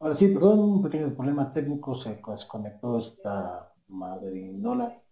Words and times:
Ahora 0.00 0.14
sí, 0.14 0.28
perdón, 0.28 0.60
un 0.60 0.82
pequeño 0.82 1.12
problema 1.14 1.52
técnico, 1.52 1.96
se 1.96 2.20
desconectó 2.24 2.98
esta 2.98 3.72
madre 3.88 4.52
dólar, 4.58 5.02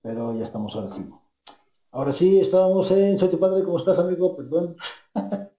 pero 0.00 0.36
ya 0.38 0.44
estamos 0.44 0.74
ahora 0.76 0.94
sí. 0.94 1.10
Ahora 1.90 2.12
sí, 2.12 2.38
estábamos 2.38 2.88
en 2.92 3.18
Soy 3.18 3.30
tu 3.30 3.40
padre, 3.40 3.64
¿cómo 3.64 3.78
estás 3.78 3.98
amigo? 3.98 4.36
Perdón. 4.36 4.76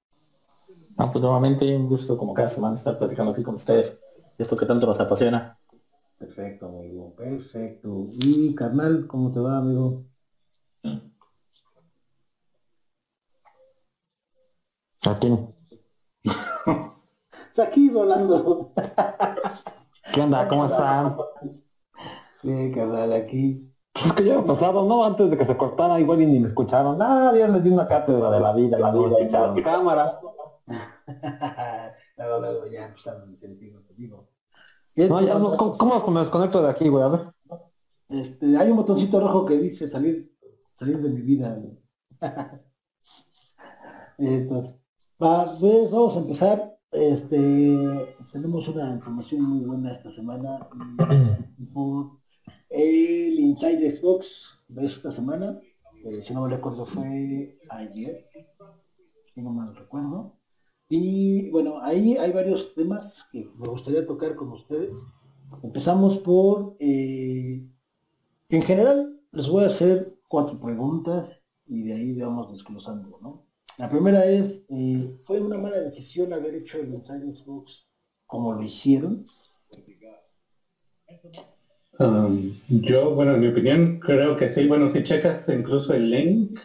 Ah, 0.96 1.10
pues 1.10 1.24
nuevamente 1.24 1.76
un 1.76 1.88
gusto 1.88 2.16
como 2.16 2.36
cada 2.36 2.48
semana 2.48 2.76
estar 2.76 3.00
platicando 3.00 3.32
aquí 3.32 3.42
con 3.42 3.56
ustedes, 3.56 4.00
esto 4.38 4.56
que 4.56 4.68
tanto 4.68 4.86
nos 4.86 5.02
apasiona. 5.02 5.58
Perfecto, 6.20 6.68
amigo, 6.68 7.16
perfecto. 7.16 8.10
Y 8.12 8.54
carnal, 8.54 9.08
¿cómo 9.08 9.32
te 9.32 9.40
va, 9.40 9.58
amigo? 9.58 10.06
Aquí. 15.02 15.28
Aquí 17.62 17.90
Rolando. 17.90 18.72
¿Qué 20.14 20.22
onda? 20.22 20.48
¿Cómo 20.48 20.66
están? 20.66 21.18
Sí, 22.42 22.72
carnal, 22.74 23.14
aquí. 23.14 23.70
Es 23.94 24.14
que 24.14 24.26
ya 24.26 24.40
ha 24.40 24.44
pasado, 24.44 24.86
¿no? 24.86 25.06
Antes 25.06 25.30
de 25.30 25.38
que 25.38 25.46
se 25.46 25.56
cortara, 25.56 26.00
igual 26.00 26.22
y 26.22 26.26
ni 26.26 26.40
me 26.40 26.48
escucharon. 26.48 27.00
Ah, 27.00 27.32
ya 27.38 27.48
les 27.48 27.64
di 27.64 27.70
una 27.70 27.88
cátedra 27.88 28.32
de 28.32 28.40
la 28.40 28.54
vida, 28.54 28.80
la 28.80 28.92
vida 28.92 29.22
y 29.22 29.30
la 29.30 29.54
cámara. 29.64 30.20
luego, 32.18 32.40
luego 32.40 32.68
ya 32.68 32.86
empezaron 32.86 33.36
contigo. 33.38 33.80
No, 34.96 35.22
ya, 35.22 35.40
no, 35.40 35.58
¿cómo, 35.58 35.78
¿cómo, 35.78 36.08
me 36.12 36.22
desconecto 36.22 36.62
de 36.62 36.70
aquí, 36.70 36.88
güey? 36.88 37.04
A 37.04 37.08
ver. 37.10 37.22
Este, 38.10 38.58
hay 38.58 38.70
un 38.70 38.78
botoncito 38.78 39.20
rojo 39.20 39.46
que 39.46 39.58
dice 39.58 39.88
salir, 39.88 40.32
salir 40.78 41.00
de 41.00 41.10
mi 41.10 41.22
vida. 41.22 41.60
Entonces, 44.18 44.80
va, 45.22 45.58
pues 45.60 45.92
vamos 45.92 46.16
a 46.16 46.20
empezar. 46.20 46.74
Este, 46.94 48.16
tenemos 48.32 48.68
una 48.68 48.92
información 48.94 49.42
muy 49.42 49.66
buena 49.66 49.94
esta 49.94 50.12
semana 50.12 50.68
por 51.74 52.20
el 52.70 53.40
Inside 53.40 53.92
Xbox 53.92 54.60
de 54.68 54.86
esta 54.86 55.12
semana. 55.12 55.60
Eh, 56.06 56.22
si 56.24 56.34
no 56.34 56.44
me 56.44 56.56
recuerdo 56.56 56.86
fue 56.86 57.58
ayer, 57.72 58.28
si 59.34 59.42
no 59.42 59.52
me 59.52 59.74
recuerdo. 59.74 60.38
Y 60.88 61.50
bueno, 61.50 61.80
ahí 61.82 62.16
hay 62.18 62.32
varios 62.32 62.76
temas 62.76 63.28
que 63.32 63.50
me 63.58 63.70
gustaría 63.72 64.06
tocar 64.06 64.36
con 64.36 64.52
ustedes. 64.52 64.96
Empezamos 65.64 66.18
por, 66.20 66.76
eh, 66.80 67.68
en 68.50 68.62
general, 68.62 69.20
les 69.32 69.50
voy 69.50 69.64
a 69.64 69.68
hacer 69.68 70.16
cuatro 70.28 70.60
preguntas 70.60 71.42
y 71.66 71.84
de 71.84 71.94
ahí 71.94 72.20
vamos 72.20 72.52
desglosando, 72.52 73.18
¿no? 73.20 73.53
La 73.78 73.90
primera 73.90 74.26
es, 74.26 74.64
eh, 74.70 75.10
¿fue 75.24 75.40
una 75.40 75.58
mala 75.58 75.80
decisión 75.80 76.32
haber 76.32 76.56
hecho 76.56 76.80
el 76.80 76.90
Inside 76.90 77.34
Xbox 77.34 77.88
como 78.28 78.54
lo 78.54 78.62
hicieron? 78.62 79.26
Um, 82.00 82.54
yo, 82.70 83.14
bueno, 83.16 83.34
en 83.34 83.40
mi 83.40 83.48
opinión, 83.48 84.00
creo 84.00 84.36
que 84.36 84.52
sí. 84.52 84.68
Bueno, 84.68 84.92
si 84.92 85.04
checas 85.04 85.48
incluso 85.50 85.94
el 85.94 86.10
link, 86.10 86.60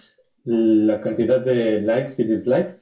la 0.45 1.01
cantidad 1.01 1.41
de 1.41 1.81
likes 1.81 2.15
y 2.19 2.25
dislikes, 2.25 2.79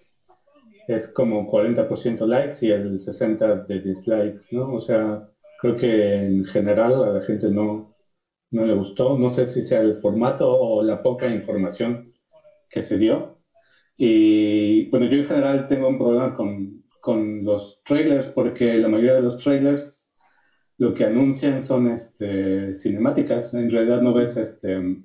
es 0.89 1.09
como 1.09 1.47
40% 1.47 2.27
likes 2.27 2.59
y 2.67 2.71
el 2.71 3.01
60% 3.01 3.67
de 3.67 3.81
dislikes, 3.81 4.43
¿no? 4.51 4.75
O 4.75 4.81
sea, 4.81 5.25
creo 5.61 5.77
que 5.77 6.15
en 6.15 6.45
general 6.45 7.03
a 7.05 7.11
la 7.11 7.21
gente 7.21 7.51
no, 7.51 7.93
no 8.51 8.65
le 8.65 8.75
gustó. 8.75 9.17
No 9.17 9.31
sé 9.31 9.47
si 9.47 9.63
sea 9.63 9.81
el 9.81 10.01
formato 10.01 10.49
o 10.49 10.83
la 10.83 11.03
poca 11.03 11.29
información 11.29 12.13
que 12.69 12.83
se 12.83 12.99
dio. 12.99 13.36
Y 13.97 14.89
bueno, 14.91 15.07
yo 15.07 15.19
en 15.19 15.27
general 15.27 15.69
tengo 15.69 15.89
un 15.89 15.99
problema 15.99 16.35
con, 16.35 16.85
con 17.01 17.45
los 17.45 17.81
trailers 17.85 18.29
porque 18.29 18.79
la 18.79 18.89
mayoría 18.89 19.15
de 19.15 19.23
los 19.23 19.39
trailers 19.39 19.97
lo 20.79 20.93
que 20.95 21.05
anuncian 21.05 21.65
son 21.65 21.89
este, 21.89 22.79
cinemáticas. 22.79 23.55
En 23.55 23.71
realidad 23.71 24.03
no 24.03 24.13
ves 24.13 24.37
este, 24.37 24.99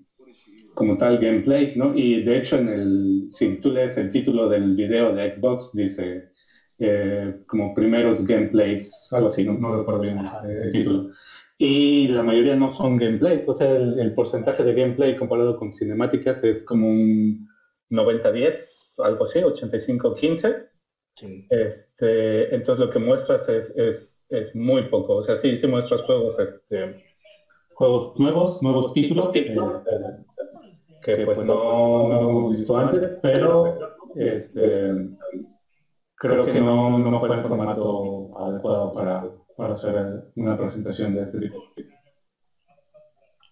como 0.74 0.98
tal 0.98 1.18
gameplay, 1.20 1.74
¿no? 1.76 1.94
Y 1.96 2.24
de 2.24 2.38
hecho 2.38 2.58
en 2.58 2.70
el, 2.70 3.30
si 3.32 3.58
tú 3.58 3.72
lees 3.72 3.96
el 3.98 4.12
título 4.12 4.48
del 4.50 4.76
video 4.76 5.14
de 5.14 5.34
Xbox, 5.34 5.70
dice 5.74 6.32
eh, 6.80 7.36
como 7.48 7.74
primeros 7.74 8.26
gameplays, 8.26 8.92
algo 9.12 9.28
así, 9.28 9.44
no, 9.44 9.54
no 9.54 9.78
recuerdo 9.78 10.02
bien 10.02 10.20
el 10.44 10.72
título. 10.72 11.10
Y 11.58 12.08
la 12.08 12.24
mayoría 12.24 12.56
no 12.56 12.74
son 12.74 12.98
gameplays, 12.98 13.44
o 13.48 13.56
sea, 13.56 13.76
el, 13.76 14.14
porcentaje 14.16 14.64
de 14.64 14.74
gameplay 14.74 15.16
comparado 15.16 15.56
con 15.58 15.72
cinemáticas 15.74 16.44
es 16.44 16.64
como 16.64 16.90
un 16.90 17.48
90-10, 17.92 18.56
algo 19.04 19.26
así, 19.26 19.40
85-15. 19.40 20.68
Este, 21.50 22.56
entonces 22.56 22.86
lo 22.86 22.92
que 22.92 23.00
muestras 23.00 23.48
es, 23.48 23.70
es, 23.76 24.18
es, 24.30 24.56
muy 24.56 24.84
poco, 24.84 25.18
o 25.18 25.24
sea, 25.24 25.38
sí, 25.38 25.60
sí 25.60 25.68
muestras 25.68 26.02
juegos, 26.02 26.40
este, 26.40 27.04
juegos 27.74 28.18
nuevos, 28.20 28.62
nuevos 28.62 28.94
títulos, 28.94 29.30
eh, 29.36 29.56
que 31.04 31.18
pues 31.26 31.38
no, 31.38 32.08
no 32.08 32.20
hemos 32.22 32.52
visto 32.58 32.76
antes, 32.76 33.20
pero 33.22 33.78
este, 34.16 35.10
creo 36.16 36.46
que 36.46 36.62
no, 36.62 36.98
no 36.98 37.20
fue 37.20 37.36
el 37.36 37.42
formato 37.42 38.32
adecuado 38.38 38.94
para, 38.94 39.24
para 39.56 39.74
hacer 39.74 40.24
una 40.36 40.58
presentación 40.58 41.14
de 41.14 41.24
este 41.24 41.40
tipo. 41.40 41.58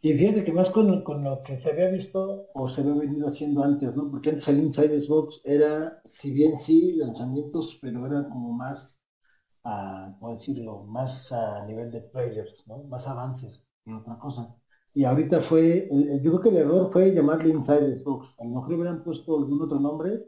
Y 0.02 0.14
fíjate 0.14 0.46
que 0.46 0.54
más 0.54 0.70
con, 0.72 1.04
con, 1.04 1.24
lo 1.24 1.44
que 1.44 1.58
se 1.58 1.72
había 1.72 1.90
visto 1.90 2.48
o 2.54 2.70
se 2.70 2.82
había 2.82 2.94
venido 2.94 3.28
haciendo 3.28 3.64
antes, 3.64 3.94
¿no? 3.96 4.10
Porque 4.10 4.30
antes 4.30 4.48
el 4.48 4.60
Inside 4.60 5.02
Xbox 5.02 5.42
era, 5.44 6.02
si 6.06 6.32
bien 6.32 6.56
sí, 6.58 6.94
lanzamientos, 6.94 7.78
pero 7.82 8.06
era 8.06 8.24
como 8.30 8.54
más, 8.54 9.02
a, 9.66 10.16
¿cómo 10.20 10.34
decirlo? 10.34 10.84
Más 10.84 11.32
a 11.34 11.66
nivel 11.66 11.92
de 11.92 12.02
players, 12.02 12.64
¿no? 12.68 12.84
Más 12.86 13.08
avances 13.08 13.62
que 13.84 13.94
otra 13.94 14.18
cosa. 14.20 14.56
Y 14.94 15.04
ahorita 15.04 15.42
fue, 15.42 15.90
yo 16.24 16.32
creo 16.32 16.42
que 16.42 16.50
el 16.50 16.58
error 16.58 16.92
fue 16.92 17.14
llamarle 17.14 17.50
Inside 17.50 18.00
Xbox. 18.00 18.40
A 18.40 18.46
lo 18.46 18.52
mejor 18.52 18.74
hubieran 18.74 19.04
puesto 19.04 19.38
algún 19.38 19.62
otro 19.62 19.80
nombre, 19.80 20.24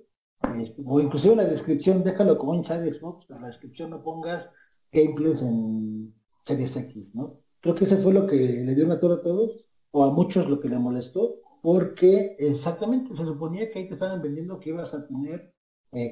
este, 0.58 0.82
o 0.86 1.00
inclusive 1.00 1.36
la 1.38 1.46
descripción, 1.46 2.04
déjalo 2.04 2.38
como 2.38 2.56
Inside 2.56 2.94
Xbox, 2.94 3.26
pero 3.28 3.40
la 3.40 3.48
descripción 3.48 3.92
no 3.92 4.04
pongas 4.04 4.52
gameplays 4.92 5.42
en 5.42 6.14
Series 6.46 6.76
X, 6.76 7.16
¿no? 7.16 7.41
Creo 7.62 7.76
que 7.76 7.86
ese 7.86 7.98
fue 7.98 8.14
lo 8.14 8.28
que 8.28 8.36
le 8.36 8.76
dio 8.76 8.86
una 8.86 9.00
torre 9.00 9.16
a 9.16 9.24
todos, 9.24 9.64
o 9.92 10.04
a 10.04 10.12
muchos 10.12 10.50
lo 10.50 10.60
que 10.60 10.70
le 10.70 10.80
molestó, 10.80 11.36
porque 11.62 12.36
exactamente 12.40 13.16
se 13.16 13.24
suponía 13.24 13.70
que 13.72 13.80
ahí 13.80 13.88
te 13.88 13.94
estaban 13.94 14.22
vendiendo 14.22 14.60
que 14.60 14.70
ibas 14.70 14.94
a 14.94 15.06
tener 15.08 15.54
eh, 15.92 16.12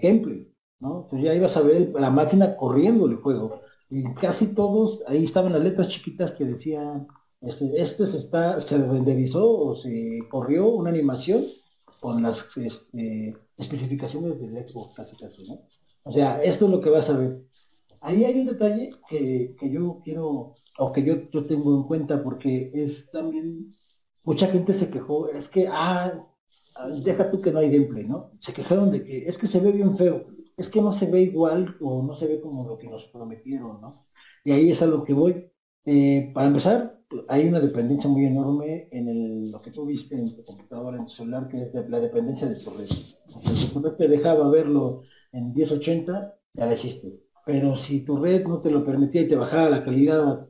¿no? 0.79 1.03
Entonces 1.03 1.23
ya 1.23 1.33
ibas 1.33 1.57
a 1.57 1.61
ver 1.61 1.91
la 1.99 2.09
máquina 2.09 2.55
corriendo 2.55 3.07
el 3.07 3.15
juego. 3.15 3.61
Y 3.89 4.03
casi 4.13 4.47
todos, 4.47 5.01
ahí 5.07 5.23
estaban 5.25 5.53
las 5.53 5.63
letras 5.63 5.89
chiquitas 5.89 6.33
que 6.33 6.45
decían 6.45 7.07
este, 7.41 7.81
este 7.81 8.05
se, 8.07 8.17
está, 8.17 8.59
se 8.61 8.77
renderizó 8.77 9.49
o 9.49 9.75
se 9.75 10.19
corrió 10.29 10.67
una 10.67 10.89
animación 10.89 11.45
con 12.01 12.21
las 12.21 12.45
este, 12.57 13.35
especificaciones 13.57 14.39
del 14.39 14.67
Xbox, 14.67 14.95
casi 14.95 15.15
casi, 15.15 15.47
¿no? 15.47 15.61
O 16.03 16.11
sea, 16.11 16.41
esto 16.43 16.65
es 16.65 16.71
lo 16.71 16.81
que 16.81 16.89
vas 16.89 17.09
a 17.09 17.17
ver. 17.17 17.41
Ahí 18.01 18.23
hay 18.23 18.39
un 18.39 18.47
detalle 18.47 18.91
que, 19.09 19.55
yo 19.61 20.01
quiero, 20.03 20.55
o 20.79 20.91
que 20.93 21.03
yo, 21.03 21.29
yo 21.29 21.45
tengo 21.45 21.75
en 21.75 21.83
cuenta, 21.83 22.23
porque 22.23 22.71
es 22.73 23.11
también, 23.11 23.75
mucha 24.23 24.47
gente 24.47 24.73
se 24.73 24.89
quejó, 24.89 25.29
es 25.29 25.49
que, 25.49 25.67
ah, 25.69 26.13
deja 27.03 27.29
tú 27.29 27.41
que 27.41 27.51
no 27.51 27.59
hay 27.59 27.69
gameplay, 27.69 28.05
¿no? 28.05 28.31
Se 28.39 28.53
quejaron 28.53 28.91
de 28.91 29.03
que 29.03 29.27
es 29.27 29.37
que 29.37 29.47
se 29.47 29.59
ve 29.59 29.71
bien 29.73 29.97
feo, 29.97 30.27
es 30.55 30.69
que 30.69 30.81
no 30.81 30.93
se 30.93 31.05
ve 31.11 31.21
igual 31.21 31.75
o 31.81 32.01
no 32.03 32.15
se 32.15 32.27
ve 32.27 32.39
como 32.41 32.67
lo 32.67 32.77
que 32.77 32.87
nos 32.87 33.05
prometieron, 33.05 33.81
¿no? 33.81 34.05
Y 34.43 34.51
ahí 34.51 34.71
es 34.71 34.81
a 34.81 34.85
lo 34.85 35.03
que 35.03 35.13
voy. 35.13 35.51
Eh, 35.85 36.31
para 36.33 36.47
empezar, 36.47 36.99
hay 37.27 37.47
una 37.47 37.59
dependencia 37.59 38.09
muy 38.09 38.25
enorme 38.25 38.87
en 38.91 39.51
lo 39.51 39.61
que 39.61 39.71
tú 39.71 39.85
viste 39.85 40.15
en 40.15 40.35
tu 40.35 40.45
computadora, 40.45 40.97
en 40.97 41.05
tu 41.07 41.11
celular, 41.11 41.47
que 41.49 41.63
es 41.63 41.73
la 41.73 41.99
dependencia 41.99 42.47
de 42.47 42.55
tu 42.55 42.69
red. 42.71 42.87
Si 43.55 43.67
tu 43.67 43.81
red 43.81 43.93
te 43.93 44.07
dejaba 44.07 44.49
verlo 44.49 45.01
en 45.33 45.53
1080, 45.53 46.35
ya 46.53 46.65
lo 46.65 46.73
hiciste. 46.73 47.19
Pero 47.45 47.75
si 47.75 48.01
tu 48.01 48.17
red 48.17 48.45
no 48.45 48.61
te 48.61 48.71
lo 48.71 48.85
permitía 48.85 49.21
y 49.23 49.27
te 49.27 49.35
bajaba 49.35 49.69
la 49.69 49.83
calidad 49.83 50.48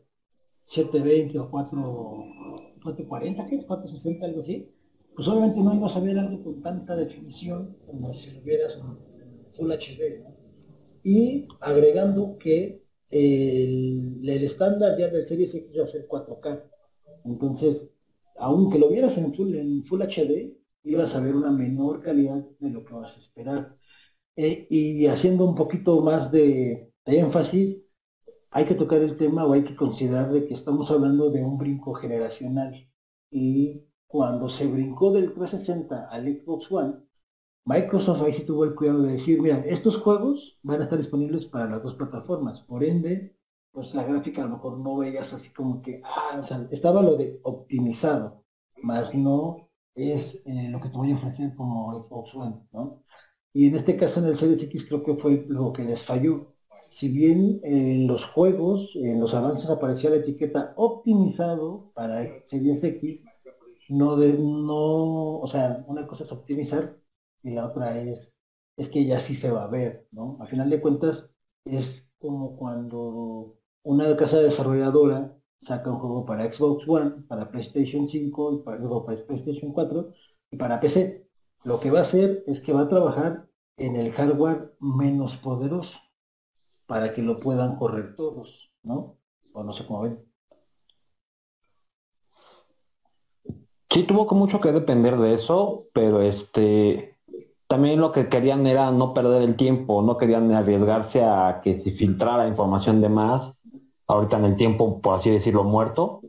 720 0.69 1.39
o 1.39 1.49
4, 1.49 1.77
440, 2.83 3.43
460, 3.67 4.25
algo 4.25 4.41
así, 4.41 4.69
pues 5.15 5.27
obviamente 5.27 5.61
no 5.61 5.73
ibas 5.75 5.95
a 5.95 5.99
ver 5.99 6.17
algo 6.17 6.43
con 6.43 6.61
tanta 6.61 6.95
definición 6.95 7.75
como 7.85 8.13
si 8.13 8.31
lo 8.31 8.41
vieras 8.41 8.79
en 8.79 8.97
Full 9.53 9.71
HD. 9.71 10.23
Y 11.03 11.45
agregando 11.59 12.37
que 12.37 12.83
el, 13.09 14.29
estándar 14.29 14.97
ya 14.97 15.09
del 15.09 15.25
Series 15.25 15.53
X 15.55 15.69
iba 15.73 15.83
a 15.83 15.87
ser 15.87 16.07
4K. 16.07 16.63
Entonces, 17.25 17.91
aunque 18.37 18.79
lo 18.79 18.89
vieras 18.89 19.17
en 19.17 19.33
Full, 19.33 19.55
en 19.55 19.83
full 19.85 20.01
HD, 20.01 20.55
ibas 20.83 21.15
a 21.15 21.19
ver 21.19 21.35
una 21.35 21.51
menor 21.51 22.01
calidad 22.01 22.45
de 22.59 22.69
lo 22.69 22.85
que 22.85 22.93
vas 22.93 23.15
a 23.15 23.19
esperar. 23.19 23.75
Eh, 24.35 24.67
y 24.69 25.05
haciendo 25.07 25.45
un 25.45 25.55
poquito 25.55 26.01
más 26.01 26.31
de, 26.31 26.91
énfasis, 27.05 27.81
hay 28.51 28.65
que 28.65 28.75
tocar 28.75 29.01
el 29.01 29.17
tema 29.17 29.45
o 29.45 29.53
hay 29.53 29.63
que 29.63 29.75
considerar 29.75 30.31
de 30.31 30.47
que 30.47 30.53
estamos 30.53 30.89
hablando 30.91 31.29
de 31.29 31.43
un 31.43 31.57
brinco 31.57 31.93
generacional. 31.93 32.87
Y 33.31 33.85
cuando 34.07 34.49
se 34.49 34.67
brincó 34.67 35.11
del 35.11 35.33
360 35.33 36.07
al 36.09 36.25
Xbox 36.25 36.71
One, 36.71 36.95
Microsoft 37.65 38.21
ahí 38.23 38.33
sí 38.33 38.45
tuvo 38.45 38.63
el 38.63 38.73
cuidado 38.73 39.03
de 39.03 39.11
decir, 39.13 39.41
mira, 39.41 39.59
estos 39.59 39.97
juegos 39.97 40.59
van 40.63 40.81
a 40.81 40.83
estar 40.85 40.97
disponibles 40.97 41.45
para 41.45 41.69
las 41.69 41.83
dos 41.83 41.93
plataformas, 41.95 42.61
por 42.61 42.83
ende, 42.83 43.35
pues 43.71 43.93
la 43.93 44.03
gráfica 44.03 44.41
a 44.41 44.45
lo 44.45 44.55
mejor 44.55 44.79
no 44.79 44.97
veías 44.97 45.31
así 45.33 45.53
como 45.53 45.81
que, 45.81 46.01
ah, 46.03 46.39
o 46.39 46.43
sea, 46.43 46.67
estaba 46.71 47.03
lo 47.03 47.15
de 47.15 47.39
optimizado, 47.43 48.43
más 48.81 49.13
no 49.13 49.69
es 49.93 50.41
eh, 50.45 50.69
lo 50.69 50.79
que 50.79 50.89
te 50.89 50.97
voy 50.97 51.11
a 51.11 51.15
ofrecer 51.15 51.53
como 51.55 51.93
Xbox 52.07 52.33
One, 52.33 52.55
¿no? 52.71 53.03
Y 53.53 53.67
en 53.67 53.75
este 53.75 53.97
caso 53.97 54.19
en 54.19 54.27
el 54.27 54.35
Series 54.35 54.63
X 54.63 54.85
creo 54.87 55.03
que 55.03 55.15
fue 55.15 55.45
lo 55.47 55.73
que 55.73 55.83
les 55.83 56.03
falló. 56.03 56.55
Si 56.89 57.07
bien 57.09 57.59
en 57.63 58.07
los 58.07 58.25
juegos, 58.25 58.91
en 58.95 59.19
los 59.19 59.33
avances 59.33 59.69
aparecía 59.69 60.09
la 60.09 60.17
etiqueta 60.17 60.73
optimizado 60.75 61.91
para 61.93 62.25
Series 62.47 62.83
X, 62.83 63.23
no, 63.89 64.17
no, 64.17 65.39
o 65.39 65.47
sea, 65.47 65.83
una 65.87 66.07
cosa 66.07 66.23
es 66.23 66.31
optimizar 66.31 66.97
y 67.43 67.51
la 67.51 67.65
otra 67.67 67.99
es, 68.01 68.33
es 68.77 68.89
que 68.89 69.05
ya 69.05 69.19
sí 69.19 69.35
se 69.35 69.51
va 69.51 69.63
a 69.63 69.67
ver, 69.67 70.07
¿no? 70.11 70.37
A 70.41 70.47
final 70.47 70.69
de 70.69 70.81
cuentas 70.81 71.29
es 71.65 72.07
como 72.19 72.55
cuando 72.57 73.57
una 73.83 74.15
casa 74.17 74.37
desarrolladora 74.39 75.35
saca 75.61 75.91
un 75.91 75.99
juego 75.99 76.25
para 76.25 76.51
Xbox 76.51 76.87
One, 76.87 77.23
para 77.27 77.49
PlayStation 77.51 78.07
5, 78.07 78.53
y 78.53 78.63
para, 78.63 78.79
para 78.79 79.25
PlayStation 79.25 79.71
4 79.73 80.13
y 80.51 80.57
para 80.57 80.79
PC. 80.79 81.27
Lo 81.63 81.79
que 81.79 81.91
va 81.91 81.99
a 81.99 82.01
hacer 82.03 82.43
es 82.47 82.61
que 82.61 82.73
va 82.73 82.81
a 82.81 82.89
trabajar 82.89 83.47
en 83.77 83.95
el 83.95 84.11
hardware 84.13 84.73
menos 84.79 85.37
poderoso 85.37 85.97
para 86.89 87.13
que 87.13 87.21
lo 87.21 87.39
puedan 87.39 87.75
correr 87.75 88.15
todos, 88.15 88.71
¿no? 88.81 89.19
O 89.53 89.63
no 89.63 89.71
sé 89.73 89.85
cómo 89.85 90.01
ven. 90.01 90.19
Sí, 93.91 94.03
tuvo 94.03 94.25
mucho 94.35 94.59
que 94.59 94.71
depender 94.71 95.15
de 95.17 95.35
eso, 95.35 95.85
pero 95.93 96.19
este 96.21 97.15
también 97.67 98.01
lo 98.01 98.11
que 98.11 98.27
querían 98.27 98.65
era 98.65 98.89
no 98.89 99.13
perder 99.13 99.43
el 99.43 99.55
tiempo, 99.55 100.01
no 100.01 100.17
querían 100.17 100.51
arriesgarse 100.51 101.23
a 101.23 101.61
que 101.63 101.79
se 101.83 101.91
filtrara 101.91 102.47
información 102.47 103.01
de 103.01 103.09
más, 103.09 103.53
ahorita 104.07 104.37
en 104.37 104.45
el 104.45 104.57
tiempo, 104.57 104.99
por 104.99 105.19
así 105.19 105.29
decirlo, 105.29 105.63
muerto, 105.65 106.21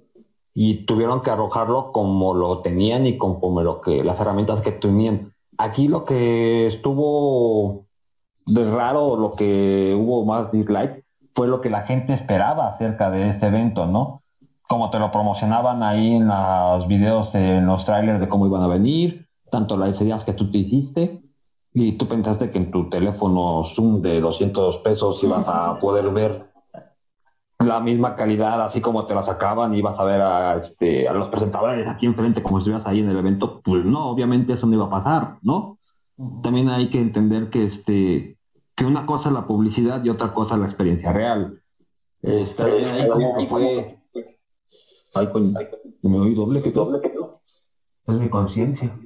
y 0.52 0.84
tuvieron 0.84 1.22
que 1.22 1.30
arrojarlo 1.30 1.90
como 1.92 2.34
lo 2.34 2.60
tenían 2.60 3.06
y 3.06 3.16
conforme 3.16 3.64
lo 3.64 3.80
que, 3.80 4.04
las 4.04 4.20
herramientas 4.20 4.60
que 4.60 4.72
tenían. 4.72 5.32
Aquí 5.56 5.88
lo 5.88 6.04
que 6.04 6.66
estuvo 6.66 7.86
raro, 8.46 9.16
lo 9.16 9.32
que 9.32 9.96
hubo 9.98 10.24
más 10.24 10.50
dislike, 10.52 11.04
fue 11.34 11.48
lo 11.48 11.60
que 11.60 11.70
la 11.70 11.82
gente 11.82 12.12
esperaba 12.12 12.68
acerca 12.68 13.10
de 13.10 13.30
este 13.30 13.46
evento, 13.46 13.86
¿no? 13.86 14.22
Como 14.68 14.90
te 14.90 14.98
lo 14.98 15.10
promocionaban 15.10 15.82
ahí 15.82 16.16
en 16.16 16.28
los 16.28 16.86
videos, 16.86 17.34
en 17.34 17.66
los 17.66 17.84
trailers 17.84 18.20
de 18.20 18.28
cómo 18.28 18.46
iban 18.46 18.62
a 18.62 18.68
venir, 18.68 19.26
tanto 19.50 19.76
las 19.76 20.00
ideas 20.00 20.24
que 20.24 20.32
tú 20.32 20.50
te 20.50 20.58
hiciste, 20.58 21.22
y 21.72 21.92
tú 21.92 22.08
pensaste 22.08 22.50
que 22.50 22.58
en 22.58 22.70
tu 22.70 22.88
teléfono 22.88 23.64
Zoom 23.74 24.02
de 24.02 24.20
200 24.20 24.78
pesos 24.78 25.22
ibas 25.22 25.44
a 25.46 25.78
poder 25.78 26.10
ver 26.10 26.50
la 27.58 27.80
misma 27.80 28.16
calidad, 28.16 28.60
así 28.62 28.80
como 28.80 29.04
te 29.04 29.14
la 29.14 29.24
sacaban, 29.24 29.74
ibas 29.74 29.98
a 29.98 30.04
ver 30.04 30.20
a, 30.20 30.56
este, 30.56 31.08
a 31.08 31.12
los 31.12 31.28
presentadores 31.28 31.86
aquí 31.86 32.06
enfrente 32.06 32.42
como 32.42 32.58
estuvieras 32.58 32.86
ahí 32.86 33.00
en 33.00 33.10
el 33.10 33.18
evento, 33.18 33.60
pues 33.62 33.84
no, 33.84 34.06
obviamente 34.08 34.54
eso 34.54 34.66
no 34.66 34.74
iba 34.74 34.86
a 34.86 34.90
pasar, 34.90 35.36
¿no? 35.42 35.78
También 36.42 36.68
hay 36.68 36.90
que 36.90 37.00
entender 37.00 37.50
que 37.50 37.64
este 37.64 38.40
que 38.80 38.86
una 38.86 39.04
cosa 39.04 39.28
es 39.28 39.34
la 39.34 39.46
publicidad 39.46 40.02
y 40.02 40.08
otra 40.08 40.32
cosa 40.32 40.54
es 40.54 40.60
la 40.60 40.66
experiencia 40.66 41.12
real. 41.12 41.62
Este, 42.22 42.62
ahí 42.62 43.06
como 43.08 43.36
que 43.36 43.46
fue. 43.46 43.98
Ay, 45.14 45.26
coño, 45.32 45.52
me 46.02 46.18
oí 46.18 46.34
doble 46.34 46.62
que 46.62 46.70
doble 46.70 47.00
que 47.02 47.12
Es 48.06 48.14
mi 48.14 48.30
conciencia. 48.30 48.98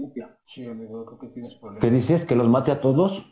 Sí, 0.46 0.66
amigo, 0.66 1.04
creo 1.06 1.18
que 1.18 1.26
tienes 1.28 1.54
problemas. 1.54 1.80
¿Qué 1.80 1.90
dices? 1.90 2.26
¿Que 2.26 2.36
los 2.36 2.48
mate 2.48 2.70
a 2.70 2.80
todos? 2.80 3.12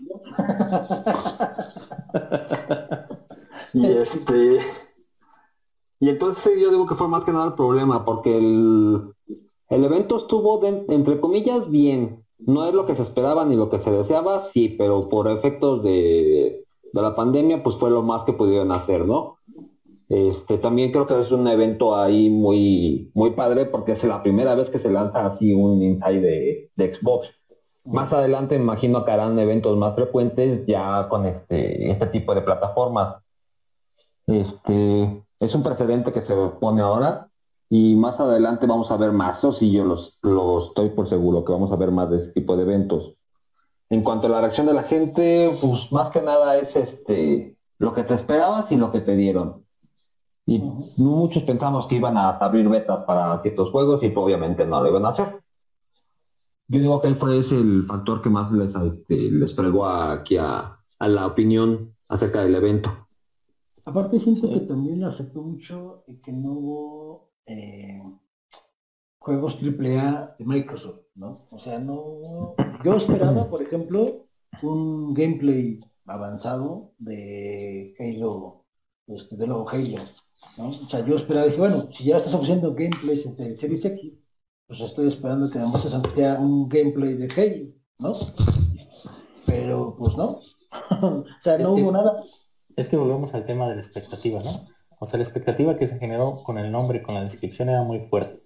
y 3.72 3.86
este. 3.86 4.58
Y 6.00 6.08
entonces 6.08 6.60
yo 6.60 6.70
digo 6.70 6.86
que 6.86 6.96
fue 6.96 7.06
más 7.06 7.22
que 7.22 7.32
nada 7.32 7.46
el 7.46 7.54
problema, 7.54 8.04
porque 8.04 8.36
el, 8.36 9.14
el 9.68 9.84
evento 9.84 10.18
estuvo, 10.18 10.60
entre 10.64 11.20
comillas, 11.20 11.70
bien. 11.70 12.21
No 12.46 12.66
es 12.66 12.74
lo 12.74 12.86
que 12.86 12.96
se 12.96 13.02
esperaba 13.02 13.44
ni 13.44 13.56
lo 13.56 13.70
que 13.70 13.78
se 13.80 13.90
deseaba, 13.90 14.44
sí, 14.52 14.68
pero 14.68 15.08
por 15.08 15.28
efectos 15.28 15.82
de, 15.82 16.64
de 16.92 17.02
la 17.02 17.14
pandemia, 17.14 17.62
pues 17.62 17.76
fue 17.76 17.90
lo 17.90 18.02
más 18.02 18.24
que 18.24 18.32
pudieron 18.32 18.72
hacer, 18.72 19.06
¿no? 19.06 19.38
Este, 20.08 20.58
también 20.58 20.92
creo 20.92 21.06
que 21.06 21.18
es 21.22 21.30
un 21.30 21.48
evento 21.48 21.96
ahí 21.96 22.28
muy, 22.28 23.10
muy 23.14 23.30
padre 23.30 23.64
porque 23.64 23.92
es 23.92 24.04
la 24.04 24.22
primera 24.22 24.54
vez 24.54 24.68
que 24.68 24.78
se 24.78 24.90
lanza 24.90 25.24
así 25.24 25.54
un 25.54 25.82
inside 25.82 26.20
de, 26.20 26.70
de 26.76 26.94
Xbox. 26.94 27.28
Más 27.84 28.12
adelante 28.12 28.54
imagino 28.54 29.04
que 29.04 29.10
harán 29.10 29.38
eventos 29.38 29.76
más 29.78 29.94
frecuentes 29.94 30.66
ya 30.66 31.08
con 31.08 31.24
este, 31.24 31.90
este 31.90 32.06
tipo 32.08 32.34
de 32.34 32.42
plataformas. 32.42 33.16
Este, 34.26 35.24
es 35.40 35.54
un 35.54 35.62
precedente 35.62 36.12
que 36.12 36.20
se 36.20 36.34
pone 36.60 36.82
ahora 36.82 37.28
y 37.74 37.96
más 37.96 38.20
adelante 38.20 38.66
vamos 38.66 38.90
a 38.90 38.98
ver 38.98 39.12
más, 39.12 39.38
eso 39.38 39.54
sí 39.54 39.72
yo 39.72 39.86
los, 39.86 40.18
lo 40.20 40.66
estoy 40.66 40.90
por 40.90 41.08
seguro 41.08 41.42
que 41.42 41.52
vamos 41.52 41.72
a 41.72 41.76
ver 41.76 41.90
más 41.90 42.10
de 42.10 42.18
este 42.18 42.32
tipo 42.32 42.54
de 42.54 42.64
eventos. 42.64 43.14
En 43.88 44.02
cuanto 44.02 44.26
a 44.26 44.30
la 44.30 44.40
reacción 44.42 44.66
de 44.66 44.74
la 44.74 44.82
gente, 44.82 45.56
pues 45.58 45.90
más 45.90 46.10
que 46.10 46.20
nada 46.20 46.58
es 46.58 46.76
este 46.76 47.56
lo 47.78 47.94
que 47.94 48.04
te 48.04 48.12
esperabas 48.12 48.70
y 48.70 48.76
lo 48.76 48.92
que 48.92 49.00
te 49.00 49.16
dieron. 49.16 49.64
Y 50.44 50.58
muchos 50.98 51.44
pensamos 51.44 51.86
que 51.86 51.94
iban 51.94 52.18
a 52.18 52.28
abrir 52.32 52.68
betas 52.68 53.04
para 53.04 53.40
ciertos 53.40 53.70
juegos 53.70 54.02
y 54.02 54.10
pues, 54.10 54.22
obviamente 54.22 54.66
no 54.66 54.82
lo 54.82 54.90
iban 54.90 55.06
a 55.06 55.08
hacer. 55.08 55.40
Yo 56.68 56.78
digo 56.78 57.00
que 57.00 57.08
él 57.08 57.16
fue 57.16 57.38
ese 57.38 57.56
el 57.56 57.86
factor 57.86 58.20
que 58.20 58.28
más 58.28 58.52
les, 58.52 58.74
este, 58.74 59.30
les 59.30 59.52
pregó 59.54 59.86
aquí 59.86 60.36
a 60.36 60.78
la 61.00 61.26
opinión 61.26 61.94
acerca 62.06 62.42
del 62.42 62.54
evento. 62.54 63.08
Aparte 63.86 64.20
siento 64.20 64.50
que 64.50 64.60
también 64.60 65.04
afectó 65.04 65.40
mucho 65.40 66.04
y 66.06 66.16
que 66.20 66.32
no 66.32 66.52
hubo 66.52 67.31
eh, 67.46 68.02
juegos 69.18 69.58
AAA 69.62 70.36
de 70.38 70.44
Microsoft, 70.44 71.00
¿no? 71.14 71.46
O 71.50 71.58
sea, 71.58 71.78
no... 71.78 72.54
Yo 72.84 72.96
esperaba, 72.96 73.48
por 73.48 73.62
ejemplo, 73.62 74.04
un 74.62 75.14
gameplay 75.14 75.80
avanzado 76.06 76.92
de 76.98 77.94
Halo, 77.98 78.64
este, 79.06 79.36
de 79.36 79.46
nuevo 79.46 79.68
Halo, 79.68 80.02
¿no? 80.58 80.68
O 80.68 80.88
sea, 80.88 81.04
yo 81.06 81.16
esperaba, 81.16 81.46
dije, 81.46 81.58
bueno, 81.58 81.88
si 81.92 82.04
ya 82.04 82.18
estás 82.18 82.34
ofreciendo 82.34 82.74
gameplays 82.74 83.36
de 83.36 83.58
Series 83.58 83.84
X, 83.84 84.12
pues 84.66 84.80
estoy 84.80 85.08
esperando 85.08 85.50
que 85.50 85.58
además 85.58 85.82
se 85.82 85.96
un 86.38 86.68
gameplay 86.68 87.14
de 87.14 87.32
Halo, 87.32 87.72
¿no? 87.98 88.14
Pero 89.46 89.96
pues 89.96 90.16
no. 90.16 90.40
o 91.02 91.24
sea, 91.42 91.58
no 91.58 91.72
hubo 91.72 91.92
nada 91.92 92.22
es 92.76 92.88
que 92.88 92.96
volvemos 92.96 93.34
al 93.34 93.44
tema 93.44 93.68
de 93.68 93.74
la 93.74 93.80
expectativa, 93.80 94.42
¿no? 94.42 94.66
O 95.02 95.04
sea, 95.04 95.18
la 95.18 95.24
expectativa 95.24 95.74
que 95.74 95.88
se 95.88 95.98
generó 95.98 96.44
con 96.44 96.58
el 96.58 96.70
nombre, 96.70 97.02
con 97.02 97.16
la 97.16 97.22
descripción 97.22 97.68
era 97.68 97.82
muy 97.82 97.98
fuerte. 97.98 98.40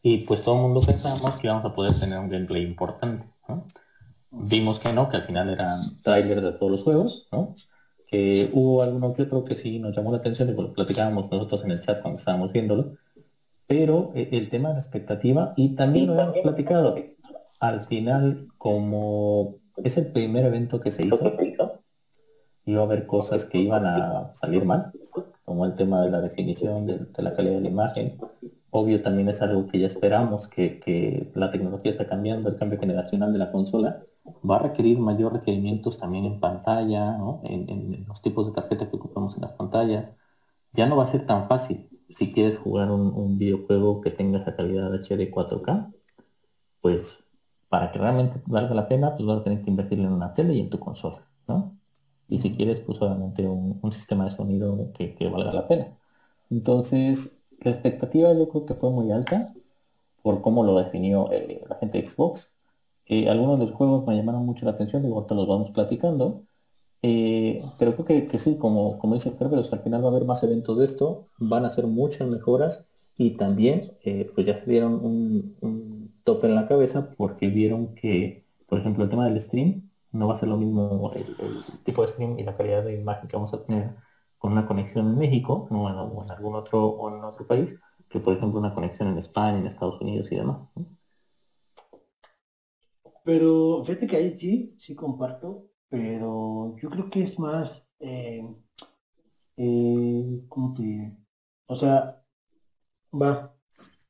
Y 0.00 0.24
pues 0.24 0.42
todo 0.42 0.54
el 0.54 0.62
mundo 0.62 0.80
pensábamos 0.80 1.36
que 1.36 1.46
íbamos 1.46 1.66
a 1.66 1.74
poder 1.74 1.92
tener 2.00 2.18
un 2.18 2.30
gameplay 2.30 2.62
importante. 2.62 3.26
Vimos 4.30 4.80
que 4.80 4.94
no, 4.94 5.10
que 5.10 5.18
al 5.18 5.24
final 5.24 5.50
eran 5.50 6.00
trailers 6.02 6.40
de 6.40 6.52
todos 6.52 6.72
los 6.72 6.82
juegos, 6.84 7.28
¿no? 7.30 7.54
Que 8.06 8.48
hubo 8.54 8.82
alguno 8.82 9.12
que 9.12 9.24
otro 9.24 9.44
que 9.44 9.54
sí 9.54 9.78
nos 9.78 9.94
llamó 9.94 10.10
la 10.10 10.16
atención 10.16 10.48
y 10.48 10.52
lo 10.52 10.72
platicábamos 10.72 11.30
nosotros 11.30 11.64
en 11.64 11.72
el 11.72 11.82
chat 11.82 12.00
cuando 12.00 12.18
estábamos 12.18 12.50
viéndolo. 12.50 12.94
Pero 13.66 14.12
eh, 14.14 14.30
el 14.32 14.48
tema 14.48 14.70
de 14.70 14.76
la 14.76 14.80
expectativa, 14.80 15.52
y 15.54 15.74
también 15.76 16.06
lo 16.06 16.18
hemos 16.18 16.38
platicado, 16.38 16.96
al 17.60 17.84
final, 17.84 18.48
como 18.56 19.56
es 19.76 19.98
el 19.98 20.06
primer 20.12 20.46
evento 20.46 20.80
que 20.80 20.92
se 20.92 21.04
hizo, 21.04 21.30
iba 22.64 22.80
a 22.80 22.84
haber 22.84 23.06
cosas 23.06 23.44
que 23.44 23.58
iban 23.58 23.84
a 23.84 24.34
salir 24.34 24.64
mal, 24.64 24.92
como 25.50 25.64
el 25.64 25.74
tema 25.74 26.00
de 26.02 26.10
la 26.12 26.20
definición, 26.20 26.86
de, 26.86 27.08
la 27.16 27.34
calidad 27.34 27.56
de 27.56 27.62
la 27.62 27.68
imagen. 27.68 28.16
Obvio 28.70 29.02
también 29.02 29.28
es 29.28 29.42
algo 29.42 29.66
que 29.66 29.80
ya 29.80 29.88
esperamos, 29.88 30.46
que, 30.46 31.28
la 31.34 31.50
tecnología 31.50 31.90
está 31.90 32.06
cambiando, 32.06 32.48
el 32.48 32.56
cambio 32.56 32.78
generacional 32.78 33.32
de 33.32 33.40
la 33.40 33.50
consola 33.50 34.00
va 34.48 34.56
a 34.56 34.58
requerir 34.60 35.00
mayor 35.00 35.32
requerimientos 35.32 35.98
también 35.98 36.24
en 36.24 36.38
pantalla, 36.38 37.18
en, 37.42 38.04
los 38.06 38.22
tipos 38.22 38.46
de 38.46 38.52
tarjeta 38.52 38.88
que 38.88 38.94
ocupamos 38.94 39.34
en 39.34 39.42
las 39.42 39.50
pantallas. 39.54 40.12
Ya 40.72 40.86
no 40.86 40.96
va 40.96 41.02
a 41.02 41.06
ser 41.06 41.26
tan 41.26 41.48
fácil 41.48 41.88
si 42.10 42.30
quieres 42.30 42.56
jugar 42.56 42.92
un, 42.92 43.36
videojuego 43.36 44.02
que 44.02 44.12
tenga 44.12 44.38
esa 44.38 44.54
calidad 44.54 44.94
HD 44.94 45.32
4K, 45.32 45.92
pues 46.80 47.24
para 47.68 47.90
que 47.90 47.98
realmente 47.98 48.40
valga 48.46 48.76
la 48.76 48.86
pena, 48.86 49.16
pues 49.16 49.26
vas 49.26 49.40
a 49.40 49.42
tener 49.42 49.62
que 49.62 49.70
invertir 49.70 49.98
en 49.98 50.12
una 50.12 50.32
tele 50.32 50.54
y 50.54 50.60
en 50.60 50.70
tu 50.70 50.78
consola, 50.78 51.26
¿no? 51.48 51.79
Y 52.30 52.38
si 52.38 52.52
quieres, 52.52 52.80
pues 52.80 53.02
obviamente 53.02 53.46
un, 53.46 53.92
sistema 53.92 54.24
de 54.24 54.30
sonido 54.30 54.92
que, 54.94 55.16
valga 55.28 55.52
la 55.52 55.68
pena. 55.68 55.98
Entonces, 56.50 57.42
la 57.60 57.72
expectativa 57.72 58.32
yo 58.34 58.48
creo 58.48 58.66
que 58.66 58.74
fue 58.74 58.90
muy 58.90 59.10
alta 59.12 59.52
por 60.22 60.40
cómo 60.42 60.64
lo 60.64 60.78
definió 60.78 61.30
eh, 61.32 61.62
la 61.68 61.76
gente 61.76 62.00
de 62.00 62.06
Xbox. 62.06 62.52
Eh, 63.06 63.28
algunos 63.28 63.58
de 63.58 63.66
los 63.66 63.74
juegos 63.74 64.06
me 64.06 64.16
llamaron 64.16 64.46
mucho 64.46 64.64
la 64.66 64.72
atención, 64.72 65.02
digo, 65.02 65.16
ahorita 65.16 65.34
los 65.34 65.48
vamos 65.48 65.70
platicando. 65.72 66.44
Eh, 67.02 67.64
pero 67.78 67.92
creo 67.94 68.28
que, 68.28 68.38
sí, 68.38 68.58
como, 68.58 68.98
como 68.98 69.14
dice 69.14 69.36
Kerberos, 69.36 69.72
al 69.72 69.80
final 69.80 70.02
va 70.02 70.08
a 70.08 70.10
haber 70.10 70.24
más 70.24 70.42
eventos 70.44 70.78
de 70.78 70.84
esto, 70.84 71.28
van 71.38 71.64
a 71.64 71.70
ser 71.70 71.86
muchas 71.86 72.28
mejoras 72.28 72.86
y 73.16 73.32
también 73.32 73.92
pues 74.34 74.46
ya 74.46 74.56
se 74.56 74.70
dieron 74.70 74.94
un, 74.94 75.56
un 75.60 76.14
tope 76.24 76.46
en 76.46 76.54
la 76.54 76.66
cabeza 76.66 77.10
porque 77.16 77.48
vieron 77.48 77.94
que, 77.94 78.44
por 78.66 78.80
ejemplo, 78.80 79.04
el 79.04 79.10
tema 79.10 79.26
del 79.26 79.40
stream 79.40 79.89
no 80.12 80.26
va 80.26 80.34
a 80.34 80.36
ser 80.36 80.48
lo 80.48 80.56
mismo 80.56 81.12
el, 81.14 81.36
tipo 81.84 82.02
de 82.02 82.08
stream 82.08 82.38
y 82.38 82.44
la 82.44 82.56
calidad 82.56 82.84
de 82.84 82.94
imagen 82.94 83.28
que 83.28 83.36
vamos 83.36 83.54
a 83.54 83.62
tener 83.62 83.94
con 84.38 84.52
una 84.52 84.66
conexión 84.66 85.08
en 85.08 85.18
México 85.18 85.66
o 85.70 85.88
en 85.88 85.96
algún 86.30 86.54
otro, 86.54 86.86
o 86.86 87.08
en 87.14 87.22
otro 87.24 87.46
país 87.46 87.78
que 88.08 88.20
por 88.20 88.34
ejemplo 88.34 88.58
una 88.58 88.74
conexión 88.74 89.08
en 89.08 89.18
España, 89.18 89.58
en 89.58 89.66
Estados 89.66 90.00
Unidos 90.00 90.30
y 90.32 90.36
demás. 90.36 90.66
Pero 93.22 93.82
fíjate 93.84 94.06
que 94.06 94.16
ahí 94.16 94.34
sí, 94.36 94.74
sí 94.78 94.94
comparto, 94.94 95.66
pero 95.88 96.74
yo 96.76 96.90
creo 96.90 97.08
que 97.10 97.22
es 97.22 97.38
más, 97.38 97.84
eh, 98.00 98.42
eh, 99.56 100.40
¿cómo 100.48 100.74
te 100.74 101.16
O 101.66 101.76
sea, 101.76 102.16
va, 103.12 103.52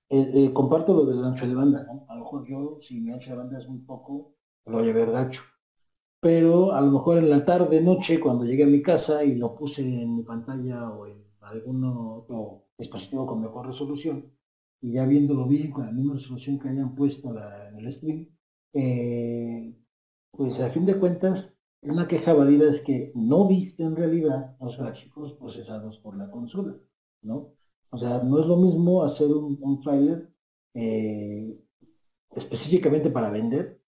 eh, 0.09 0.30
eh, 0.33 0.52
comparto 0.52 0.95
lo 0.95 1.04
del 1.04 1.25
ancho 1.25 1.47
de 1.47 1.54
banda, 1.54 1.85
¿no? 1.85 2.04
A 2.09 2.14
lo 2.14 2.21
mejor 2.21 2.47
yo, 2.47 2.78
si 2.80 3.00
mi 3.00 3.12
ancho 3.12 3.30
de 3.30 3.37
banda 3.37 3.59
es 3.59 3.69
muy 3.69 3.78
poco, 3.80 4.33
lo 4.64 4.78
ver 4.78 5.11
gacho. 5.11 5.42
Pero 6.21 6.73
a 6.73 6.81
lo 6.83 6.91
mejor 6.93 7.19
en 7.19 7.31
la 7.31 7.45
tarde, 7.45 7.81
noche, 7.81 8.21
cuando 8.21 8.45
llegué 8.45 8.65
a 8.65 8.67
mi 8.67 8.83
casa 8.83 9.25
y 9.25 9.37
lo 9.37 9.55
puse 9.55 9.83
en 9.83 10.17
mi 10.17 10.23
pantalla 10.23 10.91
o 10.91 11.07
en 11.07 11.25
algún 11.41 11.85
otro 11.85 12.65
dispositivo 12.79 13.27
con 13.27 13.41
mejor 13.43 13.67
resolución, 13.69 14.31
y 14.83 14.93
ya 14.93 15.07
viéndolo 15.07 15.47
bien 15.47 15.71
con 15.73 15.87
la 15.87 15.93
misma 15.93 16.15
resolución 16.15 16.59
que 16.59 16.69
hayan 16.69 16.95
puesto 16.95 17.31
en 17.37 17.79
el 17.79 17.93
stream, 17.93 18.29
eh, 18.75 19.75
pues 20.33 20.61
a 20.61 20.71
fin 20.71 20.87
de 20.87 20.99
cuentas, 20.99 21.55
una 21.83 22.07
queja 22.09 22.35
válida 22.35 22.71
es 22.71 22.83
que 22.83 23.12
no 23.15 23.49
viste 23.49 23.83
en 23.83 23.97
realidad 23.97 24.57
los 24.61 24.77
gráficos 24.79 25.33
procesados 25.35 25.99
por 25.99 26.17
la 26.19 26.31
consola, 26.31 26.77
¿no? 27.23 27.55
O 27.91 27.99
sea, 27.99 28.23
no 28.23 28.41
es 28.41 28.47
lo 28.47 28.57
mismo 28.59 29.03
hacer 29.03 29.29
un, 29.29 29.59
un 29.61 29.81
trailer 29.81 30.31
eh, 30.75 31.59
específicamente 32.37 33.11
para 33.11 33.31
vender, 33.31 33.80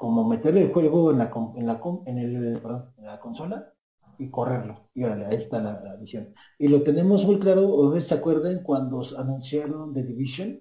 como 0.00 0.26
meter 0.26 0.56
el 0.56 0.72
juego 0.72 1.10
en 1.10 1.18
la, 1.18 1.30
en 1.56 1.66
la, 1.66 1.78
en 2.06 2.18
el, 2.18 2.54
la 3.02 3.20
consola 3.20 3.74
y 4.18 4.30
correrlo. 4.30 4.88
Y 4.94 5.04
ahí 5.04 5.36
está 5.36 5.60
la, 5.60 5.96
visión. 5.96 6.32
Y 6.58 6.68
lo 6.68 6.82
tenemos 6.82 7.26
muy 7.26 7.38
claro, 7.38 8.00
se 8.00 8.14
acuerdan 8.14 8.62
cuando 8.62 9.02
anunciaron 9.18 9.92
The 9.92 10.02
Division, 10.04 10.58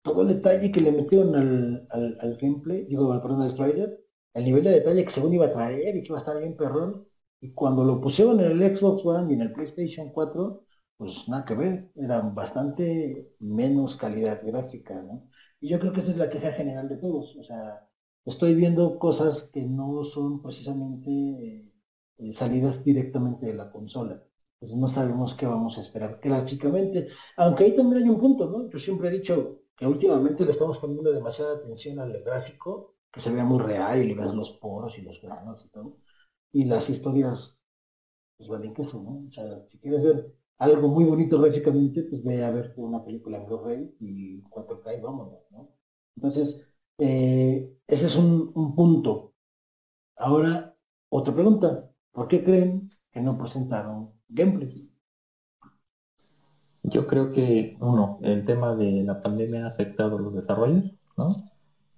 todo 0.00 0.22
el 0.22 0.28
detalle 0.28 0.72
que 0.72 0.80
le 0.80 0.90
metieron 0.92 1.34
al, 1.36 1.86
al, 1.90 2.38
gameplay, 2.38 2.86
digo, 2.86 3.10
perdón, 3.20 3.42
al 3.42 3.54
trailer, 3.54 4.00
el 4.32 4.44
nivel 4.46 4.64
de 4.64 4.70
detalle 4.70 5.04
que 5.04 5.10
según 5.10 5.34
iba 5.34 5.44
a 5.44 5.52
traer 5.52 5.94
y 5.94 6.00
que 6.02 6.08
iba 6.08 6.16
a 6.16 6.20
estar 6.20 6.38
bien 6.38 6.56
perrón, 6.56 7.06
y 7.40 7.52
cuando 7.52 7.84
lo 7.84 8.00
pusieron 8.00 8.40
en 8.40 8.52
el 8.52 8.76
Xbox 8.76 9.04
One 9.04 9.30
y 9.30 9.34
en 9.34 9.42
el 9.42 9.52
PlayStation 9.52 10.10
4, 10.12 10.64
pues 10.96 11.28
nada 11.28 11.44
que 11.44 11.54
ver, 11.54 11.90
era 11.94 12.20
bastante 12.22 13.34
menos 13.38 13.96
calidad 13.96 14.40
gráfica, 14.42 14.94
¿no? 15.02 15.28
Y 15.60 15.68
yo 15.68 15.78
creo 15.78 15.92
que 15.92 16.00
esa 16.00 16.12
es 16.12 16.16
la 16.16 16.30
queja 16.30 16.52
general 16.52 16.88
de 16.88 16.96
todos, 16.96 17.36
o 17.36 17.44
sea, 17.44 17.86
estoy 18.26 18.54
viendo 18.54 18.98
cosas 18.98 19.44
que 19.52 19.62
no 19.62 20.04
son 20.04 20.42
precisamente 20.42 21.10
eh, 22.18 22.32
salidas 22.32 22.84
directamente 22.84 23.46
de 23.46 23.54
la 23.54 23.70
consola. 23.70 24.22
Pues 24.58 24.72
no 24.74 24.88
sabemos 24.88 25.34
qué 25.34 25.46
vamos 25.46 25.76
a 25.78 25.82
esperar 25.82 26.18
gráficamente, 26.22 27.08
aunque 27.36 27.64
ahí 27.64 27.76
también 27.76 28.02
hay 28.04 28.08
un 28.08 28.20
punto, 28.20 28.48
¿no? 28.50 28.70
Yo 28.70 28.78
siempre 28.78 29.08
he 29.08 29.12
dicho 29.12 29.60
que 29.76 29.86
últimamente 29.86 30.44
le 30.44 30.52
estamos 30.52 30.78
poniendo 30.78 31.12
demasiada 31.12 31.56
atención 31.56 31.98
al 32.00 32.22
gráfico, 32.22 32.96
que 33.12 33.20
se 33.20 33.30
vea 33.32 33.44
muy 33.44 33.60
real 33.62 33.98
y 34.02 34.06
le 34.08 34.14
veas 34.14 34.34
los 34.34 34.52
poros 34.52 34.98
y 34.98 35.02
los 35.02 35.20
granos 35.20 35.64
y 35.64 35.68
todo. 35.70 35.98
Y 36.52 36.64
las 36.64 36.88
historias, 36.90 37.58
pues 38.36 38.48
valen 38.50 38.74
queso, 38.74 39.02
¿no? 39.02 39.26
O 39.28 39.32
sea, 39.32 39.66
si 39.68 39.78
quieres 39.78 40.02
ver 40.02 40.34
algo 40.58 40.88
muy 40.88 41.04
bonito 41.04 41.40
gráficamente, 41.40 42.02
pues 42.04 42.22
ve 42.24 42.44
a 42.44 42.50
ver 42.50 42.74
una 42.76 43.04
película 43.04 43.38
en 43.38 43.46
Blu-ray 43.46 43.96
y 44.00 44.42
4K 44.44 44.98
y 44.98 45.00
vámonos, 45.00 45.40
¿no? 45.50 45.70
Entonces, 46.16 46.66
eh, 46.98 47.72
ese 47.86 48.06
es 48.06 48.16
un, 48.16 48.52
un 48.54 48.74
punto. 48.74 49.34
Ahora, 50.16 50.76
otra 51.10 51.34
pregunta. 51.34 51.90
¿Por 52.12 52.28
qué 52.28 52.42
creen 52.44 52.88
que 53.12 53.20
no 53.20 53.36
presentaron 53.38 54.12
gameplay? 54.28 54.90
Yo 56.82 57.06
creo 57.06 57.30
que, 57.32 57.76
uno, 57.80 58.18
el 58.22 58.44
tema 58.44 58.74
de 58.76 59.02
la 59.02 59.20
pandemia 59.20 59.66
ha 59.66 59.68
afectado 59.70 60.18
los 60.18 60.34
desarrollos, 60.34 60.92
¿no? 61.16 61.34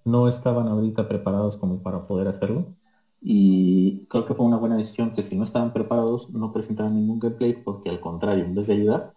No 0.05 0.27
estaban 0.27 0.67
ahorita 0.67 1.07
preparados 1.07 1.57
como 1.57 1.81
para 1.83 2.01
poder 2.01 2.27
hacerlo. 2.27 2.75
Y 3.21 4.05
creo 4.07 4.25
que 4.25 4.33
fue 4.33 4.45
una 4.45 4.57
buena 4.57 4.77
decisión 4.77 5.13
que 5.13 5.23
si 5.23 5.35
no 5.35 5.43
estaban 5.43 5.73
preparados 5.73 6.29
no 6.31 6.51
presentaran 6.53 6.95
ningún 6.95 7.19
gameplay 7.19 7.53
porque 7.53 7.89
al 7.89 7.99
contrario, 8.01 8.45
en 8.45 8.55
vez 8.55 8.67
de 8.67 8.73
ayudar, 8.75 9.13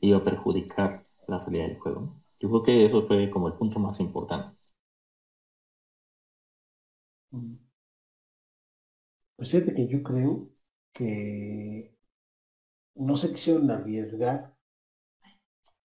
iba 0.00 0.18
a 0.18 0.24
perjudicar 0.24 1.02
la 1.26 1.40
salida 1.40 1.64
del 1.64 1.78
juego. 1.78 2.14
Yo 2.40 2.48
creo 2.50 2.62
que 2.62 2.84
eso 2.86 3.02
fue 3.02 3.30
como 3.30 3.48
el 3.48 3.54
punto 3.54 3.78
más 3.80 3.98
importante. 4.00 4.56
Pues 9.36 9.50
fíjate 9.50 9.74
que 9.74 9.86
yo 9.86 10.02
creo 10.02 10.48
que 10.92 11.94
no 12.94 13.16
se 13.16 13.32
quisieron 13.32 13.70
arriesgar 13.70 14.56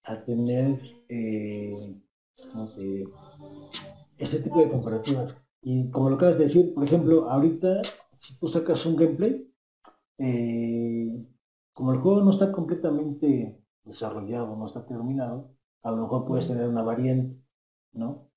a 0.03 0.23
tener 0.23 0.79
eh, 1.09 1.75
este 4.17 4.39
tipo 4.39 4.59
de 4.59 4.69
comparativas. 4.69 5.35
Y 5.61 5.89
como 5.91 6.09
lo 6.09 6.15
acabas 6.15 6.37
de 6.37 6.45
decir, 6.45 6.73
por 6.73 6.85
ejemplo, 6.85 7.29
ahorita, 7.29 7.81
si 8.19 8.37
tú 8.37 8.47
sacas 8.47 8.85
un 8.85 8.95
gameplay, 8.95 9.51
eh, 10.17 11.25
como 11.73 11.93
el 11.93 11.99
juego 11.99 12.21
no 12.21 12.31
está 12.31 12.51
completamente 12.51 13.59
desarrollado, 13.83 14.55
no 14.55 14.67
está 14.67 14.85
terminado, 14.85 15.51
a 15.83 15.91
lo 15.91 15.97
mejor 15.97 16.25
puedes 16.25 16.47
tener 16.47 16.67
una 16.67 16.83
variante, 16.83 17.41
¿no? 17.93 18.29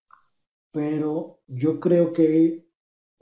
Pero 0.72 1.40
yo 1.46 1.80
creo 1.80 2.12
que, 2.12 2.63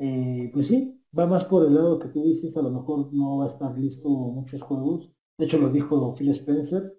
eh, 0.05 0.51
pues 0.53 0.67
sí, 0.67 1.01
va 1.17 1.27
más 1.27 1.45
por 1.45 1.65
el 1.65 1.75
lado 1.75 2.01
que 2.01 2.09
tú 2.09 2.25
dices, 2.25 2.57
a 2.57 2.63
lo 2.63 2.71
mejor 2.71 3.13
no 3.13 3.39
va 3.39 3.45
a 3.45 3.49
estar 3.49 3.79
listo 3.79 4.09
muchos 4.09 4.61
juegos. 4.61 5.13
De 5.39 5.45
hecho, 5.45 5.59
lo 5.59 5.69
dijo 5.69 6.13
Phil 6.15 6.31
Spencer, 6.31 6.99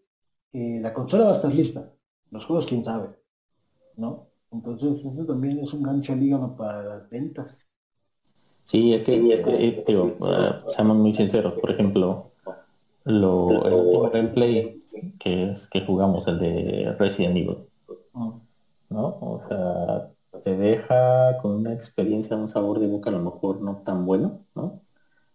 que 0.53 0.79
la 0.81 0.93
consola 0.93 1.25
va 1.25 1.31
a 1.31 1.35
estar 1.35 1.53
lista, 1.53 1.93
los 2.31 2.45
juegos 2.45 2.65
quién 2.65 2.85
sabe, 2.85 3.09
¿no? 3.97 4.27
Entonces, 4.51 5.03
eso 5.03 5.25
también 5.25 5.59
es 5.59 5.73
un 5.73 5.83
gancho 5.83 6.13
al 6.13 6.55
para 6.55 6.81
las 6.81 7.09
ventas. 7.09 7.69
Sí, 8.63 8.93
es 8.93 9.03
que, 9.03 9.15
eh, 9.17 9.83
digo, 9.85 10.15
uh, 10.19 10.71
seamos 10.71 10.95
muy 10.95 11.11
sinceros, 11.11 11.59
por 11.59 11.71
ejemplo, 11.71 12.31
lo, 13.03 13.65
el 13.65 13.73
último 13.73 14.09
gameplay 14.11 14.79
que 15.19 15.51
es 15.51 15.67
que 15.67 15.81
jugamos, 15.81 16.25
el 16.27 16.39
de 16.39 16.95
Resident 16.97 17.35
Evil, 17.35 17.57
ah. 18.13 18.39
¿no? 18.89 19.17
O 19.19 19.41
sea, 19.45 20.09
te 20.43 20.55
deja 20.57 21.37
con 21.41 21.51
una 21.51 21.73
experiencia, 21.73 22.37
un 22.37 22.49
sabor 22.49 22.79
de 22.79 22.87
boca 22.87 23.09
a 23.09 23.13
lo 23.13 23.19
mejor 23.19 23.61
no 23.61 23.77
tan 23.83 24.05
bueno, 24.05 24.45
¿no? 24.55 24.81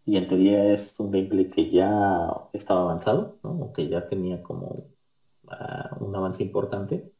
Y 0.05 0.17
en 0.17 0.27
teoría 0.27 0.73
es 0.73 0.99
un 1.01 1.11
gameplay 1.11 1.51
que 1.51 1.71
ya 1.71 2.31
estaba 2.53 2.83
avanzado, 2.83 3.39
¿no? 3.43 3.51
O 3.53 3.73
que 3.73 3.89
ya 3.89 4.09
tenía 4.09 4.43
como 4.43 4.75
ah, 5.49 5.97
un 6.01 6.15
avance 6.17 6.43
importante. 6.43 7.13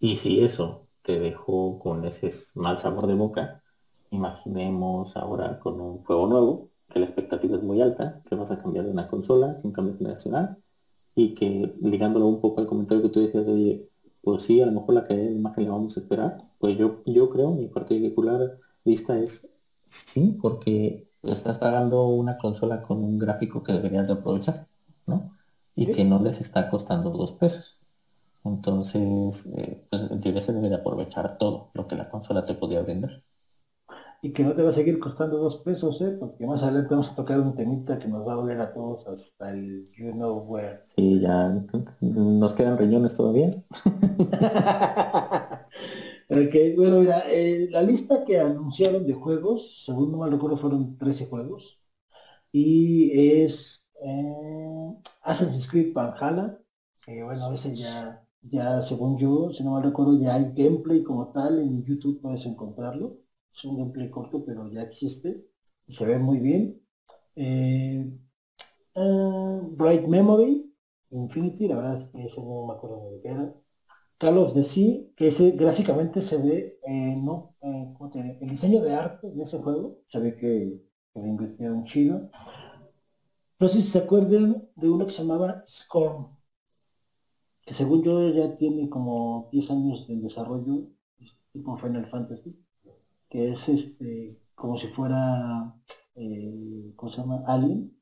Y 0.00 0.16
si 0.16 0.42
eso 0.44 0.86
te 1.02 1.18
dejó 1.20 1.78
con 1.78 2.04
ese 2.04 2.30
mal 2.56 2.78
sabor 2.78 3.06
de 3.06 3.14
boca, 3.14 3.62
imaginemos 4.10 5.16
ahora 5.16 5.58
con 5.60 5.80
un 5.80 6.04
juego 6.04 6.26
nuevo, 6.26 6.70
que 6.88 6.98
la 7.00 7.06
expectativa 7.06 7.56
es 7.56 7.62
muy 7.62 7.80
alta, 7.80 8.22
que 8.28 8.36
vas 8.36 8.50
a 8.50 8.60
cambiar 8.60 8.84
de 8.84 8.92
una 8.92 9.08
consola, 9.08 9.58
un 9.62 9.72
cambio 9.72 9.96
generacional, 9.96 10.58
y 11.14 11.34
que 11.34 11.74
ligándolo 11.80 12.26
un 12.26 12.40
poco 12.40 12.60
al 12.60 12.66
comentario 12.66 13.02
que 13.02 13.10
tú 13.10 13.20
decías 13.20 13.46
de 13.46 13.88
pues 14.22 14.44
sí, 14.44 14.60
a 14.62 14.66
lo 14.66 14.72
mejor 14.72 14.94
la 14.94 15.04
calidad 15.04 15.26
de 15.26 15.32
imagen 15.34 15.64
la 15.64 15.72
vamos 15.72 15.96
a 15.96 16.00
esperar. 16.00 16.44
Pues 16.62 16.78
yo, 16.78 17.02
yo 17.06 17.28
creo, 17.28 17.50
mi 17.50 17.66
particular 17.66 18.56
vista 18.84 19.18
es 19.18 19.50
sí, 19.88 20.38
porque 20.40 21.08
estás 21.24 21.58
pagando 21.58 22.06
una 22.06 22.38
consola 22.38 22.82
con 22.82 23.02
un 23.02 23.18
gráfico 23.18 23.64
que 23.64 23.72
deberías 23.72 24.06
de 24.06 24.14
aprovechar, 24.14 24.68
¿no? 25.08 25.36
Y 25.74 25.90
que 25.90 26.04
no 26.04 26.22
les 26.22 26.40
está 26.40 26.70
costando 26.70 27.10
dos 27.10 27.32
pesos. 27.32 27.80
Entonces, 28.44 29.46
eh, 29.56 29.84
pues 29.90 30.08
en 30.08 30.20
teoría 30.20 30.40
se 30.40 30.52
debe 30.52 30.68
de 30.68 30.76
aprovechar 30.76 31.36
todo 31.36 31.70
lo 31.74 31.88
que 31.88 31.96
la 31.96 32.08
consola 32.08 32.46
te 32.46 32.54
podía 32.54 32.82
brindar 32.82 33.24
y 34.24 34.32
que 34.32 34.44
no 34.44 34.54
te 34.54 34.62
va 34.62 34.70
a 34.70 34.74
seguir 34.74 35.00
costando 35.00 35.36
dos 35.36 35.56
pesos, 35.58 36.00
¿eh? 36.00 36.16
porque 36.18 36.46
más 36.46 36.62
adelante 36.62 36.94
vamos 36.94 37.10
a 37.10 37.16
tocar 37.16 37.40
un 37.40 37.56
temita 37.56 37.98
que 37.98 38.06
nos 38.06 38.26
va 38.26 38.34
a 38.34 38.36
doler 38.36 38.60
a 38.60 38.72
todos 38.72 39.04
hasta 39.08 39.50
el 39.50 39.90
you 39.96 40.12
know 40.12 40.38
where. 40.46 40.80
Sí, 40.84 41.18
ya 41.18 41.60
nos 42.00 42.54
quedan 42.54 42.78
riñones 42.78 43.16
todavía. 43.16 43.60
ok, 46.32 46.54
bueno, 46.76 47.00
mira, 47.00 47.24
eh, 47.30 47.68
la 47.70 47.82
lista 47.82 48.24
que 48.24 48.38
anunciaron 48.40 49.06
de 49.06 49.14
juegos, 49.14 49.82
según 49.84 50.10
no 50.12 50.18
mal 50.18 50.30
recuerdo, 50.32 50.58
fueron 50.58 50.96
13 50.98 51.26
juegos. 51.26 51.78
Y 52.52 53.10
es 53.42 53.84
eh, 54.02 54.94
Assassin's 55.22 55.68
Creed 55.68 55.92
Valhalla, 55.94 56.58
que 57.04 57.22
bueno, 57.22 57.50
veces 57.50 57.78
ya, 57.78 58.24
ya 58.42 58.82
según 58.82 59.18
yo, 59.18 59.52
si 59.52 59.62
no 59.64 59.72
mal 59.72 59.82
recuerdo, 59.84 60.18
ya 60.20 60.34
hay 60.34 60.52
gameplay 60.54 61.02
como 61.02 61.32
tal, 61.32 61.58
en 61.60 61.84
YouTube 61.84 62.20
puedes 62.20 62.46
encontrarlo 62.46 63.18
es 63.54 63.64
un 63.64 63.76
gameplay 63.76 64.10
corto, 64.10 64.44
pero 64.44 64.68
ya 64.70 64.82
existe 64.82 65.44
y 65.86 65.94
se 65.94 66.04
ve 66.06 66.18
muy 66.18 66.38
bien. 66.38 66.80
Eh, 67.36 68.10
ah, 68.96 69.60
Bright 69.72 70.06
Memory, 70.06 70.72
Infinity, 71.10 71.68
la 71.68 71.76
verdad 71.76 71.94
es 71.94 72.08
que 72.08 72.24
eso 72.24 72.42
no 72.42 72.66
me 72.66 72.74
acuerdo 72.74 73.10
de 73.12 73.20
qué 73.22 73.28
era. 73.28 73.54
Call 74.22 74.38
of 74.38 74.54
the 74.54 74.62
que 75.16 75.26
ese 75.26 75.50
gráficamente 75.50 76.20
se 76.20 76.36
ve, 76.36 76.78
eh, 76.86 77.16
no, 77.20 77.56
eh, 77.60 78.38
el 78.40 78.50
diseño 78.50 78.80
de 78.80 78.94
arte 78.94 79.28
de 79.32 79.42
ese 79.42 79.58
juego, 79.58 79.98
se 80.06 80.20
ve 80.20 80.36
que, 80.36 80.80
que 81.12 81.20
le 81.20 81.28
invirtieron 81.28 81.84
chido. 81.86 82.30
No 83.58 83.68
sé 83.68 83.82
si 83.82 83.88
se 83.88 83.98
acuerdan 83.98 84.68
de 84.76 84.88
uno 84.88 85.06
que 85.06 85.10
se 85.10 85.22
llamaba 85.24 85.64
Scorn, 85.66 86.36
que 87.66 87.74
según 87.74 88.04
yo 88.04 88.28
ya 88.28 88.56
tiene 88.56 88.88
como 88.88 89.48
10 89.50 89.70
años 89.72 90.06
de 90.06 90.14
desarrollo, 90.14 90.86
tipo 91.52 91.76
Final 91.78 92.08
Fantasy, 92.08 92.56
que 93.28 93.50
es 93.54 93.68
este 93.68 94.38
como 94.54 94.78
si 94.78 94.86
fuera, 94.86 95.74
eh, 96.14 96.92
¿cómo 96.94 97.10
se 97.10 97.18
llama? 97.18 97.42
Alien. 97.48 97.92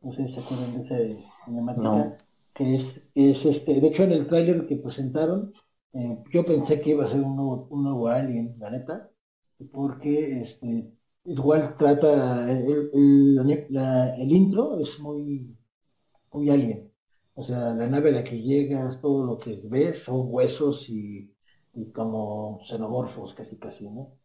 No 0.00 0.12
sé 0.14 0.28
si 0.28 0.32
se 0.32 0.40
acuerdan 0.40 0.72
de 0.72 0.80
esa 0.80 1.24
cinemática. 1.44 2.16
Que 2.58 2.76
es, 2.76 2.86
es 3.14 3.44
este, 3.46 3.80
de 3.80 3.88
hecho 3.88 4.02
en 4.04 4.12
el 4.12 4.26
tráiler 4.26 4.66
que 4.66 4.76
presentaron, 4.76 5.52
eh, 5.94 6.18
yo 6.32 6.44
pensé 6.44 6.80
que 6.80 6.90
iba 6.90 7.04
a 7.06 7.10
ser 7.10 7.20
un 7.22 7.36
nuevo, 7.36 7.68
un 7.70 7.84
nuevo 7.84 8.08
Alien, 8.08 8.56
la 8.58 8.70
neta, 8.70 9.10
porque 9.72 10.42
este, 10.42 10.92
igual 11.24 11.76
trata, 11.78 12.50
el, 12.50 12.90
el, 12.94 14.32
intro 14.32 14.78
es 14.80 14.98
muy, 15.00 15.56
muy 16.32 16.50
Alien. 16.50 16.92
O 17.34 17.42
sea, 17.42 17.74
la 17.74 17.86
nave 17.88 18.10
a 18.10 18.12
la 18.12 18.24
que 18.24 18.42
llegas, 18.42 19.00
todo 19.00 19.24
lo 19.24 19.38
que 19.38 19.60
ves 19.64 20.04
son 20.04 20.26
huesos 20.34 20.88
y, 20.90 21.32
y 21.74 21.92
como 21.92 22.60
xenomorfos 22.68 23.34
casi 23.34 23.56
casi, 23.58 23.88
¿no? 23.88 24.18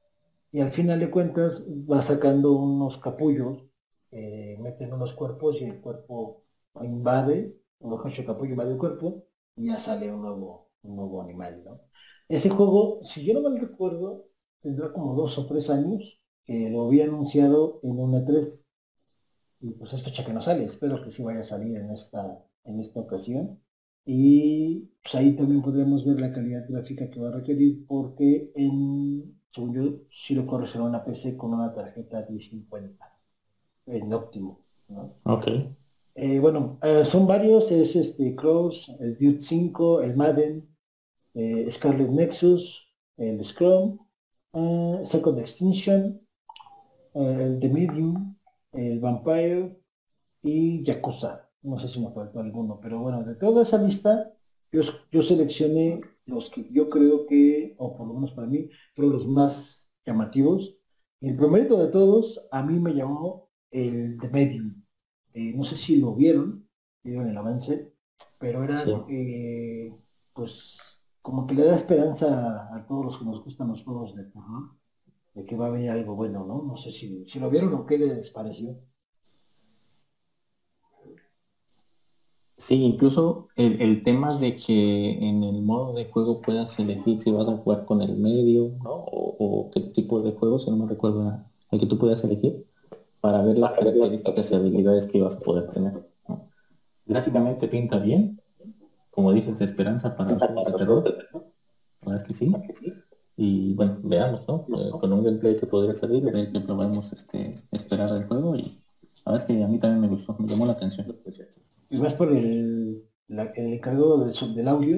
y 0.53 0.61
al 0.61 0.71
final 0.71 0.99
de 0.99 1.09
cuentas 1.11 1.63
va 1.67 2.01
sacando 2.03 2.53
unos 2.53 2.99
capullos, 2.99 3.63
eh, 4.11 4.57
meten 4.61 4.93
unos 4.93 5.13
cuerpos 5.13 5.59
y 5.59 5.65
el 5.65 5.81
cuerpo 5.81 6.43
invade, 6.81 7.55
un 7.83 8.25
capullo 8.25 8.51
invade 8.51 8.71
el 8.71 8.77
cuerpo 8.77 9.25
y 9.55 9.67
ya 9.67 9.79
sale 9.79 10.11
un 10.11 10.21
nuevo, 10.21 10.69
un 10.83 10.95
nuevo 10.95 11.21
animal, 11.21 11.63
¿no? 11.63 11.81
Ese 12.29 12.49
juego, 12.49 13.01
si 13.03 13.25
yo 13.25 13.33
no 13.33 13.41
mal 13.41 13.59
recuerdo, 13.59 14.25
tendrá 14.61 14.91
como 14.93 15.15
dos 15.15 15.37
o 15.37 15.45
tres 15.45 15.69
años 15.69 16.19
que 16.45 16.69
lo 16.69 16.87
había 16.87 17.05
anunciado 17.05 17.79
en 17.83 17.99
un 17.99 18.13
E3 18.15 18.65
y 19.61 19.71
pues 19.71 19.93
es 19.93 20.03
fecha 20.03 20.25
que 20.25 20.33
no 20.33 20.41
sale, 20.41 20.65
espero 20.65 21.03
que 21.03 21.11
sí 21.11 21.23
vaya 21.23 21.41
a 21.41 21.43
salir 21.43 21.75
en 21.77 21.91
esta, 21.91 22.43
en 22.65 22.79
esta 22.79 22.99
ocasión. 22.99 23.59
Y 24.05 24.89
pues 25.01 25.15
ahí 25.15 25.35
también 25.35 25.61
podremos 25.61 26.05
ver 26.05 26.19
la 26.19 26.33
calidad 26.33 26.65
gráfica 26.67 27.09
que 27.09 27.19
va 27.19 27.29
a 27.29 27.31
requerir 27.31 27.85
porque 27.87 28.51
en 28.55 29.33
según 29.53 29.73
yo, 29.75 29.99
si 30.09 30.33
lo 30.33 30.47
corres 30.47 30.73
en 30.75 30.81
una 30.81 31.03
PC 31.05 31.37
con 31.37 31.53
una 31.53 31.73
tarjeta 31.73 32.25
1050 32.27 33.13
en 33.85 34.13
óptimo. 34.13 34.59
¿no? 34.89 35.13
Ok. 35.23 35.47
Eh, 36.15 36.39
bueno, 36.39 36.79
eh, 36.83 37.05
son 37.05 37.25
varios, 37.25 37.71
es 37.71 37.95
este 37.95 38.35
Cross, 38.35 38.91
el 38.99 39.17
Dude 39.17 39.41
5, 39.41 40.01
el 40.01 40.15
Madden, 40.15 40.69
eh, 41.33 41.67
Scarlet 41.71 42.09
Nexus, 42.09 42.87
el 43.17 43.43
Scrum, 43.43 43.97
Second 45.03 45.39
Extinction, 45.39 46.21
el 47.15 47.59
The 47.59 47.69
Medium, 47.69 48.37
el 48.73 48.99
Vampire 48.99 49.75
y 50.43 50.83
Yakuza. 50.83 51.49
No 51.63 51.79
sé 51.79 51.87
si 51.87 51.99
me 51.99 52.11
faltó 52.11 52.39
alguno, 52.39 52.79
pero 52.79 52.99
bueno, 52.99 53.23
de 53.23 53.35
toda 53.35 53.63
esa 53.63 53.77
lista, 53.79 54.31
yo, 54.71 54.83
yo 55.11 55.23
seleccioné 55.23 56.01
los 56.25 56.49
que 56.51 56.67
yo 56.71 56.89
creo 56.89 57.25
que, 57.25 57.75
o 57.77 57.95
por 57.97 58.07
lo 58.07 58.13
menos 58.15 58.33
para 58.33 58.47
mí, 58.47 58.69
fueron 58.95 59.13
los 59.13 59.25
más 59.27 59.89
llamativos. 60.05 60.75
El 61.21 61.35
primero 61.37 61.77
de 61.77 61.87
todos, 61.87 62.45
a 62.51 62.61
mí 62.61 62.79
me 62.79 62.93
llamó 62.93 63.49
el 63.71 64.17
de 64.17 64.29
Medium. 64.29 64.82
Eh, 65.33 65.53
no 65.55 65.63
sé 65.63 65.77
si 65.77 65.97
lo 65.97 66.13
vieron, 66.13 66.67
vieron 67.03 67.27
el 67.27 67.37
avance, 67.37 67.91
pero 68.37 68.63
era, 68.63 68.75
eh, 69.09 69.91
pues, 70.33 70.77
como 71.21 71.47
que 71.47 71.55
le 71.55 71.65
da 71.65 71.75
esperanza 71.75 72.75
a, 72.75 72.85
todos 72.85 73.05
los 73.05 73.17
que 73.17 73.25
nos 73.25 73.43
gustan 73.43 73.69
los 73.69 73.83
juegos 73.83 74.15
de 74.15 74.25
terror, 74.25 74.71
de 75.33 75.45
que 75.45 75.55
va 75.55 75.67
a 75.67 75.71
venir 75.71 75.89
algo 75.89 76.15
bueno, 76.15 76.45
¿no? 76.45 76.61
No 76.61 76.77
sé 76.77 76.91
si, 76.91 77.25
si 77.27 77.39
lo 77.39 77.49
vieron 77.49 77.73
o 77.73 77.85
qué 77.85 77.97
les 77.97 78.29
pareció. 78.29 78.77
Sí, 82.55 82.75
incluso 82.83 83.49
el, 83.55 84.03
tema 84.03 84.37
de 84.37 84.55
que 84.55 85.11
en 85.27 85.43
el 85.43 85.63
modo 85.63 85.93
de 85.93 86.05
juego 86.05 86.41
puedas 86.41 86.77
elegir 86.79 87.19
si 87.19 87.31
vas 87.31 87.49
a 87.49 87.57
jugar 87.57 87.85
con 87.85 88.01
el 88.01 88.15
medio, 88.15 88.69
¿no? 88.83 88.93
O, 88.93 89.69
qué 89.71 89.81
tipo 89.81 90.21
de 90.21 90.31
juego, 90.31 90.59
si 90.59 90.69
no 90.69 90.77
me 90.77 90.87
recuerdo, 90.87 91.43
el 91.71 91.79
que 91.79 91.87
tú 91.87 91.97
puedas 91.97 92.23
elegir 92.23 92.65
para 93.23 93.41
ver 93.41 93.57
las 93.57 93.71
características 93.71 94.51
y 94.51 94.55
habilidades 94.55 95.07
que 95.07 95.19
ibas 95.19 95.37
a 95.37 95.39
poder 95.39 95.69
tener. 95.69 95.93
Gráficamente 97.05 97.69
pinta 97.69 97.97
bien, 97.97 98.41
como 99.11 99.31
dices, 99.31 99.61
esperanza 99.61 100.17
para 100.17 100.35
de 100.35 100.73
terror. 100.77 101.05
La 101.05 101.39
verdad 102.01 102.15
es 102.15 102.23
que 102.23 102.33
sí. 102.33 102.53
Y 103.37 103.75
bueno, 103.75 103.97
veamos, 104.03 104.45
¿no? 104.49 104.65
Con 104.99 105.13
un 105.13 105.23
gameplay 105.23 105.55
que 105.55 105.65
podría 105.65 105.95
salir, 105.95 106.21
ver 106.21 106.51
que 106.51 106.59
podemos 106.59 107.13
este, 107.13 107.53
esperar 107.71 108.09
el 108.09 108.25
juego 108.25 108.57
y 108.57 108.83
la 109.23 109.31
verdad 109.31 109.41
es 109.41 109.43
que 109.45 109.63
a 109.63 109.69
mí 109.69 109.79
también 109.79 110.01
me 110.01 110.09
gustó, 110.09 110.35
me 110.37 110.45
llamó 110.45 110.65
la 110.65 110.73
atención 110.73 111.15
y 111.89 111.97
más 111.99 112.15
por 112.15 112.29
el, 112.29 113.05
el 113.29 113.73
encargo 113.73 114.25
del, 114.25 114.55
del, 114.55 114.67
audio 114.67 114.97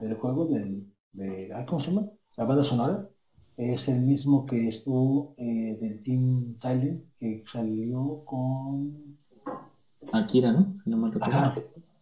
del 0.00 0.14
juego, 0.14 0.46
del, 0.46 0.92
de, 1.12 1.52
ah, 1.54 1.64
¿cómo 1.68 1.80
se 1.80 1.92
llama? 1.92 2.10
La 2.36 2.46
banda 2.46 2.64
sonora, 2.64 3.08
es 3.56 3.88
el 3.88 4.00
mismo 4.00 4.46
que 4.46 4.68
estuvo 4.68 5.34
eh, 5.38 5.78
del 5.80 6.02
Team 6.02 6.56
Silent, 6.60 7.04
que 7.18 7.44
salió 7.50 8.22
con... 8.24 9.18
Akira, 10.12 10.52
¿no? 10.52 10.76
no 10.84 10.96
me 10.96 11.10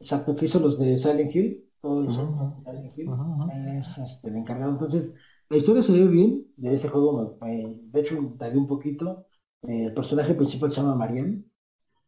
exacto, 0.00 0.34
que 0.34 0.46
hizo 0.46 0.58
los 0.58 0.78
de 0.78 0.98
Silent 0.98 1.34
Hill, 1.34 1.64
todos 1.80 2.04
los 2.04 2.14
Silent 2.14 2.98
Hill, 2.98 3.78
es 3.78 3.98
este, 3.98 4.28
el 4.28 4.36
encargado. 4.36 4.72
Entonces, 4.72 5.14
la 5.48 5.56
historia 5.56 5.82
se 5.82 5.92
ve 5.92 6.08
bien 6.08 6.46
de 6.56 6.74
ese 6.74 6.88
juego, 6.88 7.38
de 7.40 8.00
hecho, 8.00 8.34
daría 8.36 8.60
un 8.60 8.66
poquito. 8.66 9.26
Eh, 9.62 9.86
el 9.86 9.94
personaje 9.94 10.34
principal 10.34 10.72
se 10.72 10.80
llama 10.80 10.96
Marianne 10.96 11.44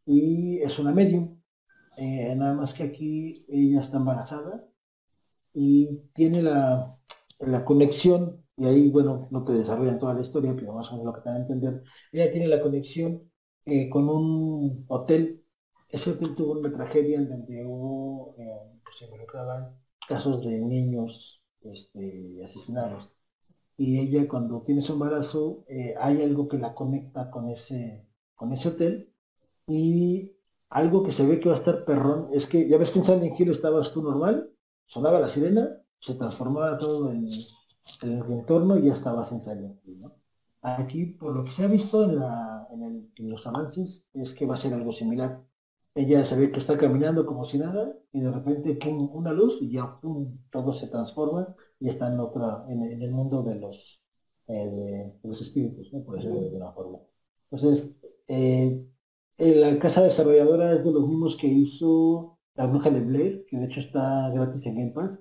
y 0.04 0.58
es 0.58 0.78
una 0.78 0.92
medium 0.92 1.36
eh, 1.96 2.34
nada 2.36 2.54
más 2.54 2.74
que 2.74 2.82
aquí 2.84 3.44
ella 3.48 3.80
está 3.80 3.98
embarazada 3.98 4.66
y 5.52 6.00
tiene 6.14 6.42
la, 6.42 6.82
conexión, 7.64 8.43
y 8.56 8.66
ahí, 8.66 8.90
bueno, 8.90 9.18
no 9.30 9.44
te 9.44 9.52
desarrollan 9.52 9.98
toda 9.98 10.14
la 10.14 10.20
historia, 10.22 10.54
pero 10.54 10.72
más 10.74 10.88
o 10.88 10.92
menos 10.92 11.06
lo 11.06 11.12
que 11.14 11.20
te 11.22 11.28
van 11.28 11.38
a 11.38 11.40
entender, 11.40 11.82
ella 12.12 12.30
tiene 12.30 12.48
la 12.48 12.60
conexión 12.60 13.30
eh, 13.64 13.88
con 13.90 14.08
un 14.08 14.84
hotel. 14.88 15.44
Ese 15.88 16.12
hotel 16.12 16.34
tuvo 16.34 16.52
una 16.52 16.72
tragedia 16.72 17.18
en 17.18 17.28
donde 17.28 17.64
hubo, 17.64 18.34
eh, 18.38 18.80
pues, 18.84 18.98
se 18.98 19.04
involucraban 19.06 19.76
casos 20.08 20.44
de 20.44 20.58
niños 20.58 21.42
este, 21.62 22.42
asesinados. 22.44 23.10
Y 23.76 23.98
ella 23.98 24.28
cuando 24.28 24.62
tiene 24.62 24.82
su 24.82 24.92
embarazo, 24.92 25.64
hay 25.98 26.22
algo 26.22 26.46
que 26.48 26.58
la 26.58 26.74
conecta 26.74 27.30
con 27.30 27.48
ese, 27.50 28.06
con 28.36 28.52
ese 28.52 28.68
hotel 28.68 29.12
y 29.66 30.32
algo 30.70 31.02
que 31.04 31.12
se 31.12 31.26
ve 31.26 31.40
que 31.40 31.48
va 31.48 31.54
a 31.54 31.58
estar 31.58 31.84
perrón 31.84 32.28
es 32.32 32.46
que 32.46 32.68
ya 32.68 32.78
ves 32.78 32.90
que 32.90 32.98
en 33.00 33.04
Silent 33.04 33.40
Hill 33.40 33.50
estabas 33.50 33.92
tú 33.92 34.02
normal, 34.02 34.50
sonaba 34.86 35.20
la 35.20 35.28
sirena, 35.28 35.70
se 36.00 36.14
transformaba 36.14 36.78
todo 36.78 37.10
en, 37.12 37.28
el 38.02 38.32
entorno 38.32 38.78
y 38.78 38.86
ya 38.86 38.94
en 38.94 39.40
Silent 39.40 39.78
Hill, 39.84 40.00
¿no? 40.00 40.12
Aquí, 40.62 41.04
por 41.04 41.36
lo 41.36 41.44
que 41.44 41.50
se 41.50 41.64
ha 41.64 41.66
visto 41.66 42.04
en, 42.04 43.28
los 43.28 43.46
avances, 43.46 44.04
es 44.14 44.34
que 44.34 44.46
va 44.46 44.54
a 44.54 44.56
ser 44.56 44.72
algo 44.72 44.92
similar. 44.92 45.42
Ella 45.94 46.24
se 46.24 46.36
ve 46.36 46.50
que 46.50 46.58
está 46.58 46.78
caminando 46.78 47.26
como 47.26 47.44
si 47.44 47.58
nada 47.58 47.94
y 48.12 48.20
de 48.20 48.30
repente 48.30 48.74
pum, 48.74 49.10
una 49.14 49.32
luz 49.32 49.58
y 49.60 49.70
ya 49.72 50.00
pum, 50.00 50.38
todo 50.50 50.72
se 50.72 50.88
transforma 50.88 51.54
y 51.78 51.88
está 51.90 52.12
en 52.12 52.18
otra, 52.18 52.64
en, 52.68 52.82
el 52.82 53.10
mundo 53.10 53.42
de 53.42 53.56
los, 53.56 54.02
eh, 54.48 54.68
de, 55.22 55.28
los 55.28 55.40
espíritus, 55.42 55.92
¿no? 55.92 56.02
por 56.02 56.16
decirlo 56.16 56.40
de 56.40 56.46
alguna 56.46 56.72
forma. 56.72 56.98
Entonces, 57.50 57.96
eh, 58.26 58.86
la 59.36 59.78
casa 59.78 60.02
desarrolladora 60.02 60.72
es 60.72 60.84
de 60.84 60.92
los 60.92 61.06
mismos 61.06 61.36
que 61.36 61.46
hizo 61.46 62.38
La 62.54 62.66
Bruja 62.66 62.90
de 62.90 63.00
Blair, 63.00 63.44
que 63.48 63.58
de 63.58 63.66
hecho 63.66 63.80
está 63.80 64.30
gratis 64.30 64.64
en 64.64 64.76
Game 64.76 64.92
Pass. 64.92 65.20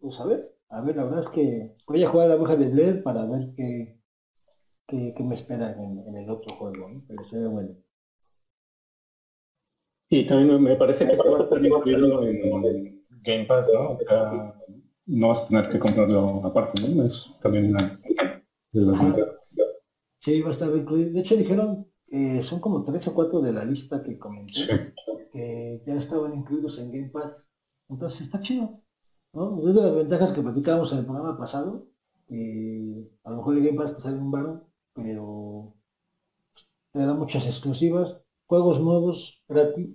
pues 0.00 0.20
a 0.20 0.24
ver, 0.24 0.40
a 0.70 0.80
ver, 0.82 0.96
la 0.96 1.04
verdad 1.04 1.24
es 1.24 1.30
que 1.30 1.76
voy 1.86 2.02
a 2.02 2.08
jugar 2.08 2.26
a 2.26 2.28
La 2.30 2.36
Bruja 2.36 2.56
de 2.56 2.68
Blair 2.68 3.02
para 3.02 3.24
ver 3.26 3.52
qué, 3.56 3.96
qué, 4.86 5.22
me 5.22 5.34
espera 5.34 5.72
en, 5.72 6.16
el 6.16 6.30
otro 6.30 6.54
juego, 6.56 7.02
pero 7.06 7.22
se 7.28 7.38
ve 7.38 7.48
bueno. 7.48 7.70
Y 10.10 10.26
también 10.26 10.62
me 10.62 10.76
parece 10.76 11.06
que 11.06 11.16
se 11.16 11.28
va 11.28 11.38
a 11.38 11.42
estar 11.42 11.64
incluido 11.64 12.26
en 12.26 13.04
Game 13.22 13.44
Pass, 13.44 13.66
¿no? 13.72 13.98
no 15.06 15.28
vas 15.28 15.42
a 15.42 15.48
tener 15.48 15.68
que 15.70 15.78
comprarlo 15.78 16.44
aparte, 16.44 16.86
¿no? 16.86 17.04
Es 17.04 17.30
también 17.40 17.70
una 17.70 17.98
de 18.72 18.80
las 18.80 18.98
Sí, 20.20 20.42
va 20.42 20.50
a 20.50 20.52
estar 20.52 20.74
incluido. 20.74 21.12
De 21.12 21.20
hecho 21.20 21.36
dijeron 21.36 21.86
eh, 22.10 22.42
son 22.42 22.60
como 22.60 22.84
tres 22.84 23.06
o 23.08 23.14
cuatro 23.14 23.40
de 23.40 23.52
la 23.52 23.64
lista 23.64 24.02
que 24.02 24.18
comenté, 24.18 24.94
que 25.32 25.82
ya 25.86 25.94
estaban 25.96 26.34
incluidos 26.34 26.78
en 26.78 26.90
Game 26.90 27.10
Pass. 27.10 27.50
Entonces 27.88 28.22
está 28.22 28.40
chido. 28.40 28.82
¿No? 29.32 29.50
Una 29.50 29.72
de 29.72 29.82
las 29.82 29.94
ventajas 29.94 30.32
que 30.32 30.42
platicábamos 30.42 30.92
en 30.92 30.98
el 30.98 31.04
programa 31.04 31.38
pasado, 31.38 31.86
a 32.30 33.30
lo 33.30 33.36
mejor 33.36 33.56
el 33.56 33.64
Game 33.64 33.78
Pass 33.78 33.94
te 33.94 34.02
sale 34.02 34.18
un 34.18 34.30
varón, 34.30 34.64
pero 34.92 35.74
te 36.92 37.00
da 37.00 37.14
muchas 37.14 37.46
exclusivas, 37.46 38.18
juegos 38.46 38.80
nuevos 38.80 39.42
gratis 39.48 39.90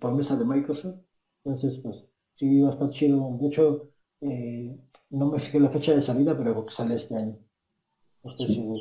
por 0.00 0.14
mesa 0.14 0.36
de 0.36 0.44
Microsoft. 0.44 1.00
Entonces, 1.44 1.80
pues 1.82 2.04
sí, 2.36 2.60
va 2.60 2.70
a 2.70 2.72
estar 2.72 2.90
chido. 2.90 3.36
De 3.40 3.48
hecho, 3.48 3.90
eh, 4.20 4.76
no 5.10 5.30
me 5.30 5.38
fijé 5.38 5.60
la 5.60 5.70
fecha 5.70 5.94
de 5.94 6.02
salida, 6.02 6.36
pero 6.36 6.64
que 6.64 6.74
sale 6.74 6.96
este 6.96 7.16
año. 7.16 7.38
No 8.22 8.30
estoy 8.30 8.54
seguro. 8.54 8.80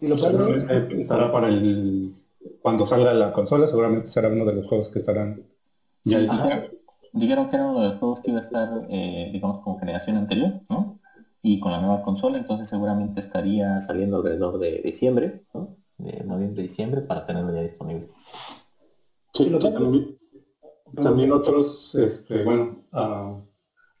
Y 0.00 0.06
lo 0.06 0.16
para 1.32 1.48
el, 1.48 2.14
cuando 2.62 2.86
salga 2.86 3.12
la 3.14 3.32
consola 3.32 3.66
seguramente 3.66 4.08
será 4.08 4.28
uno 4.28 4.44
de 4.44 4.54
los 4.54 4.66
juegos 4.66 4.88
que 4.90 5.00
estarán 5.00 5.44
ya 6.04 6.20
dijeron, 7.12 7.48
que 7.48 7.56
era 7.56 7.66
uno 7.66 7.80
de 7.80 7.88
los 7.88 7.96
juegos 7.96 8.20
que 8.20 8.30
iba 8.30 8.40
a 8.40 8.42
estar, 8.42 8.68
eh, 8.90 9.30
digamos, 9.32 9.60
como 9.60 9.78
generación 9.78 10.16
anterior, 10.16 10.60
¿no? 10.68 10.98
Y 11.42 11.60
con 11.60 11.72
la 11.72 11.80
nueva 11.80 12.02
consola, 12.02 12.38
entonces 12.38 12.68
seguramente 12.68 13.20
estaría 13.20 13.80
saliendo 13.80 14.18
alrededor 14.18 14.58
de 14.58 14.80
diciembre, 14.82 15.44
¿no? 15.54 15.76
De 15.98 16.24
noviembre, 16.24 16.62
diciembre, 16.62 17.02
para 17.02 17.26
tenerlo 17.26 17.54
ya 17.54 17.62
disponible. 17.62 18.08
Sí, 19.34 19.50
también, 19.50 20.18
también 20.94 21.32
otros, 21.32 21.94
este, 21.94 22.44
bueno, 22.44 22.84
uh, 22.92 23.42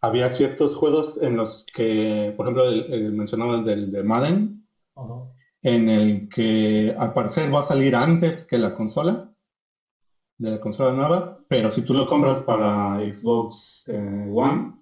había 0.00 0.32
ciertos 0.32 0.76
juegos 0.76 1.18
en 1.20 1.36
los 1.36 1.64
que, 1.74 2.34
por 2.36 2.46
ejemplo, 2.46 2.64
el, 2.68 2.92
el 2.92 3.12
mencionado 3.12 3.62
del 3.62 3.92
de 3.92 4.02
Madden, 4.02 4.66
en 5.62 5.88
el 5.88 6.28
que 6.28 6.94
al 6.98 7.12
parecer 7.12 7.52
va 7.52 7.60
a 7.60 7.66
salir 7.66 7.94
antes 7.94 8.44
que 8.46 8.58
la 8.58 8.74
consola, 8.74 9.27
de 10.38 10.50
la 10.52 10.60
consola 10.60 10.92
nueva, 10.92 11.44
pero 11.48 11.72
si 11.72 11.82
tú 11.82 11.94
lo 11.94 12.08
compras 12.08 12.42
para 12.44 13.00
Xbox 13.00 13.84
eh, 13.86 14.30
One, 14.32 14.74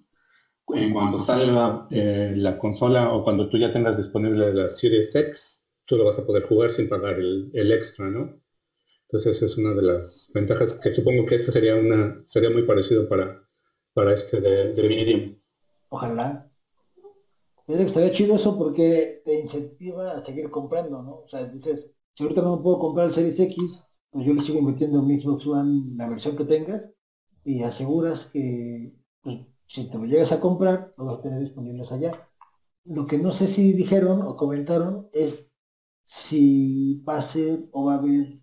en 0.69 0.93
cuando 0.93 1.23
salga 1.23 1.87
eh, 1.89 2.33
la 2.35 2.57
consola 2.59 3.11
o 3.11 3.23
cuando 3.23 3.49
tú 3.49 3.57
ya 3.57 3.73
tengas 3.73 3.97
disponible 3.97 4.53
la 4.53 4.69
Series 4.69 5.13
X, 5.15 5.63
tú 5.85 5.97
lo 5.97 6.05
vas 6.05 6.19
a 6.19 6.25
poder 6.25 6.43
jugar 6.43 6.71
sin 6.71 6.89
pagar 6.89 7.17
el, 7.19 7.49
el 7.53 7.71
extra, 7.71 8.09
¿no? 8.09 8.39
Entonces 9.09 9.41
es 9.41 9.57
una 9.57 9.73
de 9.73 9.81
las 9.81 10.29
ventajas 10.33 10.73
que 10.75 10.93
supongo 10.93 11.25
que 11.25 11.35
esta 11.35 11.51
sería 11.51 11.75
una 11.75 12.21
sería 12.25 12.49
muy 12.49 12.63
parecido 12.63 13.07
para 13.07 13.47
para 13.97 14.13
este 14.13 14.39
de, 14.39 14.73
de 14.73 14.83
Medium. 14.87 15.39
Ojalá. 15.89 16.47
Pero 17.65 17.81
estaría 17.81 18.11
chido 18.11 18.35
eso 18.35 18.55
porque 18.55 19.23
te 19.25 19.39
incentiva 19.39 20.11
a 20.11 20.21
seguir 20.21 20.51
comprando, 20.51 21.01
¿no? 21.01 21.21
O 21.21 21.27
sea, 21.27 21.45
dices, 21.45 21.89
si 22.13 22.23
ahorita 22.23 22.43
no 22.43 22.61
puedo 22.61 22.77
comprar 22.77 23.07
el 23.07 23.15
Series 23.15 23.39
X, 23.39 23.86
yo 24.13 24.33
le 24.33 24.41
sigo 24.41 24.59
invirtiendo 24.59 24.99
en 24.99 25.07
mi 25.07 25.19
Xbox 25.19 25.45
One 25.45 25.95
la 25.95 26.09
versión 26.09 26.35
que 26.35 26.45
tengas 26.45 26.83
y 27.43 27.63
aseguras 27.63 28.27
que 28.27 28.93
pues, 29.21 29.39
si 29.67 29.89
te 29.89 29.97
lo 29.97 30.05
llegas 30.05 30.31
a 30.31 30.39
comprar, 30.39 30.93
lo 30.97 31.05
vas 31.05 31.19
a 31.19 31.21
tener 31.21 31.39
disponibles 31.39 31.91
allá. 31.91 32.27
Lo 32.85 33.05
que 33.05 33.17
no 33.17 33.31
sé 33.31 33.47
si 33.47 33.73
dijeron 33.73 34.21
o 34.21 34.35
comentaron 34.35 35.07
es 35.11 35.51
si 36.03 37.03
va 37.07 37.17
a 37.17 37.21
ser 37.21 37.67
o 37.71 37.85
va 37.85 37.95
a 37.95 37.97
haber 37.97 38.35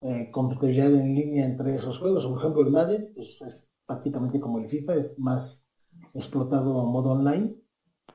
eh, 0.00 0.30
compatibilidad 0.32 0.92
en 0.94 1.14
línea 1.14 1.46
entre 1.46 1.76
esos 1.76 1.98
juegos. 1.98 2.26
Por 2.26 2.38
ejemplo, 2.38 2.62
el 2.62 2.72
Madden 2.72 3.12
pues, 3.14 3.40
es 3.42 3.68
prácticamente 3.86 4.40
como 4.40 4.58
el 4.58 4.68
FIFA, 4.68 4.94
es 4.94 5.18
más 5.18 5.64
explotado 6.14 6.80
a 6.80 6.84
modo 6.84 7.12
online, 7.12 7.54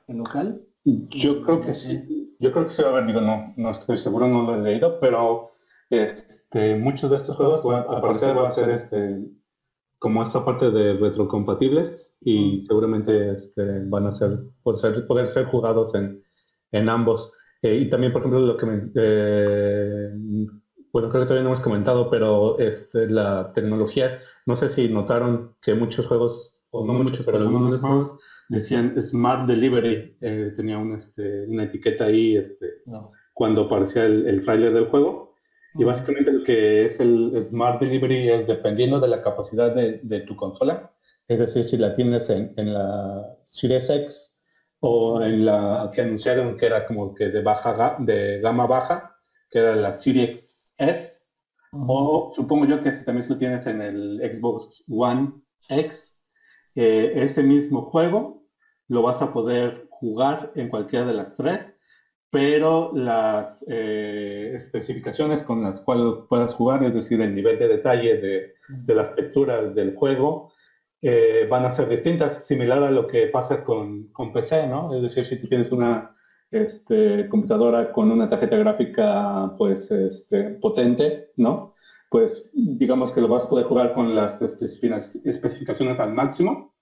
en 0.08 0.18
local. 0.18 0.66
Yo 0.84 1.44
creo 1.44 1.62
que 1.62 1.74
sí, 1.74 2.36
yo 2.40 2.52
creo 2.52 2.68
que 2.68 2.74
se 2.74 2.82
va 2.82 2.90
a 2.90 2.92
haber, 2.94 3.06
digo, 3.06 3.22
no, 3.22 3.54
no 3.56 3.70
estoy 3.70 4.00
seguro, 4.00 4.28
no 4.28 4.44
lo 4.44 4.56
he 4.56 4.62
leído, 4.62 5.00
pero 5.00 5.51
este, 5.92 6.76
muchos 6.76 7.12
de 7.12 7.18
estos 7.18 7.36
juegos 7.38 7.64
van, 7.64 7.86
a 7.88 8.02
parecer 8.02 8.36
va 8.38 8.50
a 8.50 8.52
ser 8.56 8.70
este 8.70 9.20
como 10.00 10.24
esta 10.24 10.44
parte 10.44 10.72
de 10.72 10.94
retrocompatibles 10.96 12.12
y 12.22 12.64
seguramente 12.68 13.34
este, 13.34 13.82
van 13.86 14.08
a 14.08 14.12
ser 14.12 14.40
poder, 14.64 14.80
ser, 14.80 15.06
poder 15.06 15.28
ser 15.28 15.46
jugados 15.46 15.94
en, 15.94 16.24
en 16.72 16.90
ambos. 16.90 17.32
Eh, 17.62 17.76
y 17.76 17.90
también, 17.90 18.12
por 18.12 18.22
ejemplo, 18.22 18.40
lo 18.40 18.58
que 18.58 18.66
me, 18.66 18.92
eh, 18.96 20.10
bueno, 20.92 21.10
creo 21.10 21.22
que 21.22 21.28
todavía 21.28 21.44
no 21.44 21.50
hemos 21.50 21.62
comentado, 21.62 22.10
pero 22.10 22.58
este, 22.58 23.10
la 23.10 23.54
tecnología, 23.54 24.20
no 24.48 24.56
sé 24.56 24.70
si 24.70 24.90
notaron 24.90 25.56
que 25.62 25.76
muchos 25.76 26.08
juegos, 26.08 26.56
o 26.72 26.84
no 26.84 26.94
muchos, 26.94 27.24
pero 27.24 27.38
algunos 27.38 27.80
juegos 27.80 28.20
decían 28.50 28.96
Smart 29.04 29.48
Delivery, 29.48 30.18
eh, 30.20 30.54
tenía 30.56 30.82
este, 30.96 31.46
una 31.48 31.66
etiqueta 31.66 32.06
ahí 32.06 32.38
este, 32.38 32.82
cuando 33.34 33.64
aparecía 33.64 34.06
el, 34.06 34.28
el 34.28 34.44
trailer 34.44 34.74
del 34.74 34.88
juego. 34.88 35.31
Y 35.76 35.84
básicamente 35.84 36.32
lo 36.32 36.44
que 36.44 36.86
es 36.86 37.00
el 37.00 37.46
Smart 37.50 37.80
Delivery 37.80 38.30
es 38.30 38.48
dependiendo 38.48 39.00
de 39.00 39.08
la 39.08 39.22
capacidad 39.22 39.74
de, 39.74 40.20
tu 40.22 40.36
consola, 40.36 40.92
es 41.28 41.40
decir, 41.40 41.70
si 41.70 41.78
la 41.78 41.96
tienes 41.96 42.30
en, 42.30 42.54
en, 42.58 42.74
la 42.74 43.38
Series 43.46 43.90
X 43.90 44.32
o 44.82 45.22
en 45.22 45.46
la 45.46 45.92
que 45.94 46.02
anunciaron 46.02 46.58
que 46.58 46.66
era 46.66 46.86
como 46.86 47.14
que 47.14 47.30
de 47.30 47.42
baja 47.42 47.96
de 48.00 48.42
gama 48.42 48.68
baja, 48.68 49.16
que 49.50 49.60
era 49.60 49.76
la 49.76 49.98
Series 49.98 50.74
S, 50.78 51.22
o 51.74 52.34
supongo 52.36 52.66
yo 52.66 52.84
que 52.84 52.92
si 52.98 53.06
también 53.06 53.28
lo 53.30 53.38
tienes 53.38 53.66
en 53.66 53.82
el 53.82 54.20
Xbox 54.20 54.84
One 54.90 55.42
X, 55.70 56.04
eh, 56.76 57.14
ese 57.16 57.44
mismo 57.44 57.84
juego 57.84 58.44
lo 58.88 59.02
vas 59.04 59.22
a 59.22 59.32
poder 59.32 59.88
jugar 59.90 60.52
en 60.56 60.68
cualquiera 60.68 61.06
de 61.06 61.14
las 61.14 61.36
tres, 61.38 61.60
pero 62.32 62.92
las 62.96 63.58
eh, 63.68 64.54
especificaciones 64.56 65.44
con 65.44 65.62
las 65.62 65.82
cuales 65.82 66.26
puedas 66.30 66.54
jugar, 66.54 66.82
es 66.84 66.94
decir, 66.94 67.20
el 67.22 67.36
nivel 67.36 67.60
de 67.60 67.68
detalle 67.68 68.18
de, 68.18 68.54
las 68.96 69.14
texturas 69.16 69.76
del 69.76 69.96
juego, 69.96 70.54
eh, 71.02 71.46
van 71.50 71.66
a 71.66 71.76
ser 71.76 71.90
distintas, 71.90 72.46
similar 72.46 72.82
a 72.84 72.92
lo 72.92 73.06
que 73.06 73.28
pasa 73.28 73.64
con, 73.66 74.08
con 74.14 74.32
PC, 74.32 74.68
¿no? 74.68 74.96
Es 74.96 75.02
decir, 75.02 75.26
si 75.26 75.36
tú 75.36 75.50
tienes 75.50 75.72
una 75.74 76.16
este, 76.52 77.28
computadora 77.28 77.92
con 77.92 78.10
una 78.12 78.30
tarjeta 78.30 78.56
gráfica 78.58 79.54
pues 79.58 79.92
este, 79.92 80.52
potente, 80.52 81.32
¿no? 81.36 81.76
Pues 82.10 82.50
digamos 82.54 83.12
que 83.12 83.22
lo 83.22 83.28
vas 83.28 83.44
a 83.44 83.50
poder 83.50 83.66
jugar 83.66 83.94
con 83.94 84.16
las 84.16 84.42
especificaciones 84.42 86.00
al 86.00 86.14
máximo. 86.14 86.76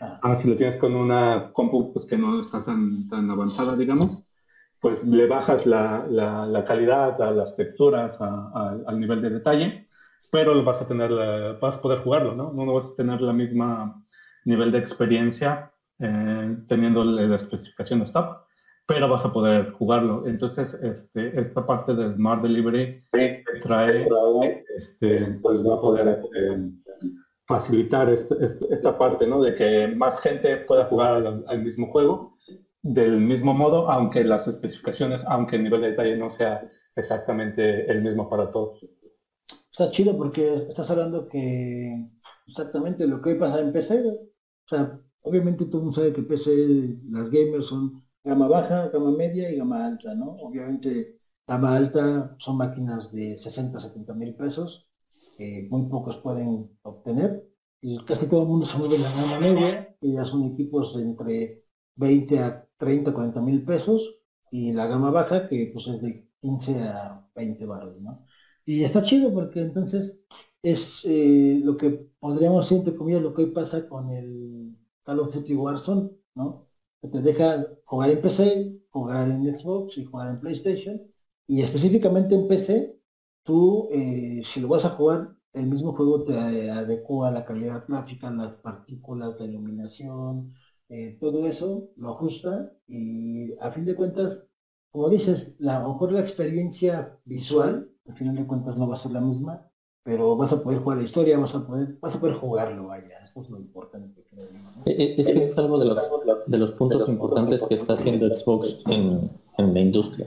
Ah. 0.00 0.18
Ahora 0.22 0.40
si 0.40 0.48
lo 0.48 0.56
tienes 0.56 0.76
con 0.76 0.94
una 0.94 1.52
compu 1.54 1.92
pues, 1.92 2.04
que 2.04 2.18
no 2.18 2.42
está 2.42 2.64
tan, 2.64 3.08
tan 3.08 3.30
avanzada, 3.30 3.76
digamos, 3.76 4.24
pues 4.80 5.02
le 5.04 5.26
bajas 5.26 5.66
la, 5.66 6.06
la, 6.08 6.64
calidad 6.64 7.20
a 7.20 7.30
las 7.30 7.54
texturas, 7.56 8.16
al 8.20 8.98
nivel 8.98 9.20
de 9.22 9.30
detalle, 9.30 9.88
pero 10.30 10.62
vas 10.62 10.80
a 10.80 10.86
tener 10.86 11.10
vas 11.60 11.74
a 11.74 11.80
poder 11.80 12.00
jugarlo, 12.00 12.34
¿no? 12.34 12.52
No 12.52 12.74
vas 12.74 12.86
a 12.86 12.96
tener 12.96 13.20
la 13.20 13.32
misma 13.32 14.02
nivel 14.44 14.72
de 14.72 14.78
experiencia 14.78 15.72
eh, 15.98 16.56
teniendo 16.66 17.04
la 17.04 17.36
especificación 17.36 18.02
stop 18.02 18.46
pero 18.90 19.08
vas 19.08 19.24
a 19.24 19.32
poder 19.32 19.70
jugarlo. 19.70 20.24
Entonces, 20.26 20.74
este, 20.82 21.40
esta 21.40 21.64
parte 21.64 21.94
de 21.94 22.12
Smart 22.12 22.42
Delivery 22.42 23.00
trae, 23.62 24.04
este, 24.76 25.38
pues 25.40 25.64
va 25.64 25.76
a 25.76 25.80
poder 25.80 26.08
este, 26.08 26.72
facilitar 27.46 28.08
esta 28.08 28.98
parte, 28.98 29.28
¿no? 29.28 29.40
De 29.42 29.54
que 29.54 29.86
más 29.94 30.20
gente 30.22 30.56
pueda 30.56 30.86
jugar 30.86 31.24
al, 31.46 31.62
mismo 31.62 31.86
juego 31.92 32.36
del 32.82 33.20
mismo 33.20 33.54
modo, 33.54 33.90
aunque 33.90 34.24
las 34.24 34.46
especificaciones, 34.46 35.22
aunque 35.26 35.56
el 35.56 35.64
nivel 35.64 35.82
de 35.82 35.90
detalle 35.90 36.16
no 36.16 36.30
sea 36.30 36.68
exactamente 36.96 37.90
el 37.90 38.02
mismo 38.02 38.28
para 38.28 38.50
todos. 38.50 38.80
Está 39.70 39.90
chido 39.90 40.16
porque 40.16 40.66
estás 40.68 40.90
hablando 40.90 41.28
que 41.28 42.08
exactamente 42.46 43.06
lo 43.06 43.20
que 43.22 43.34
pasa 43.34 43.60
en 43.60 43.72
PC, 43.72 44.06
o 44.08 44.68
sea, 44.68 45.00
obviamente 45.22 45.66
todo 45.66 45.78
el 45.78 45.84
mundo 45.84 46.00
sabe 46.00 46.12
que 46.12 46.22
PC, 46.22 46.98
las 47.10 47.30
gamers 47.30 47.66
son 47.66 48.02
gama 48.24 48.48
baja, 48.48 48.88
gama 48.88 49.12
media 49.12 49.50
y 49.50 49.56
gama 49.56 49.86
alta, 49.86 50.14
¿no? 50.14 50.32
Obviamente, 50.32 51.18
gama 51.46 51.76
alta 51.76 52.36
son 52.38 52.56
máquinas 52.56 53.12
de 53.12 53.36
60, 53.36 53.80
70 53.80 54.14
mil 54.14 54.34
pesos, 54.34 54.88
que 55.36 55.66
muy 55.70 55.88
pocos 55.88 56.16
pueden 56.18 56.78
obtener, 56.82 57.46
y 57.80 58.04
casi 58.04 58.26
todo 58.26 58.42
el 58.42 58.48
mundo 58.48 58.66
se 58.66 58.76
mueve 58.76 58.96
en 58.96 59.02
la 59.02 59.12
gama 59.14 59.38
media, 59.38 59.96
que 60.00 60.12
ya 60.12 60.24
son 60.24 60.44
equipos 60.44 60.94
entre 60.96 61.64
20 61.96 62.38
a 62.40 62.66
30, 62.80 63.12
40 63.14 63.40
mil 63.42 63.64
pesos, 63.64 64.16
y 64.50 64.72
la 64.72 64.86
gama 64.88 65.10
baja, 65.12 65.48
que 65.48 65.70
pues 65.72 65.86
es 65.86 66.02
de 66.02 66.28
15 66.40 66.80
a 66.80 67.28
20 67.36 67.66
barros, 67.66 68.00
¿no? 68.00 68.26
Y 68.66 68.84
está 68.84 69.02
chido 69.02 69.32
porque 69.32 69.60
entonces 69.60 70.18
es 70.62 71.00
eh, 71.04 71.60
lo 71.62 71.76
que 71.76 71.90
podríamos 72.18 72.70
entre 72.72 72.94
comillas, 72.96 73.22
lo 73.22 73.34
que 73.34 73.42
hoy 73.42 73.50
pasa 73.52 73.88
con 73.88 74.10
el 74.10 74.76
Call 75.04 75.20
of 75.20 75.34
Duty 75.34 75.54
Warzone, 75.54 76.10
¿no? 76.34 76.66
te 77.00 77.20
deja 77.22 77.66
jugar 77.84 78.10
en 78.10 78.20
PC, 78.20 78.80
jugar 78.90 79.28
en 79.30 79.56
Xbox 79.56 79.96
y 79.98 80.04
jugar 80.04 80.30
en 80.30 80.40
PlayStation. 80.40 81.00
Y 81.46 81.62
específicamente 81.62 82.34
en 82.34 82.46
PC, 82.48 82.96
tú, 83.42 83.88
eh, 83.92 84.42
si 84.44 84.60
lo 84.60 84.68
vas 84.68 84.84
a 84.84 84.90
jugar, 84.90 85.34
el 85.52 85.66
mismo 85.66 85.92
juego 85.94 86.24
te 86.24 86.70
adecua 86.70 87.28
a 87.28 87.32
la 87.32 87.44
calidad 87.44 87.84
gráfica, 87.88 88.30
las 88.30 88.56
partículas, 88.58 89.38
la 89.40 89.46
iluminación, 89.46 90.54
eh, 90.90 91.16
todo 91.20 91.46
eso 91.46 91.88
lo 91.96 92.10
ajusta 92.10 92.72
y 92.88 93.54
a 93.60 93.70
fin 93.70 93.84
de 93.84 93.94
cuentas, 93.94 94.44
como 94.90 95.08
dices, 95.08 95.54
la, 95.60 95.78
a 95.78 95.82
lo 95.84 95.90
mejor 95.90 96.10
la 96.10 96.20
experiencia 96.20 97.16
visual, 97.24 97.88
al 98.08 98.16
final 98.16 98.34
de 98.34 98.44
cuentas 98.44 98.76
no 98.76 98.88
va 98.88 98.94
a 98.96 98.98
ser 98.98 99.12
la 99.12 99.20
misma, 99.20 99.70
pero 100.02 100.36
vas 100.36 100.52
a 100.52 100.60
poder 100.60 100.80
jugar 100.80 100.98
la 100.98 101.04
historia, 101.04 101.38
vas 101.38 101.54
a 101.54 101.64
poder, 101.64 101.96
vas 102.00 102.16
a 102.16 102.20
poder 102.20 102.34
jugarlo, 102.34 102.88
vaya, 102.88 103.22
eso 103.24 103.40
es 103.40 103.50
lo 103.50 103.58
importante. 103.58 104.24
E, 104.84 104.90
e, 104.90 105.20
es 105.20 105.28
que 105.28 105.44
es 105.44 105.56
algo 105.58 105.78
de 105.78 105.84
los, 105.84 106.10
de 106.46 106.58
los 106.58 106.72
puntos 106.72 107.08
importantes 107.08 107.62
que 107.62 107.74
está 107.74 107.92
haciendo 107.92 108.34
Xbox 108.34 108.82
en, 108.88 109.30
en 109.58 109.74
la 109.74 109.80
industria. 109.80 110.26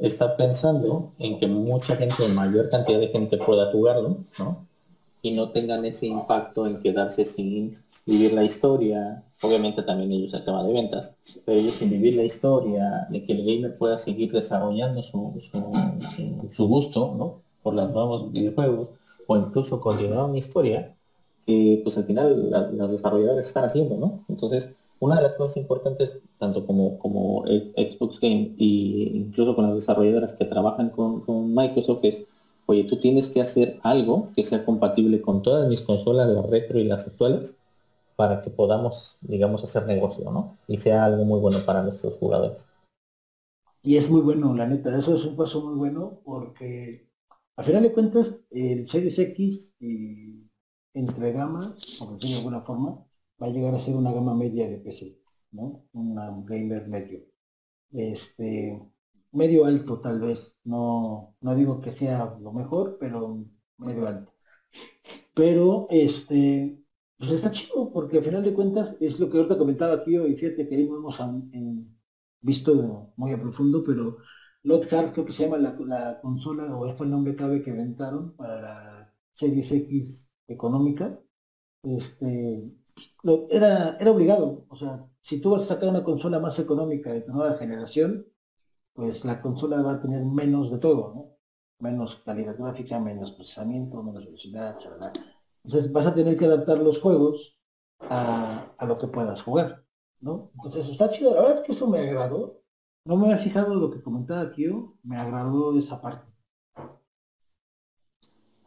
Está 0.00 0.36
pensando 0.36 1.12
en 1.20 1.38
que 1.38 1.46
mucha 1.46 1.94
gente, 1.94 2.26
mayor 2.34 2.68
cantidad 2.68 2.98
de 2.98 3.08
gente 3.08 3.38
pueda 3.38 3.70
jugarlo, 3.70 4.24
¿no? 4.40 4.66
Y 5.22 5.30
no 5.30 5.50
tengan 5.52 5.84
ese 5.84 6.06
impacto 6.06 6.66
en 6.66 6.80
quedarse 6.80 7.24
sin 7.24 7.76
vivir 8.04 8.32
la 8.32 8.42
historia. 8.42 9.22
Obviamente 9.42 9.82
también 9.82 10.10
ellos 10.12 10.32
el 10.34 10.44
tema 10.44 10.64
de 10.64 10.72
ventas, 10.72 11.16
pero 11.44 11.58
ellos 11.58 11.76
sin 11.76 11.90
vivir 11.90 12.14
la 12.14 12.24
historia, 12.24 13.06
de 13.10 13.22
que 13.22 13.32
el 13.32 13.44
gamer 13.44 13.76
pueda 13.76 13.98
seguir 13.98 14.32
desarrollando 14.32 15.02
su, 15.02 15.38
su, 16.50 16.68
gusto, 16.68 17.14
¿no? 17.18 17.42
por 17.62 17.74
los 17.74 17.92
nuevos 17.92 18.32
videojuegos 18.32 18.90
o 19.26 19.36
incluso 19.36 19.80
continuar 19.80 20.30
una 20.30 20.38
historia 20.38 20.94
que 21.44 21.80
pues 21.82 21.98
al 21.98 22.04
final 22.04 22.50
las 22.72 22.92
desarrolladoras 22.92 23.46
están 23.46 23.64
haciendo, 23.64 23.96
¿no? 23.96 24.24
Entonces, 24.28 24.72
una 24.98 25.16
de 25.16 25.22
las 25.22 25.34
cosas 25.34 25.56
importantes, 25.56 26.18
tanto 26.38 26.64
como, 26.64 26.98
como 26.98 27.44
Xbox 27.44 28.20
Game 28.20 28.54
e 28.58 28.64
incluso 29.14 29.54
con 29.54 29.66
las 29.66 29.74
desarrolladoras 29.74 30.32
que 30.32 30.44
trabajan 30.44 30.90
con, 30.90 31.20
con 31.20 31.54
Microsoft 31.54 32.04
es, 32.04 32.22
oye, 32.66 32.84
tú 32.84 32.96
tienes 32.96 33.28
que 33.28 33.40
hacer 33.40 33.78
algo 33.82 34.28
que 34.34 34.42
sea 34.42 34.64
compatible 34.64 35.20
con 35.20 35.42
todas 35.42 35.68
mis 35.68 35.82
consolas, 35.82 36.28
las 36.28 36.48
retro 36.48 36.78
y 36.78 36.84
las 36.84 37.06
actuales, 37.06 37.58
para 38.16 38.40
que 38.40 38.50
podamos, 38.50 39.18
digamos, 39.20 39.62
hacer 39.62 39.86
negocio, 39.86 40.30
¿no? 40.30 40.56
Y 40.66 40.78
sea 40.78 41.04
algo 41.04 41.24
muy 41.24 41.38
bueno 41.38 41.58
para 41.64 41.82
nuestros 41.82 42.16
jugadores. 42.16 42.68
Y 43.82 43.96
es 43.96 44.10
muy 44.10 44.22
bueno, 44.22 44.54
la 44.54 44.66
neta, 44.66 44.98
eso 44.98 45.14
es 45.14 45.24
un 45.24 45.36
paso 45.36 45.60
muy 45.64 45.76
bueno 45.76 46.20
porque 46.24 47.08
al 47.56 47.64
final 47.64 47.82
de 47.84 47.92
cuentas 47.92 48.34
el 48.50 48.88
Series 48.88 49.18
X 49.18 49.76
entre 50.92 51.32
gama, 51.32 51.76
por 51.98 52.14
decirlo 52.14 52.30
de 52.30 52.38
alguna 52.38 52.62
forma, 52.62 53.04
va 53.40 53.46
a 53.46 53.50
llegar 53.50 53.74
a 53.74 53.80
ser 53.80 53.94
una 53.94 54.12
gama 54.12 54.34
media 54.34 54.68
de 54.68 54.78
PC, 54.78 55.18
¿no? 55.52 55.84
Una 55.92 56.34
gamer 56.44 56.88
medio. 56.88 57.20
Este, 57.92 58.82
medio 59.32 59.66
alto 59.66 60.00
tal 60.00 60.20
vez, 60.20 60.58
no, 60.64 61.34
no 61.40 61.54
digo 61.54 61.80
que 61.80 61.92
sea 61.92 62.36
lo 62.40 62.52
mejor, 62.52 62.96
pero 62.98 63.44
medio 63.78 64.08
alto. 64.08 64.32
Pero 65.34 65.86
este, 65.90 66.78
pues 67.18 67.30
está 67.30 67.50
chido, 67.50 67.92
porque 67.92 68.18
al 68.18 68.24
final 68.24 68.44
de 68.44 68.54
cuentas 68.54 68.96
es 69.00 69.18
lo 69.18 69.30
que 69.30 69.38
ahorita 69.38 69.58
comentaba 69.58 69.94
aquí, 69.94 70.16
y 70.16 70.36
fíjate 70.36 70.68
que 70.68 70.76
ahí 70.76 70.88
no 70.88 70.96
hemos 70.96 71.18
visto 72.40 73.12
muy 73.16 73.32
a 73.32 73.40
profundo, 73.40 73.82
pero 73.84 74.18
Lockhart 74.62 75.12
creo 75.12 75.26
que 75.26 75.32
se 75.32 75.44
llama 75.44 75.58
la, 75.58 76.20
consola, 76.20 76.76
o 76.76 76.96
fue 76.96 77.06
el 77.06 77.12
nombre 77.12 77.36
clave 77.36 77.62
que 77.62 77.70
inventaron 77.70 78.36
para 78.36 78.60
la 78.60 79.14
Series 79.34 79.70
X 79.72 80.30
económica. 80.48 81.18
Este, 81.82 82.70
era, 83.50 83.96
era 83.98 84.10
obligado, 84.10 84.66
o 84.68 84.76
sea, 84.76 85.06
si 85.22 85.40
tú 85.40 85.50
vas 85.50 85.62
a 85.62 85.66
sacar 85.66 85.88
una 85.88 86.04
consola 86.04 86.40
más 86.40 86.58
económica 86.58 87.12
de 87.12 87.22
tu 87.22 87.32
nueva 87.32 87.58
generación, 87.58 88.26
pues 88.94 89.24
la 89.24 89.40
consola 89.42 89.82
va 89.82 89.94
a 89.94 90.00
tener 90.00 90.24
menos 90.24 90.70
de 90.70 90.78
todo, 90.78 91.12
¿no? 91.14 91.36
Menos 91.78 92.16
calidad 92.24 92.56
gráfica, 92.58 92.98
menos 92.98 93.32
procesamiento, 93.32 94.02
menos 94.02 94.24
velocidad, 94.24 94.78
Entonces 95.66 95.92
vas 95.92 96.06
a 96.06 96.14
tener 96.14 96.36
que 96.36 96.44
adaptar 96.44 96.78
los 96.78 97.00
juegos 97.00 97.56
a, 98.00 98.72
lo 98.86 98.96
que 98.96 99.08
puedas 99.08 99.42
jugar, 99.42 99.84
¿no? 100.20 100.50
Entonces 100.54 100.88
está 100.88 101.10
chido, 101.10 101.34
la 101.34 101.42
verdad 101.42 101.58
es 101.58 101.62
que 101.66 101.72
eso 101.72 101.88
me 101.88 101.98
agradó. 101.98 102.62
No 103.04 103.16
me 103.16 103.26
había 103.26 103.38
fijado 103.38 103.74
lo 103.74 103.90
que 103.90 104.00
comentaba 104.00 104.42
aquí, 104.42 104.66
me 105.02 105.16
agradó 105.16 105.76
esa 105.78 106.00
parte. 106.00 106.30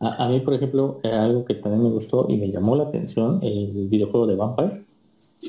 A, 0.02 0.30
mí, 0.30 0.40
por 0.40 0.54
ejemplo, 0.54 1.00
algo 1.04 1.44
que 1.44 1.56
también 1.56 1.84
me 1.84 1.90
gustó 1.90 2.26
y 2.30 2.38
me 2.38 2.52
llamó 2.52 2.76
la 2.76 2.84
atención, 2.84 3.40
el 3.44 3.88
videojuego 3.90 4.28
de 4.28 4.36
Vampire, 4.36 4.86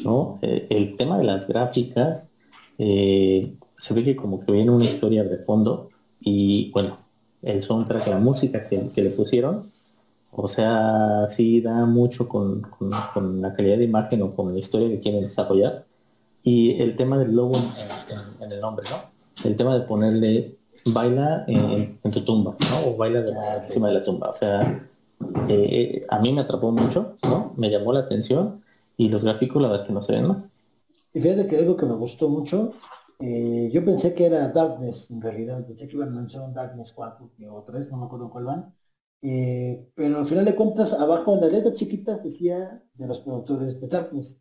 ¿no? 0.05 0.39
Eh, 0.43 0.67
el 0.71 0.97
tema 0.97 1.19
de 1.19 1.25
las 1.25 1.47
gráficas, 1.47 2.31
eh, 2.79 3.57
se 3.79 3.95
ve 3.95 4.03
que 4.03 4.17
como 4.17 4.41
que 4.41 4.53
viene 4.53 4.71
una 4.71 4.85
historia 4.85 5.23
de 5.25 5.39
fondo 5.39 5.91
y 6.21 6.71
bueno, 6.73 6.99
el 7.43 7.63
soundtrack, 7.63 8.07
la 8.09 8.19
música 8.19 8.69
que, 8.69 8.91
le 8.95 9.11
pusieron, 9.11 9.71
o 10.33 10.49
sea, 10.49 11.27
sí 11.29 11.61
da 11.61 11.87
mucho 11.87 12.29
con, 12.29 12.67
la 12.81 13.55
calidad 13.55 13.79
de 13.79 13.85
imagen 13.85 14.23
o 14.23 14.35
con 14.35 14.53
la 14.53 14.59
historia 14.59 14.89
que 14.89 15.01
quieren 15.01 15.23
desarrollar. 15.23 15.85
Y 16.43 16.81
el 16.81 16.97
tema 16.97 17.19
del 17.19 17.35
logo 17.35 17.57
en, 18.41 18.53
el 18.53 18.61
nombre, 18.61 18.87
¿no? 18.91 18.97
El 19.45 19.57
tema 19.57 19.75
de 19.79 19.85
ponerle 19.85 20.57
baila 20.87 21.45
en, 21.47 21.99
tu 22.11 22.23
tumba, 22.23 22.57
¿no? 22.59 22.91
O 22.91 22.97
baila 22.97 23.23
encima 23.63 23.89
de 23.89 23.95
la 23.95 24.05
tumba. 24.05 24.31
O 24.31 24.35
sea, 24.35 24.89
eh, 25.49 26.01
a 26.09 26.19
mí 26.19 26.33
me 26.33 26.41
atrapó 26.43 26.73
mucho, 26.73 27.17
¿no? 27.23 27.53
Me 27.57 27.71
llamó 27.71 27.93
la 27.93 28.01
atención 28.01 28.63
y 28.97 29.09
los 29.09 29.25
gráficos 29.25 29.61
la 29.61 29.69
verdad 29.69 29.83
es 29.83 29.89
que 29.89 29.95
no 29.95 30.03
se 30.03 30.13
ven 30.13 30.29
más. 30.29 30.39
Y 31.13 31.21
fíjate 31.21 31.49
que 31.49 31.59
algo 31.59 31.77
que 31.77 31.87
me 31.87 31.95
gustó 31.95 32.29
mucho 32.29 32.73
eh, 33.21 33.69
yo 33.71 33.85
pensé 33.85 34.15
que 34.15 34.25
era 34.27 34.49
Darkness, 34.49 35.11
en 35.11 35.21
realidad, 35.21 35.67
pensé 35.67 35.87
que 35.87 35.97
iban 35.97 36.09
a 36.09 36.13
lanzar 36.13 36.41
un 36.41 36.55
Darkness 36.55 36.93
4 36.95 37.31
o 37.51 37.63
3, 37.65 37.91
no 37.91 37.99
me 37.99 38.07
acuerdo 38.07 38.31
cuál 38.31 38.45
van. 38.45 38.75
Eh, 39.23 39.91
pero 39.95 40.19
al 40.19 40.27
final 40.27 40.45
de 40.45 40.57
cuentas, 40.57 40.93
abajo 40.93 41.35
en 41.35 41.41
la 41.43 41.47
letra 41.49 41.75
chiquita 41.75 42.19
decía 42.19 42.83
de 42.95 43.07
los 43.07 43.21
productores 43.21 43.81
de 43.81 43.89
Darkness. 43.89 44.41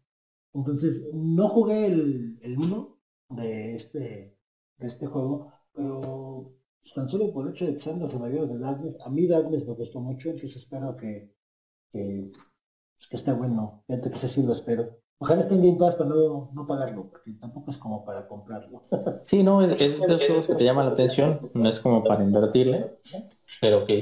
Entonces, 0.53 1.07
no 1.13 1.49
jugué 1.49 1.87
el, 1.87 2.39
el 2.41 2.57
1 2.57 2.97
de 3.29 3.75
este, 3.75 4.37
de 4.77 4.87
este 4.87 5.05
juego, 5.05 5.51
pero 5.73 6.53
tan 6.93 7.09
solo 7.09 7.31
por 7.31 7.45
el 7.45 7.53
hecho 7.53 7.65
de 7.65 7.79
sean 7.79 7.99
los 7.99 8.11
de 8.11 8.59
Darkness, 8.59 8.97
a 9.05 9.09
mí 9.09 9.27
Darkness 9.27 9.67
me 9.67 9.73
gustó 9.73 9.99
mucho, 9.99 10.29
entonces 10.29 10.57
espero 10.57 10.95
que, 10.95 11.31
que, 11.91 12.31
que 13.09 13.15
esté 13.15 13.31
bueno. 13.33 13.83
Que 13.87 13.95
ese 13.95 14.29
sí 14.29 14.41
lo 14.43 14.53
espero. 14.53 14.97
Ojalá 15.19 15.41
esté 15.41 15.55
en 15.55 15.63
Game 15.63 15.77
Pass 15.77 15.95
para 15.95 16.09
no, 16.09 16.49
no 16.53 16.65
pagarlo, 16.65 17.09
porque 17.09 17.33
tampoco 17.33 17.71
es 17.71 17.77
como 17.77 18.05
para 18.05 18.27
comprarlo. 18.27 18.83
Sí, 19.25 19.43
no, 19.43 19.61
es, 19.61 19.71
es 19.79 19.99
de 19.99 20.07
los 20.07 20.23
juegos 20.25 20.47
que 20.47 20.55
te 20.55 20.63
llaman 20.63 20.85
la 20.85 20.93
atención, 20.93 21.41
no 21.53 21.67
es 21.69 21.79
como 21.79 22.03
para 22.03 22.23
invertirle, 22.23 22.99
pero 23.61 23.85
que, 23.85 23.99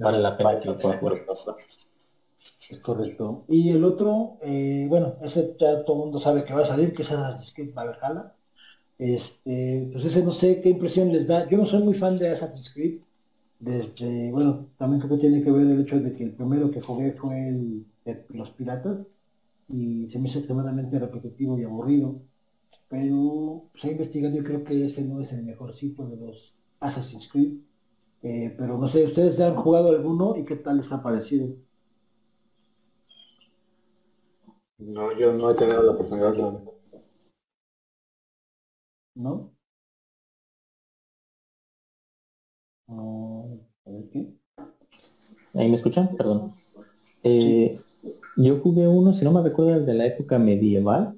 vale 0.00 0.18
la 0.18 0.36
pena 0.36 0.60
que 0.60 0.68
lo 0.68 0.74
jugar. 0.74 1.24
Es 2.70 2.80
correcto. 2.80 3.44
Y 3.48 3.70
el 3.70 3.82
otro, 3.82 4.38
eh, 4.42 4.86
bueno, 4.88 5.16
ese 5.22 5.56
ya 5.58 5.84
todo 5.84 5.96
el 5.96 6.02
mundo 6.04 6.20
sabe 6.20 6.44
que 6.44 6.52
va 6.52 6.62
a 6.62 6.66
salir, 6.66 6.92
que 6.92 7.02
es 7.02 7.10
Assassin's 7.10 7.52
Creed 7.54 7.74
Valhalla. 7.74 8.34
Este, 8.98 9.90
pues 9.92 10.04
ese 10.04 10.22
no 10.22 10.32
sé 10.32 10.60
qué 10.60 10.70
impresión 10.70 11.12
les 11.12 11.26
da. 11.26 11.48
Yo 11.48 11.56
no 11.56 11.66
soy 11.66 11.82
muy 11.82 11.94
fan 11.94 12.18
de 12.18 12.28
Assassin's 12.30 12.70
Creed. 12.70 13.00
Desde, 13.58 14.30
bueno, 14.30 14.66
también 14.76 15.00
creo 15.00 15.16
que 15.16 15.28
tiene 15.28 15.42
que 15.42 15.50
ver 15.50 15.66
el 15.66 15.80
hecho 15.80 15.98
de 15.98 16.12
que 16.12 16.24
el 16.24 16.32
primero 16.32 16.70
que 16.70 16.82
jugué 16.82 17.12
fue 17.12 17.48
el, 17.48 17.86
de 18.04 18.24
los 18.30 18.50
piratas 18.50 19.06
y 19.68 20.06
se 20.08 20.18
me 20.18 20.28
hizo 20.28 20.38
extremadamente 20.38 20.98
repetitivo 20.98 21.58
y 21.58 21.64
aburrido. 21.64 22.20
Pero 22.88 23.64
se 23.76 23.88
ha 23.88 23.92
investigado 23.92 24.36
y 24.36 24.42
creo 24.42 24.64
que 24.64 24.86
ese 24.86 25.02
no 25.02 25.20
es 25.20 25.32
el 25.32 25.42
mejor 25.42 25.74
sitio 25.74 26.06
de 26.06 26.16
los 26.16 26.54
Assassin's 26.80 27.28
Creed. 27.28 27.54
Eh, 28.22 28.54
pero 28.58 28.78
no 28.78 28.88
sé, 28.88 29.06
¿ustedes 29.06 29.40
han 29.40 29.54
jugado 29.56 29.90
alguno 29.90 30.34
y 30.36 30.44
qué 30.44 30.56
tal 30.56 30.78
les 30.78 30.90
ha 30.92 31.02
parecido? 31.02 31.54
No, 34.78 35.12
yo 35.16 35.32
no 35.32 35.50
he 35.50 35.54
tenido 35.54 35.82
la 35.82 35.92
oportunidad 35.92 36.32
de... 36.32 36.58
¿No? 39.14 39.52
a 42.88 43.90
ver 43.90 44.08
qué. 44.10 44.32
¿Ahí 45.54 45.68
me 45.68 45.74
escuchan? 45.74 46.14
Perdón. 46.16 46.54
Eh, 47.22 47.74
yo 48.36 48.60
jugué 48.60 48.86
uno, 48.86 49.12
si 49.12 49.24
no 49.24 49.32
me 49.32 49.42
recuerdo, 49.42 49.74
el 49.74 49.86
de 49.86 49.94
la 49.94 50.06
época 50.06 50.38
medieval. 50.38 51.14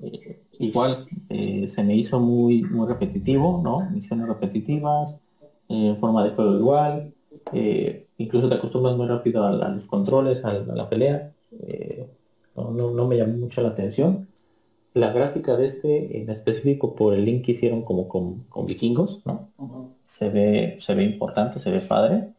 Eh, 0.00 0.42
igual 0.58 1.06
eh, 1.28 1.68
se 1.68 1.82
me 1.82 1.96
hizo 1.96 2.20
muy, 2.20 2.62
muy 2.62 2.86
repetitivo, 2.86 3.60
¿no? 3.62 3.90
Misiones 3.90 4.28
repetitivas, 4.28 5.18
en 5.68 5.96
forma 5.96 6.24
de 6.24 6.30
juego 6.30 6.56
igual. 6.56 7.14
incluso 8.18 8.48
te 8.48 8.54
acostumbras 8.56 8.96
muy 8.96 9.06
rápido 9.06 9.44
a, 9.44 9.52
los 9.52 9.86
controles, 9.86 10.44
a, 10.44 10.52
la 10.52 10.88
pelea. 10.88 11.32
No, 12.56 13.06
me 13.06 13.16
llamó 13.16 13.34
mucho 13.34 13.62
la 13.62 13.68
atención. 13.68 14.28
La 14.94 15.12
gráfica 15.12 15.56
de 15.56 15.66
este, 15.66 16.22
en 16.22 16.30
específico 16.30 16.94
por 16.94 17.14
el 17.14 17.24
link 17.24 17.44
que 17.44 17.52
hicieron 17.52 17.82
como 17.82 18.08
con, 18.08 18.46
vikingos, 18.66 19.22
¿no? 19.26 19.50
se, 20.04 20.30
ve, 20.30 20.76
se 20.80 20.94
ve 20.94 21.04
importante, 21.04 21.58
se 21.58 21.70
ve 21.70 21.80
padre 21.80 22.32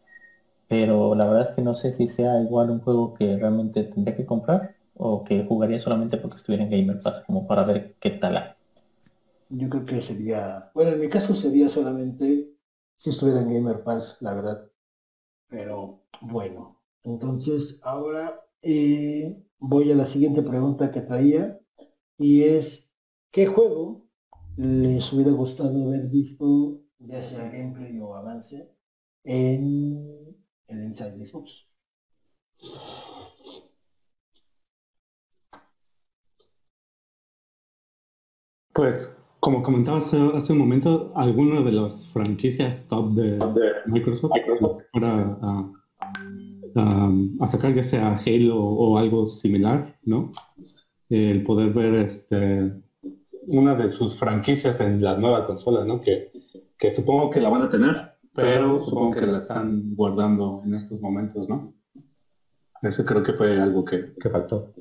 pero 0.69 1.15
la 1.15 1.25
verdad 1.25 1.41
es 1.41 1.51
que 1.51 1.63
no 1.63 1.73
sé 1.73 1.91
si 1.91 2.07
sea 2.07 2.39
igual 2.39 2.69
un 2.69 2.79
juego 2.79 3.15
que 3.15 3.35
realmente 3.37 3.83
tendría 3.83 4.15
que 4.15 4.25
comprar 4.25 4.75
o 4.95 5.23
que 5.23 5.43
jugaría 5.43 5.79
solamente 5.79 6.17
porque 6.17 6.37
estuviera 6.37 6.63
en 6.63 6.69
Gamer 6.69 7.01
Pass, 7.01 7.23
como 7.25 7.47
para 7.47 7.63
ver 7.63 7.95
qué 7.99 8.11
tal 8.11 8.55
Yo 9.49 9.67
creo 9.67 9.85
que 9.85 10.01
sería, 10.03 10.69
bueno, 10.75 10.91
en 10.91 10.99
mi 11.01 11.09
caso 11.09 11.35
sería 11.35 11.71
solamente 11.71 12.51
si 12.99 13.09
estuviera 13.09 13.41
en 13.41 13.51
Gamer 13.51 13.83
Pass, 13.83 14.17
la 14.19 14.33
verdad. 14.35 14.71
Pero 15.47 16.03
bueno, 16.21 16.79
entonces 17.03 17.79
ahora 17.81 18.39
eh, 18.61 19.35
voy 19.57 19.91
a 19.91 19.95
la 19.95 20.05
siguiente 20.05 20.43
pregunta 20.43 20.91
que 20.91 21.01
traía 21.01 21.59
y 22.17 22.43
es, 22.43 22.87
¿qué 23.31 23.47
juego 23.47 24.05
les 24.57 25.11
hubiera 25.13 25.31
gustado 25.31 25.87
haber 25.87 26.07
visto, 26.07 26.81
ya 26.99 27.23
sea 27.23 27.49
gameplay 27.49 27.97
o 27.99 28.13
avance, 28.13 28.69
en 29.23 30.35
el 30.67 30.83
Inside 30.83 31.25
Xbox. 31.25 31.65
Pues, 38.73 39.09
como 39.51 39.63
comentaba 39.63 39.99
hace, 39.99 40.53
un 40.53 40.59
momento, 40.59 41.11
algunas 41.15 41.65
de 41.65 41.71
las 41.71 42.07
franquicias 42.09 42.85
top 42.87 43.13
de, 43.13 43.39
Microsoft, 43.87 44.31
para 44.93 45.37
a, 46.75 47.47
sacar 47.49 47.73
ya 47.73 47.83
sea 47.83 48.21
Halo 48.23 48.57
o 48.57 48.97
algo 48.97 49.27
similar, 49.27 49.97
¿no? 50.03 50.33
El 51.09 51.43
poder 51.43 51.73
ver 51.73 51.93
este 51.95 52.73
una 53.47 53.73
de 53.73 53.89
sus 53.89 54.15
franquicias 54.19 54.79
en 54.79 55.01
las 55.01 55.17
nuevas 55.17 55.45
consolas, 55.45 55.87
¿no? 55.87 55.99
Que, 56.01 56.31
que 56.77 56.95
supongo 56.95 57.31
que 57.31 57.41
la 57.41 57.49
van 57.49 57.63
a 57.63 57.69
tener 57.71 58.09
pero 58.33 58.85
supongo 58.85 59.15
que 59.15 59.25
la 59.25 59.39
están 59.39 59.95
guardando 59.95 60.61
en 60.63 60.75
estos 60.75 61.01
momentos, 61.01 61.49
¿no? 61.49 61.73
Eso 62.81 63.03
creo 63.03 63.23
que 63.23 63.33
fue 63.33 63.59
algo 63.59 63.83
que, 63.83 64.13
que 64.13 64.29
faltó. 64.29 64.73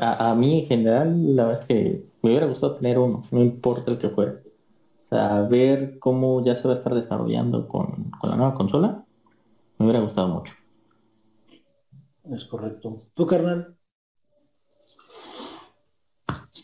A, 0.00 0.34
mí 0.34 0.60
en 0.60 0.66
general, 0.66 1.36
la 1.36 1.46
verdad 1.46 1.60
es 1.62 1.66
que 1.66 2.04
me 2.24 2.30
hubiera 2.30 2.46
gustado 2.46 2.76
tener 2.76 2.98
uno, 2.98 3.22
no 3.32 3.42
importa 3.42 3.90
el 3.90 3.98
que 3.98 4.08
fuera. 4.08 4.40
O 5.04 5.06
sea, 5.06 5.42
ver 5.42 5.98
cómo 5.98 6.42
ya 6.42 6.56
se 6.56 6.66
va 6.66 6.72
a 6.72 6.76
estar 6.78 6.94
desarrollando 6.94 7.68
con, 7.68 8.10
con 8.18 8.30
la 8.30 8.36
nueva 8.36 8.54
consola, 8.54 9.04
me 9.76 9.84
hubiera 9.84 10.00
gustado 10.00 10.28
mucho. 10.28 10.54
Es 12.30 12.46
correcto. 12.46 13.02
¿Tú, 13.12 13.26
carnal? 13.26 13.76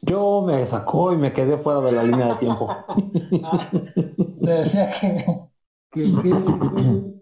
Yo 0.01 0.43
me 0.47 0.67
sacó 0.67 1.13
y 1.13 1.19
me 1.19 1.35
quedé 1.35 1.59
fuera 1.59 1.83
de 1.83 1.93
la 1.93 2.05
línea 2.05 2.29
de 2.29 2.35
tiempo. 2.37 2.75
Te 4.41 4.51
decía 4.51 4.91
que, 4.99 5.25
que, 5.91 6.03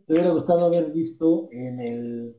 te 0.06 0.12
hubiera 0.12 0.30
gustado 0.30 0.66
haber 0.66 0.92
visto 0.92 1.48
en 1.50 1.80
el 1.80 2.36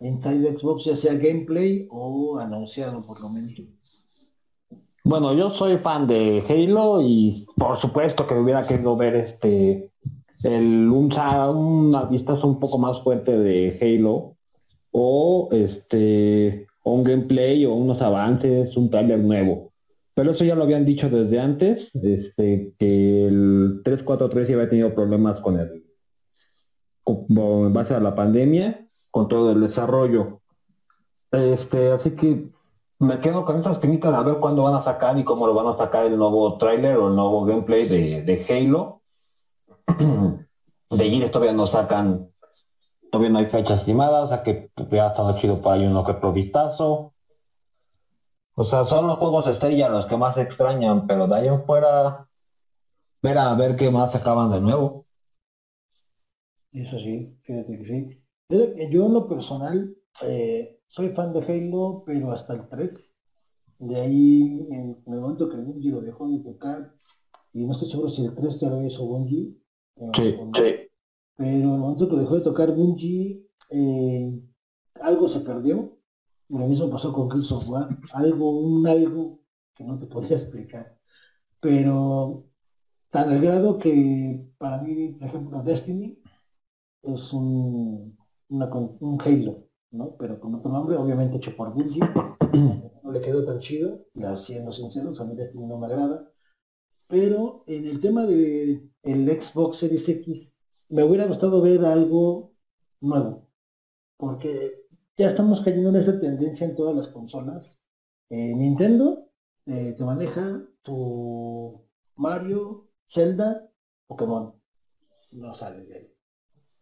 Inside 0.00 0.58
Xbox 0.58 0.84
ya 0.84 0.96
sea 0.96 1.14
gameplay 1.14 1.88
o 1.90 2.38
anunciado 2.38 3.06
por 3.06 3.20
lo 3.20 3.30
menos. 3.30 3.52
Bueno, 5.10 5.34
yo 5.34 5.50
soy 5.50 5.78
fan 5.78 6.06
de 6.06 6.44
Halo 6.48 7.02
y 7.02 7.44
por 7.56 7.80
supuesto 7.80 8.28
que 8.28 8.34
hubiera 8.34 8.64
querido 8.64 8.96
ver 8.96 9.16
este 9.16 9.90
el 10.44 10.88
un, 10.88 11.12
una 11.16 12.04
vistazo 12.04 12.46
un 12.46 12.60
poco 12.60 12.78
más 12.78 13.02
fuerte 13.02 13.36
de 13.36 13.76
Halo 13.82 14.36
o 14.92 15.48
este 15.50 16.68
un 16.84 17.02
gameplay 17.02 17.66
o 17.66 17.74
unos 17.74 18.00
avances, 18.00 18.76
un 18.76 18.88
trailer 18.88 19.18
nuevo. 19.18 19.72
Pero 20.14 20.30
eso 20.30 20.44
ya 20.44 20.54
lo 20.54 20.62
habían 20.62 20.86
dicho 20.86 21.10
desde 21.10 21.40
antes, 21.40 21.90
este, 21.92 22.72
que 22.78 23.26
el 23.26 23.80
343 23.82 24.48
ya 24.48 24.54
había 24.54 24.70
tenido 24.70 24.94
problemas 24.94 25.40
con 25.40 25.58
el 25.58 25.86
en 27.04 27.72
base 27.72 27.94
a 27.94 28.00
la 28.00 28.14
pandemia, 28.14 28.86
con 29.10 29.26
todo 29.26 29.50
el 29.50 29.60
desarrollo. 29.60 30.40
Este, 31.32 31.90
así 31.90 32.12
que 32.12 32.52
me 33.00 33.18
quedo 33.20 33.44
con 33.44 33.58
esas 33.58 33.78
pinitas 33.78 34.14
a 34.14 34.22
ver 34.22 34.36
cuándo 34.36 34.62
van 34.62 34.74
a 34.74 34.84
sacar 34.84 35.18
y 35.18 35.24
cómo 35.24 35.46
lo 35.46 35.54
van 35.54 35.66
a 35.66 35.76
sacar 35.76 36.06
el 36.06 36.16
nuevo 36.16 36.56
trailer 36.58 36.96
o 36.96 37.08
el 37.08 37.16
nuevo 37.16 37.44
gameplay 37.44 37.88
de, 37.88 38.22
de 38.22 38.46
Halo. 38.48 39.02
de 40.90 41.10
Gears 41.10 41.30
todavía 41.30 41.52
no 41.52 41.66
sacan 41.66 42.30
Todavía 43.10 43.30
no 43.30 43.38
hay 43.38 43.46
fecha 43.46 43.74
estimada, 43.74 44.22
o 44.22 44.28
sea 44.28 44.42
que 44.42 44.70
hubiera 44.76 45.08
estado 45.08 45.36
chido 45.36 45.60
para 45.60 45.82
uno 45.82 46.04
que 46.04 46.14
provistazo. 46.14 47.12
O 48.54 48.64
sea, 48.64 48.86
son 48.86 49.08
los 49.08 49.18
juegos 49.18 49.48
estrella 49.48 49.88
los 49.88 50.06
que 50.06 50.16
más 50.16 50.36
extrañan, 50.36 51.06
pero 51.06 51.26
de 51.26 51.34
ahí 51.34 51.48
en 51.48 51.64
fuera, 51.64 52.28
ver 53.20 53.38
a 53.38 53.54
ver 53.54 53.74
qué 53.74 53.90
más 53.90 54.14
acaban 54.14 54.52
de 54.52 54.60
nuevo. 54.60 55.06
Eso 56.72 56.98
sí, 56.98 57.36
fíjate 57.42 57.78
que 57.78 57.84
sí. 57.84 58.22
Yo 58.90 59.06
en 59.06 59.14
lo 59.14 59.28
personal 59.28 59.96
eh, 60.22 60.79
soy 60.90 61.10
fan 61.10 61.32
de 61.32 61.40
Halo, 61.40 62.02
pero 62.04 62.30
hasta 62.32 62.54
el 62.54 62.68
3. 62.68 63.16
De 63.78 64.00
ahí, 64.00 64.66
en, 64.70 65.02
el 65.06 65.20
momento 65.20 65.48
que 65.48 65.56
Bungie 65.56 65.90
lo 65.90 66.02
dejó 66.02 66.28
de 66.28 66.38
tocar, 66.40 66.92
y 67.52 67.64
no 67.64 67.72
estoy 67.72 67.90
seguro 67.90 68.10
si 68.10 68.24
el 68.24 68.34
3 68.34 68.60
ya 68.60 68.68
lo 68.68 68.84
hizo 68.84 69.06
Bungie. 69.06 69.56
Eh, 69.96 70.10
sí, 70.14 70.36
sí 70.56 70.90
pero 71.40 71.50
en 71.50 71.60
el 71.62 71.78
momento 71.78 72.06
que 72.06 72.16
dejó 72.16 72.34
de 72.34 72.42
tocar 72.42 72.74
Bungie, 72.74 73.46
eh, 73.70 74.38
algo 75.00 75.26
se 75.26 75.40
perdió. 75.40 75.96
Lo 76.50 76.66
mismo 76.66 76.90
pasó 76.90 77.14
con 77.14 77.30
Gears 77.30 77.52
of 77.52 77.66
War, 77.66 77.88
algo, 78.12 78.60
un 78.60 78.86
algo 78.86 79.40
que 79.74 79.84
no 79.84 79.98
te 79.98 80.06
podría 80.06 80.36
explicar. 80.36 80.98
Pero 81.60 82.44
tan 83.08 83.30
al 83.30 83.40
grado 83.40 83.78
que 83.78 84.44
para 84.58 84.82
mí, 84.82 85.12
por 85.12 85.28
ejemplo, 85.28 85.62
Destiny 85.62 86.18
es 87.02 87.32
un, 87.32 88.18
un 88.50 89.18
Halo, 89.24 89.69
¿no? 89.90 90.16
Pero 90.18 90.40
con 90.40 90.54
otro 90.54 90.70
nombre, 90.70 90.96
obviamente 90.96 91.36
hecho 91.36 91.54
por 91.56 91.72
Bungie. 91.72 92.00
No 93.02 93.12
le 93.12 93.22
quedó 93.22 93.44
tan 93.44 93.60
chido, 93.60 94.04
ya 94.14 94.36
siendo 94.36 94.72
sinceros, 94.72 95.20
a 95.20 95.24
mí 95.24 95.34
Destiny 95.34 95.66
no 95.66 95.78
me 95.78 95.86
agrada. 95.86 96.30
Pero 97.08 97.64
en 97.66 97.86
el 97.86 97.98
tema 97.98 98.26
de 98.26 98.88
el 99.02 99.42
Xbox 99.42 99.78
Series 99.78 100.08
X 100.08 100.54
me 100.90 101.02
hubiera 101.02 101.26
gustado 101.26 101.62
ver 101.62 101.84
algo 101.84 102.52
nuevo, 103.00 103.48
porque 104.16 104.84
ya 105.16 105.28
estamos 105.28 105.62
cayendo 105.62 105.88
en 105.88 105.96
esa 105.96 106.20
tendencia 106.20 106.66
en 106.66 106.76
todas 106.76 106.94
las 106.94 107.08
consolas. 107.08 107.80
Eh, 108.28 108.54
Nintendo 108.54 109.30
eh, 109.66 109.94
te 109.96 110.04
maneja 110.04 110.62
tu 110.82 111.82
Mario, 112.16 112.88
Zelda, 113.08 113.68
Pokémon. 114.06 114.54
No 115.32 115.54
sale 115.54 115.84
de 115.84 115.94
ahí. 115.94 116.14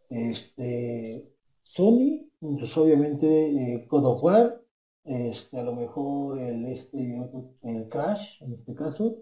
Este, 0.09 1.31
Sony, 1.69 2.27
pues 2.39 2.75
obviamente 2.77 3.27
eh, 3.27 3.87
God 3.87 4.05
of 4.05 4.23
War, 4.23 4.61
este, 5.03 5.59
a 5.59 5.63
lo 5.63 5.75
mejor 5.75 6.39
el, 6.39 6.65
este, 6.65 7.21
el 7.61 7.87
Crash, 7.89 8.41
en 8.41 8.53
este 8.53 8.73
caso, 8.73 9.17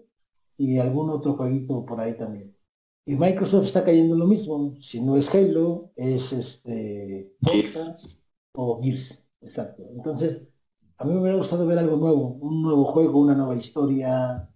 y 0.56 0.78
algún 0.78 1.10
otro 1.10 1.34
jueguito 1.34 1.84
por 1.84 2.00
ahí 2.00 2.16
también. 2.16 2.56
Y 3.04 3.16
Microsoft 3.16 3.66
está 3.66 3.84
cayendo 3.84 4.14
en 4.14 4.20
lo 4.20 4.26
mismo. 4.26 4.74
Si 4.80 5.00
no 5.00 5.16
es 5.16 5.32
Halo, 5.34 5.92
es 5.94 6.32
este 6.32 7.32
o 8.54 8.82
Gears. 8.82 9.24
Exacto. 9.40 9.82
Entonces, 9.94 10.42
a 10.96 11.04
mí 11.04 11.12
me 11.12 11.20
hubiera 11.20 11.38
gustado 11.38 11.66
ver 11.66 11.78
algo 11.78 11.96
nuevo, 11.96 12.38
un 12.40 12.62
nuevo 12.62 12.84
juego, 12.86 13.20
una 13.20 13.34
nueva 13.34 13.56
historia, 13.56 14.50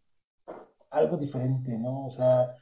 algo 0.90 1.16
diferente, 1.18 1.78
¿no? 1.78 2.06
O 2.06 2.10
sea, 2.10 2.56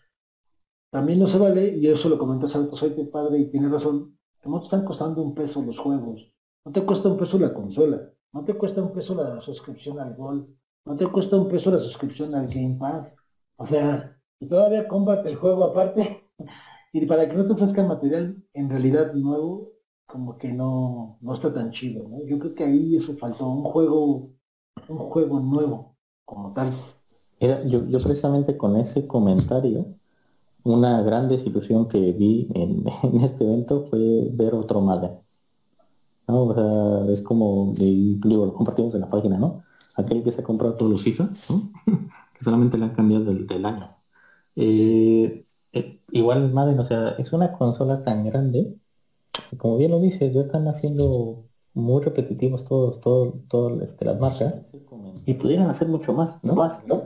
también 0.90 1.20
no 1.20 1.28
se 1.28 1.38
vale, 1.38 1.76
y 1.76 1.86
eso 1.86 2.08
lo 2.08 2.18
comentó 2.18 2.48
Santos 2.48 2.78
soy 2.78 2.90
tu 2.90 3.10
padre 3.10 3.38
y 3.38 3.50
tiene 3.50 3.68
razón, 3.68 4.16
que 4.18 4.19
no 4.48 4.58
te 4.58 4.64
están 4.64 4.84
costando 4.84 5.22
un 5.22 5.34
peso 5.34 5.62
los 5.62 5.78
juegos, 5.78 6.32
no 6.64 6.72
te 6.72 6.84
cuesta 6.84 7.08
un 7.08 7.18
peso 7.18 7.38
la 7.38 7.52
consola, 7.52 8.10
no 8.32 8.44
te 8.44 8.54
cuesta 8.54 8.82
un 8.82 8.92
peso 8.92 9.14
la 9.14 9.40
suscripción 9.40 9.98
al 9.98 10.14
Gol, 10.14 10.56
no 10.84 10.96
te 10.96 11.06
cuesta 11.06 11.36
un 11.36 11.48
peso 11.48 11.70
la 11.70 11.80
suscripción 11.80 12.34
al 12.34 12.48
Game 12.48 12.76
Pass. 12.78 13.16
O 13.56 13.66
sea, 13.66 14.16
y 14.38 14.48
todavía 14.48 14.88
combate 14.88 15.28
el 15.28 15.36
juego 15.36 15.64
aparte. 15.64 16.24
y 16.92 17.06
para 17.06 17.28
que 17.28 17.36
no 17.36 17.46
te 17.46 17.52
ofrezcan 17.52 17.88
material 17.88 18.42
en 18.54 18.70
realidad 18.70 19.12
nuevo, 19.14 19.72
como 20.06 20.38
que 20.38 20.52
no, 20.52 21.18
no 21.20 21.34
está 21.34 21.52
tan 21.52 21.70
chido, 21.70 22.08
¿no? 22.08 22.24
Yo 22.26 22.38
creo 22.38 22.54
que 22.54 22.64
ahí 22.64 22.96
eso 22.96 23.16
faltó, 23.16 23.48
un 23.48 23.62
juego, 23.62 24.32
un 24.88 24.98
juego 24.98 25.40
nuevo, 25.40 25.96
como 26.24 26.52
tal. 26.52 26.72
Era, 27.38 27.62
yo, 27.64 27.86
yo 27.86 27.98
precisamente 27.98 28.56
con 28.56 28.76
ese 28.76 29.06
comentario, 29.06 29.94
una 30.64 31.02
gran 31.02 31.28
desilusión 31.28 31.88
que 31.88 32.12
vi 32.12 32.48
en, 32.54 32.86
este 33.22 33.44
evento 33.44 33.84
fue 33.86 34.28
ver 34.32 34.54
otro 34.54 34.80
Madden. 34.80 35.18
¿no? 36.28 36.44
O 36.44 36.54
sea, 36.54 37.12
es 37.12 37.22
como, 37.22 37.74
lo 38.24 38.54
compartimos 38.54 38.94
en 38.94 39.00
la 39.00 39.10
página, 39.10 39.36
¿no? 39.38 39.62
Aquel 39.96 40.22
que 40.22 40.32
se 40.32 40.42
ha 40.42 40.44
comprado 40.44 40.74
todos 40.74 40.92
los 40.92 41.02
FIFA, 41.02 41.28
que 42.34 42.44
solamente 42.44 42.78
le 42.78 42.84
han 42.84 42.94
cambiado 42.94 43.24
del, 43.24 43.46
del 43.46 43.64
año. 43.66 43.96
Eh, 44.56 45.44
eh, 45.72 46.00
igual 46.10 46.52
Madden, 46.52 46.78
o 46.78 46.84
sea, 46.84 47.10
es 47.18 47.32
una 47.32 47.52
consola 47.52 48.04
tan 48.04 48.24
grande, 48.24 48.76
como 49.56 49.76
bien 49.76 49.90
lo 49.90 50.00
dices, 50.00 50.32
ya 50.32 50.40
están 50.40 50.68
haciendo 50.68 51.44
muy 51.74 52.02
repetitivos 52.02 52.64
todos, 52.64 53.00
todas 53.00 53.80
este, 53.82 54.04
las 54.04 54.18
marcas 54.18 54.64
y 55.26 55.34
pudieran 55.34 55.68
hacer 55.68 55.88
mucho 55.88 56.12
más, 56.12 56.42
¿no? 56.42 56.54
Más, 56.54 56.86
¿no? 56.86 57.04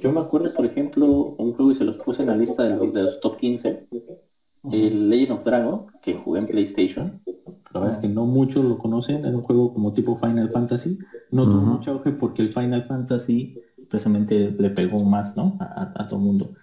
Yo 0.00 0.12
me 0.12 0.20
acuerdo, 0.20 0.52
por 0.54 0.64
ejemplo, 0.64 1.06
un 1.06 1.54
juego 1.54 1.70
y 1.70 1.74
se 1.74 1.84
los 1.84 1.96
puse 1.96 2.22
en 2.22 2.28
la 2.28 2.36
lista 2.36 2.62
de 2.62 2.76
los, 2.76 2.92
de 2.92 3.02
los 3.02 3.20
top 3.20 3.36
15, 3.36 3.88
el 4.70 5.08
Legend 5.08 5.38
of 5.38 5.44
Dragon, 5.44 5.86
que 6.02 6.14
jugué 6.14 6.40
en 6.40 6.46
PlayStation. 6.46 7.20
La 7.72 7.80
verdad 7.80 7.96
es 7.96 7.98
que 7.98 8.08
no 8.08 8.24
muchos 8.24 8.64
lo 8.64 8.78
conocen, 8.78 9.24
es 9.24 9.34
un 9.34 9.42
juego 9.42 9.72
como 9.72 9.92
tipo 9.92 10.16
Final 10.16 10.50
Fantasy. 10.50 10.98
No 11.30 11.44
tuvo 11.44 11.60
mucho 11.60 11.92
auge 11.92 12.12
porque 12.12 12.42
el 12.42 12.48
Final 12.48 12.84
Fantasy 12.84 13.58
precisamente 13.88 14.50
le 14.58 14.70
pegó 14.70 15.04
más, 15.04 15.36
¿no? 15.36 15.56
A, 15.60 16.08
todo 16.08 16.18
el 16.18 16.26
mundo. 16.26 16.54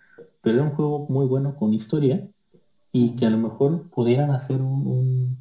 Pero 0.41 0.57
era 0.57 0.65
un 0.65 0.75
juego 0.75 1.05
muy 1.09 1.27
bueno 1.27 1.55
con 1.55 1.73
historia 1.73 2.27
y 2.91 3.15
que 3.15 3.25
a 3.25 3.29
lo 3.29 3.37
mejor 3.37 3.89
pudieran 3.89 4.31
hacer 4.31 4.61
un, 4.61 5.37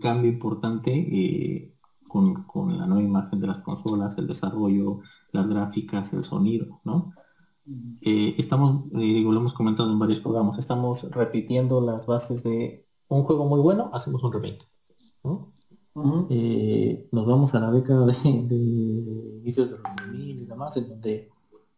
cambio 0.00 0.30
importante 0.30 0.92
eh, 0.92 1.72
con, 2.06 2.78
la 2.78 2.86
nueva 2.86 3.02
imagen 3.02 3.40
de 3.40 3.46
las 3.46 3.60
consolas, 3.60 4.16
el 4.18 4.26
desarrollo, 4.26 5.00
las 5.32 5.48
gráficas, 5.48 6.12
el 6.12 6.24
sonido, 6.24 6.80
¿no? 6.84 7.12
Eh, 8.00 8.34
estamos, 8.38 8.86
eh, 8.94 8.98
digo, 8.98 9.32
lo 9.32 9.40
hemos 9.40 9.54
comentado 9.54 9.90
en 9.90 9.98
varios 9.98 10.20
programas, 10.20 10.58
estamos 10.58 11.10
repitiendo 11.10 11.80
las 11.80 12.06
bases 12.06 12.42
de 12.42 12.86
un 13.08 13.24
juego 13.24 13.46
muy 13.46 13.60
bueno, 13.60 13.90
hacemos 13.92 14.22
un 14.22 14.32
remake, 14.32 14.66
¿no? 15.24 15.52
Eh, 16.30 17.08
nos 17.10 17.26
vamos 17.26 17.54
a 17.54 17.60
la 17.60 17.70
década 17.70 18.06
de, 18.06 18.12
inicios 19.40 19.70
de 19.70 19.76
los 19.78 19.96
2000 19.96 20.42
y 20.42 20.46
demás, 20.46 20.76
en 20.76 20.88
donde 20.88 21.28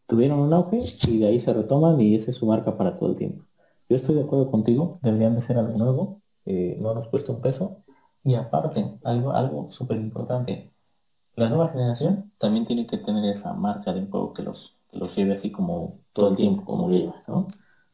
tuvieron 0.06 0.40
un 0.40 0.52
auge 0.52 0.84
y 1.08 1.18
de 1.18 1.28
ahí 1.28 1.40
se 1.40 1.52
retoman 1.52 2.00
y 2.00 2.14
esa 2.14 2.30
es 2.30 2.36
su 2.36 2.46
marca 2.46 2.76
para 2.76 2.96
todo 2.96 3.10
el 3.10 3.16
tiempo. 3.16 3.44
Yo 3.88 3.96
estoy 3.96 4.16
de 4.16 4.22
acuerdo 4.22 4.50
contigo, 4.50 4.98
deberían 5.02 5.34
de 5.34 5.40
ser 5.40 5.56
algo 5.58 5.76
nuevo, 5.78 6.22
eh, 6.44 6.76
no 6.80 6.94
nos 6.94 7.08
cuesta 7.08 7.32
un 7.32 7.40
peso. 7.40 7.82
Y 8.22 8.34
aparte, 8.34 8.98
algo, 9.02 9.32
algo 9.32 9.70
súper 9.70 9.96
importante, 9.98 10.72
la 11.36 11.48
nueva 11.48 11.68
generación 11.68 12.32
también 12.38 12.64
tiene 12.64 12.86
que 12.86 12.98
tener 12.98 13.24
esa 13.24 13.54
marca 13.54 13.92
de 13.92 14.00
un 14.00 14.10
juego 14.10 14.32
que 14.32 14.42
los, 14.42 14.76
los 14.92 15.14
lleve 15.16 15.34
así 15.34 15.50
como 15.50 15.98
todo 16.12 16.30
el 16.30 16.36
tiempo, 16.36 16.64
como 16.64 16.88
lleva, 16.90 17.22
¿no? 17.28 17.46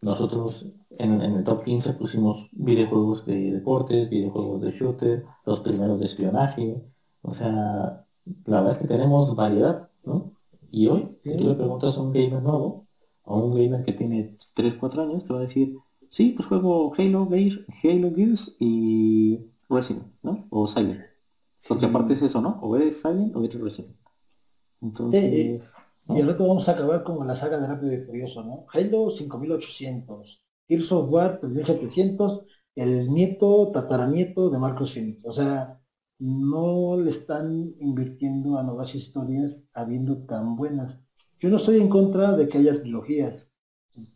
nosotros 0.03 0.66
en, 0.91 1.20
el 1.20 1.45
top 1.45 1.64
15 1.64 1.95
pusimos 1.95 2.49
videojuegos 2.53 3.26
de 3.26 3.53
deportes, 3.53 4.09
videojuegos 4.09 4.62
de 4.62 4.70
shooter, 4.70 5.24
los 5.45 5.61
primeros 5.61 5.99
de 5.99 6.05
espionaje. 6.05 6.82
O 7.22 7.30
sea, 7.32 8.05
la 8.45 8.61
verdad 8.61 8.72
es 8.72 8.78
que 8.78 8.89
tenemos 8.89 9.34
variedad, 9.34 9.89
¿no? 10.05 10.32
Y 10.70 10.89
hoy, 10.89 11.18
si 11.22 11.37
tú 11.37 11.49
le 11.49 11.55
preguntas 11.55 11.97
a 11.97 12.03
un 12.03 12.12
gamer 12.12 12.43
nuevo, 12.43 12.87
a 13.24 13.34
un 13.34 13.55
gamer 13.55 13.84
que 13.84 13.93
tiene 13.93 14.37
3, 14.55 14.74
4 14.78 15.03
años, 15.03 15.24
te 15.24 15.32
va 15.32 15.41
a 15.41 15.43
decir, 15.43 15.76
sí, 16.11 16.34
pues 16.37 16.49
juego 16.49 16.93
Halo, 16.97 17.28
Halo 17.28 18.14
Gears 18.14 18.57
y 18.61 19.41
Resident, 19.68 20.07
¿no? 20.22 20.47
O 20.51 20.66
Silent. 20.66 21.16
Porque 21.69 21.87
aparte 21.87 22.12
es 22.12 22.23
eso, 22.23 22.41
¿no? 22.41 22.59
O 22.62 22.77
eres 22.77 23.01
Silent 23.01 23.35
o 23.37 23.45
eres 23.45 23.61
Resident. 23.61 23.97
Entonces... 24.81 25.77
Y 26.09 26.21
el 26.21 26.27
resto 26.29 26.47
vamos 26.47 26.69
a 26.69 26.73
acabar 26.73 27.03
con 27.03 27.27
la 27.27 27.35
saga 27.35 27.59
de 27.59 27.67
Rápido 27.67 27.93
y 27.93 28.05
Furioso, 28.05 28.45
¿no? 28.45 28.67
Halo 28.73 29.11
5800, 29.11 30.41
Gears 30.69 30.93
of 30.93 31.11
War 31.11 31.41
3700, 31.41 32.45
el 32.77 33.12
nieto, 33.12 33.73
tataranieto 33.73 34.51
de 34.51 34.59
Marcos 34.59 34.93
Phoenix. 34.95 35.25
O 35.25 35.33
sea, 35.33 35.81
no 36.21 36.97
le 36.97 37.11
están 37.11 37.75
invirtiendo 37.81 38.57
a 38.57 38.62
nuevas 38.62 38.95
historias 38.95 39.67
habiendo 39.75 40.25
tan 40.27 40.55
buenas. 40.55 40.97
Yo 41.41 41.51
no 41.51 41.57
estoy 41.57 41.79
en 41.79 41.89
contra 41.89 42.37
de 42.37 42.49
que 42.49 42.59
haya 42.59 42.81
trilogías, 42.81 43.53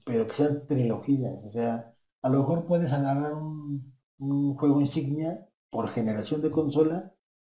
pero 0.06 0.28
que 0.28 0.36
sean 0.36 0.66
trilogías. 0.68 1.44
O 1.44 1.50
sea, 1.50 1.92
a 2.22 2.28
lo 2.28 2.38
mejor 2.38 2.66
puedes 2.66 2.92
agarrar 2.92 3.34
un, 3.34 3.92
un 4.18 4.54
juego 4.54 4.80
insignia 4.80 5.44
por 5.70 5.88
generación 5.88 6.40
de 6.40 6.52
consola 6.52 7.12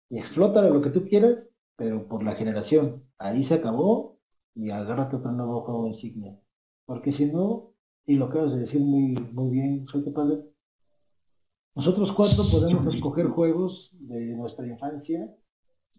y 0.10 0.20
explótalo 0.20 0.74
lo 0.74 0.82
que 0.82 0.90
tú 0.90 1.06
quieras, 1.06 1.50
pero 1.76 2.08
por 2.08 2.24
la 2.24 2.36
generación. 2.36 3.04
Ahí 3.18 3.44
se 3.44 3.56
acabó 3.56 4.20
y 4.56 4.70
agárrate 4.70 5.16
otro 5.16 5.32
nuevo 5.32 5.62
juego 5.62 5.88
insignia. 5.88 6.38
Porque 6.86 7.12
si 7.12 7.26
no, 7.26 7.74
y 8.06 8.16
lo 8.16 8.26
acabas 8.26 8.54
de 8.54 8.60
decir 8.60 8.82
muy, 8.82 9.14
muy 9.32 9.50
bien, 9.50 9.88
soy 9.88 10.04
padre, 10.12 10.44
nosotros 11.76 12.12
cuatro 12.12 12.44
podemos 12.52 12.86
escoger 12.94 13.28
juegos 13.28 13.90
de 14.00 14.36
nuestra 14.36 14.68
infancia, 14.68 15.34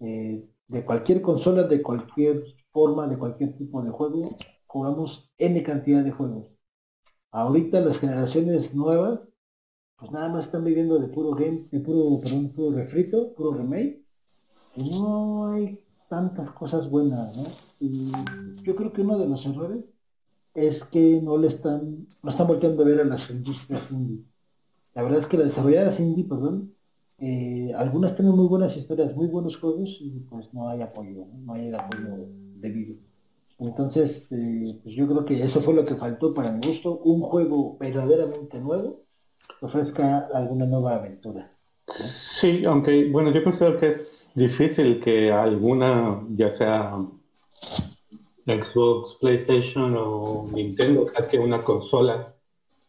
eh, 0.01 0.49
de 0.69 0.85
cualquier 0.85 1.21
consola, 1.21 1.65
de 1.65 1.83
cualquier 1.83 2.45
forma, 2.71 3.09
de 3.09 3.19
cualquier 3.19 3.57
tipo 3.57 3.83
de 3.83 3.91
juego, 3.91 4.37
jugamos 4.67 5.31
N 5.37 5.61
cantidad 5.65 6.05
de 6.05 6.13
juegos. 6.13 6.51
Ahorita 7.33 7.81
las 7.81 7.99
generaciones 7.99 8.75
nuevas, 8.75 9.29
pues 9.97 10.11
nada 10.11 10.29
más 10.29 10.47
están 10.47 10.65
viviendo 10.65 10.99
de 10.99 11.09
puro 11.09 11.31
game, 11.33 11.67
de 11.71 11.81
puro, 11.81 12.21
perdón, 12.21 12.51
puro 12.51 12.77
refrito, 12.77 13.33
puro 13.35 13.53
remake, 13.53 14.03
y 14.77 14.91
no 14.91 15.53
hay 15.53 15.81
tantas 16.09 16.51
cosas 16.51 16.91
buenas, 16.91 17.37
¿no? 17.37 17.45
Y 17.81 18.11
yo 18.65 18.75
creo 18.75 18.93
que 18.93 19.03
uno 19.03 19.19
de 19.19 19.29
los 19.29 19.45
errores 19.47 19.85
es 20.55 20.83
que 20.85 21.21
no 21.23 21.39
le 21.39 21.49
están, 21.49 22.07
no 22.23 22.31
están 22.31 22.47
volteando 22.47 22.83
a 22.83 22.87
ver 22.87 23.01
a 23.01 23.05
las 23.05 23.29
industrias 23.31 23.93
indie. 23.93 24.25
La 24.95 25.03
verdad 25.03 25.21
es 25.21 25.27
que 25.27 25.37
las 25.37 25.49
desarrolladas 25.49 25.99
indie, 26.01 26.25
perdón, 26.25 26.75
eh, 27.19 27.73
algunas 27.77 28.15
tienen 28.15 28.35
muy 28.35 28.47
buenas 28.47 28.77
historias, 28.77 29.15
muy 29.15 29.29
buenos 29.29 29.57
juegos 29.57 29.97
y 30.01 30.11
pues 30.29 30.53
no 30.53 30.69
hay 30.69 30.83
apoyo, 30.83 31.27
no, 31.45 31.55
hay 31.55 31.69
el 31.69 31.75
apoyo 31.75 32.29
debido. 32.57 32.97
Entonces, 33.59 34.31
eh, 34.33 34.81
pues 34.83 34.95
yo 34.97 35.07
creo 35.07 35.25
que 35.25 35.43
eso 35.43 35.61
fue 35.61 35.75
lo 35.75 35.87
que 35.87 35.95
faltó 35.95 36.35
para 36.35 36.51
mi 36.51 36.67
gusto, 36.67 36.99
un 36.99 37.21
juego 37.23 37.77
verdaderamente 37.79 38.61
nuevo 38.61 39.04
ofrezca 39.61 40.29
alguna 40.33 40.67
nueva 40.67 40.97
aventura. 40.97 41.51
Sí, 42.41 42.65
aunque 42.65 43.11
bueno, 43.11 43.31
yo 43.31 43.45
considero 43.45 43.79
que 43.79 43.89
es 43.89 44.27
difícil 44.35 45.01
que 45.01 45.31
alguna, 45.33 46.25
ya 46.31 46.57
sea 46.57 46.99
Xbox, 48.47 49.17
PlayStation 49.21 49.95
o 49.97 50.45
Nintendo, 50.55 51.07
saque 51.15 51.39
una 51.39 51.63
consola 51.63 52.35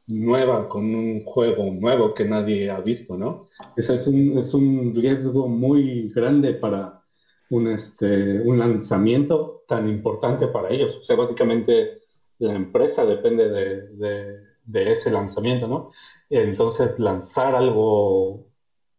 nueva 0.07 0.69
con 0.69 0.83
un 0.93 1.23
juego 1.23 1.65
nuevo 1.71 2.13
que 2.13 2.25
nadie 2.25 2.69
ha 2.69 2.79
visto, 2.79 3.17
¿no? 3.17 3.49
Eso 3.75 3.93
es 3.93 4.05
un, 4.07 4.37
es 4.37 4.53
un 4.53 4.93
riesgo 4.95 5.47
muy 5.47 6.09
grande 6.09 6.53
para 6.53 7.01
un, 7.49 7.67
este, 7.67 8.41
un 8.41 8.59
lanzamiento 8.59 9.63
tan 9.67 9.89
importante 9.89 10.47
para 10.47 10.69
ellos. 10.69 10.97
O 11.01 11.03
sea, 11.03 11.15
básicamente 11.15 12.01
la 12.39 12.53
empresa 12.53 13.05
depende 13.05 13.49
de, 13.49 14.41
de 14.65 14.91
ese 14.91 15.09
lanzamiento, 15.09 15.67
¿no? 15.67 15.91
Entonces 16.29 16.97
lanzar 16.99 17.55
algo 17.55 18.47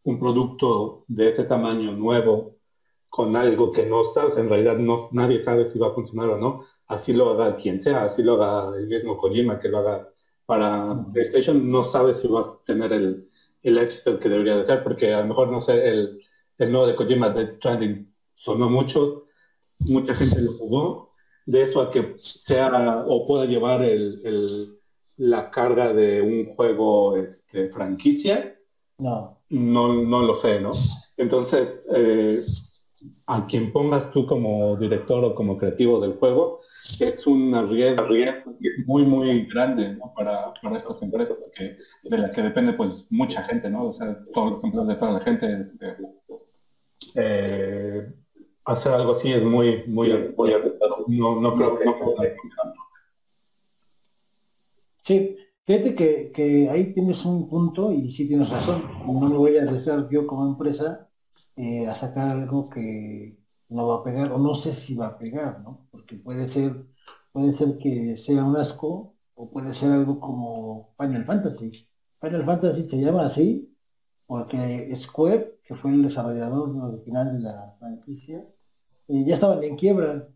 un 0.04 0.20
producto 0.20 1.04
de 1.08 1.30
ese 1.30 1.44
tamaño 1.44 1.92
nuevo 1.92 2.56
con 3.08 3.36
algo 3.36 3.72
que 3.72 3.86
no 3.86 4.12
sabes, 4.12 4.36
en 4.36 4.48
realidad 4.48 4.76
no, 4.78 5.08
nadie 5.12 5.42
sabe 5.42 5.70
si 5.70 5.78
va 5.78 5.88
a 5.88 5.94
funcionar 5.94 6.30
o 6.30 6.38
no, 6.38 6.64
así 6.86 7.12
lo 7.12 7.30
haga 7.30 7.56
quien 7.56 7.82
sea, 7.82 8.04
así 8.04 8.22
lo 8.22 8.42
haga 8.42 8.76
el 8.78 8.88
mismo 8.88 9.16
Kojima 9.16 9.58
que 9.58 9.68
lo 9.68 9.78
haga 9.78 10.08
para 10.46 11.06
PlayStation, 11.12 11.70
no 11.70 11.84
sabe 11.84 12.14
si 12.14 12.28
va 12.28 12.40
a 12.40 12.58
tener 12.64 12.92
el, 12.92 13.28
el 13.62 13.78
éxito 13.78 14.20
que 14.20 14.28
debería 14.28 14.56
de 14.56 14.64
ser, 14.64 14.84
porque 14.84 15.12
a 15.14 15.20
lo 15.22 15.26
mejor, 15.28 15.50
no 15.50 15.60
sé, 15.60 15.88
el, 15.88 16.22
el 16.58 16.70
nuevo 16.70 16.86
de 16.86 16.94
Kojima, 16.94 17.30
Death 17.30 17.56
Stranding, 17.56 18.14
sonó 18.34 18.68
mucho, 18.70 19.24
mucha 19.80 20.14
gente 20.14 20.40
lo 20.40 20.52
jugó, 20.52 21.14
de 21.46 21.62
eso 21.62 21.80
a 21.80 21.90
que 21.90 22.16
sea 22.18 23.04
o 23.06 23.26
pueda 23.26 23.46
llevar 23.46 23.82
el, 23.82 24.75
la 25.16 25.50
carga 25.50 25.92
de 25.92 26.22
un 26.22 26.54
juego 26.54 27.16
este, 27.16 27.70
franquicia, 27.70 28.56
no. 28.98 29.40
no. 29.50 29.92
No 30.04 30.22
lo 30.22 30.36
sé, 30.36 30.60
¿no? 30.60 30.72
Entonces, 31.16 31.80
eh, 31.94 32.44
a 33.26 33.46
quien 33.46 33.72
pongas 33.72 34.10
tú 34.10 34.26
como 34.26 34.76
director 34.76 35.24
o 35.24 35.34
como 35.34 35.58
creativo 35.58 36.00
del 36.00 36.14
juego, 36.14 36.60
es 37.00 37.26
una 37.26 37.62
riesgo 37.62 38.06
muy, 38.86 39.04
muy 39.04 39.46
grande 39.46 39.98
para, 40.14 40.54
para 40.62 40.78
estas 40.78 41.02
empresas, 41.02 41.36
porque 41.42 41.78
de 42.04 42.18
las 42.18 42.30
que 42.30 42.42
depende 42.42 42.74
pues 42.74 43.06
mucha 43.10 43.42
gente, 43.42 43.68
¿no? 43.68 43.88
O 43.88 43.92
sea, 43.92 44.16
todos 44.32 44.52
los 44.52 44.64
empleados 44.64 44.88
de 44.88 44.94
toda 44.94 45.12
la 45.12 45.20
gente. 45.20 45.60
Este, 45.60 45.96
eh, 47.14 48.06
hacer 48.64 48.92
algo 48.92 49.16
así 49.16 49.32
es 49.32 49.42
muy, 49.42 49.84
muy, 49.86 50.32
muy 50.36 50.52
no, 51.08 51.40
no 51.40 51.54
creo 51.54 51.78
que 51.78 51.84
no 51.84 51.92
Sí, 55.06 55.36
Fíjate 55.66 55.96
que, 55.96 56.68
ahí 56.70 56.94
tienes 56.94 57.24
un 57.24 57.48
punto 57.48 57.90
y 57.90 58.12
sí 58.12 58.28
tienes 58.28 58.48
razón. 58.50 58.84
No 59.04 59.28
me 59.28 59.36
voy 59.36 59.56
a 59.56 59.62
arriesgar 59.64 60.08
yo 60.08 60.24
como 60.24 60.46
empresa 60.46 61.08
eh, 61.56 61.88
a 61.88 61.96
sacar 61.96 62.30
algo 62.30 62.70
que 62.70 63.36
no 63.68 63.88
va 63.88 63.96
a 63.96 64.04
pegar 64.04 64.30
o 64.32 64.38
no 64.38 64.54
sé 64.54 64.74
si 64.76 64.94
va 64.94 65.08
a 65.08 65.18
pegar, 65.18 65.60
¿no? 65.62 65.88
Porque 65.90 66.16
puede 66.16 66.46
ser, 66.48 66.86
puede 67.32 67.52
ser 67.52 67.78
que 67.78 68.16
sea 68.16 68.44
un 68.44 68.56
asco 68.56 69.16
o 69.34 69.50
puede 69.50 69.74
ser 69.74 69.90
algo 69.90 70.20
como 70.20 70.94
Final 70.98 71.24
Fantasy. 71.24 71.88
Final 72.20 72.44
Fantasy 72.44 72.84
se 72.84 72.98
llama 72.98 73.26
así 73.26 73.68
porque 74.26 74.94
Square, 74.94 75.58
que 75.64 75.74
fue 75.74 75.90
el 75.92 76.02
desarrollador 76.04 76.76
original 76.94 77.36
de 77.36 77.42
la 77.42 77.74
franquicia, 77.80 78.46
eh, 79.08 79.24
ya 79.26 79.34
estaban 79.34 79.64
en 79.64 79.76
quiebra 79.76 80.28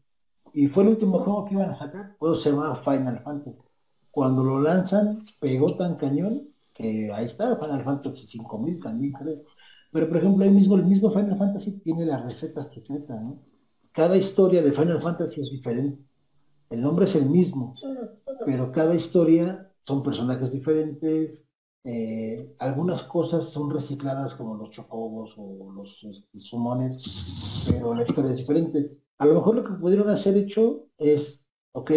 y 0.52 0.66
fue 0.66 0.82
el 0.82 0.90
último 0.90 1.20
juego 1.20 1.44
que 1.44 1.54
iban 1.54 1.70
a 1.70 1.74
sacar, 1.74 2.16
por 2.18 2.36
se 2.36 2.50
llama 2.50 2.82
Final 2.84 3.20
Fantasy 3.22 3.69
cuando 4.10 4.42
lo 4.42 4.60
lanzan, 4.60 5.12
pegó 5.40 5.76
tan 5.76 5.96
cañón 5.96 6.48
que 6.74 7.12
ahí 7.12 7.26
está 7.26 7.56
Final 7.56 7.84
Fantasy 7.84 8.26
5000 8.26 8.82
también 8.82 9.12
creo. 9.12 9.36
Pero 9.92 10.08
por 10.08 10.16
ejemplo, 10.18 10.44
ahí 10.44 10.50
mismo, 10.50 10.76
el 10.76 10.84
mismo 10.84 11.10
Final 11.10 11.36
Fantasy 11.36 11.72
tiene 11.80 12.06
las 12.06 12.22
recetas 12.22 12.70
secretas, 12.72 13.20
¿no? 13.22 13.42
Cada 13.92 14.16
historia 14.16 14.62
de 14.62 14.72
Final 14.72 15.00
Fantasy 15.00 15.40
es 15.40 15.50
diferente. 15.50 16.02
El 16.70 16.82
nombre 16.82 17.04
es 17.04 17.14
el 17.16 17.26
mismo, 17.26 17.74
pero 18.46 18.70
cada 18.70 18.94
historia 18.94 19.68
son 19.84 20.04
personajes 20.04 20.52
diferentes. 20.52 21.48
Eh, 21.82 22.54
algunas 22.58 23.02
cosas 23.04 23.46
son 23.46 23.70
recicladas 23.70 24.34
como 24.34 24.54
los 24.54 24.70
chocobos 24.70 25.34
o 25.36 25.72
los 25.72 26.04
este, 26.04 26.40
sumones, 26.40 27.64
pero 27.68 27.94
la 27.94 28.04
historia 28.04 28.30
es 28.30 28.36
diferente. 28.36 28.96
A 29.18 29.26
lo 29.26 29.34
mejor 29.34 29.56
lo 29.56 29.64
que 29.64 29.72
pudieron 29.72 30.08
hacer 30.08 30.36
hecho 30.36 30.86
es, 30.96 31.42
ok, 31.72 31.90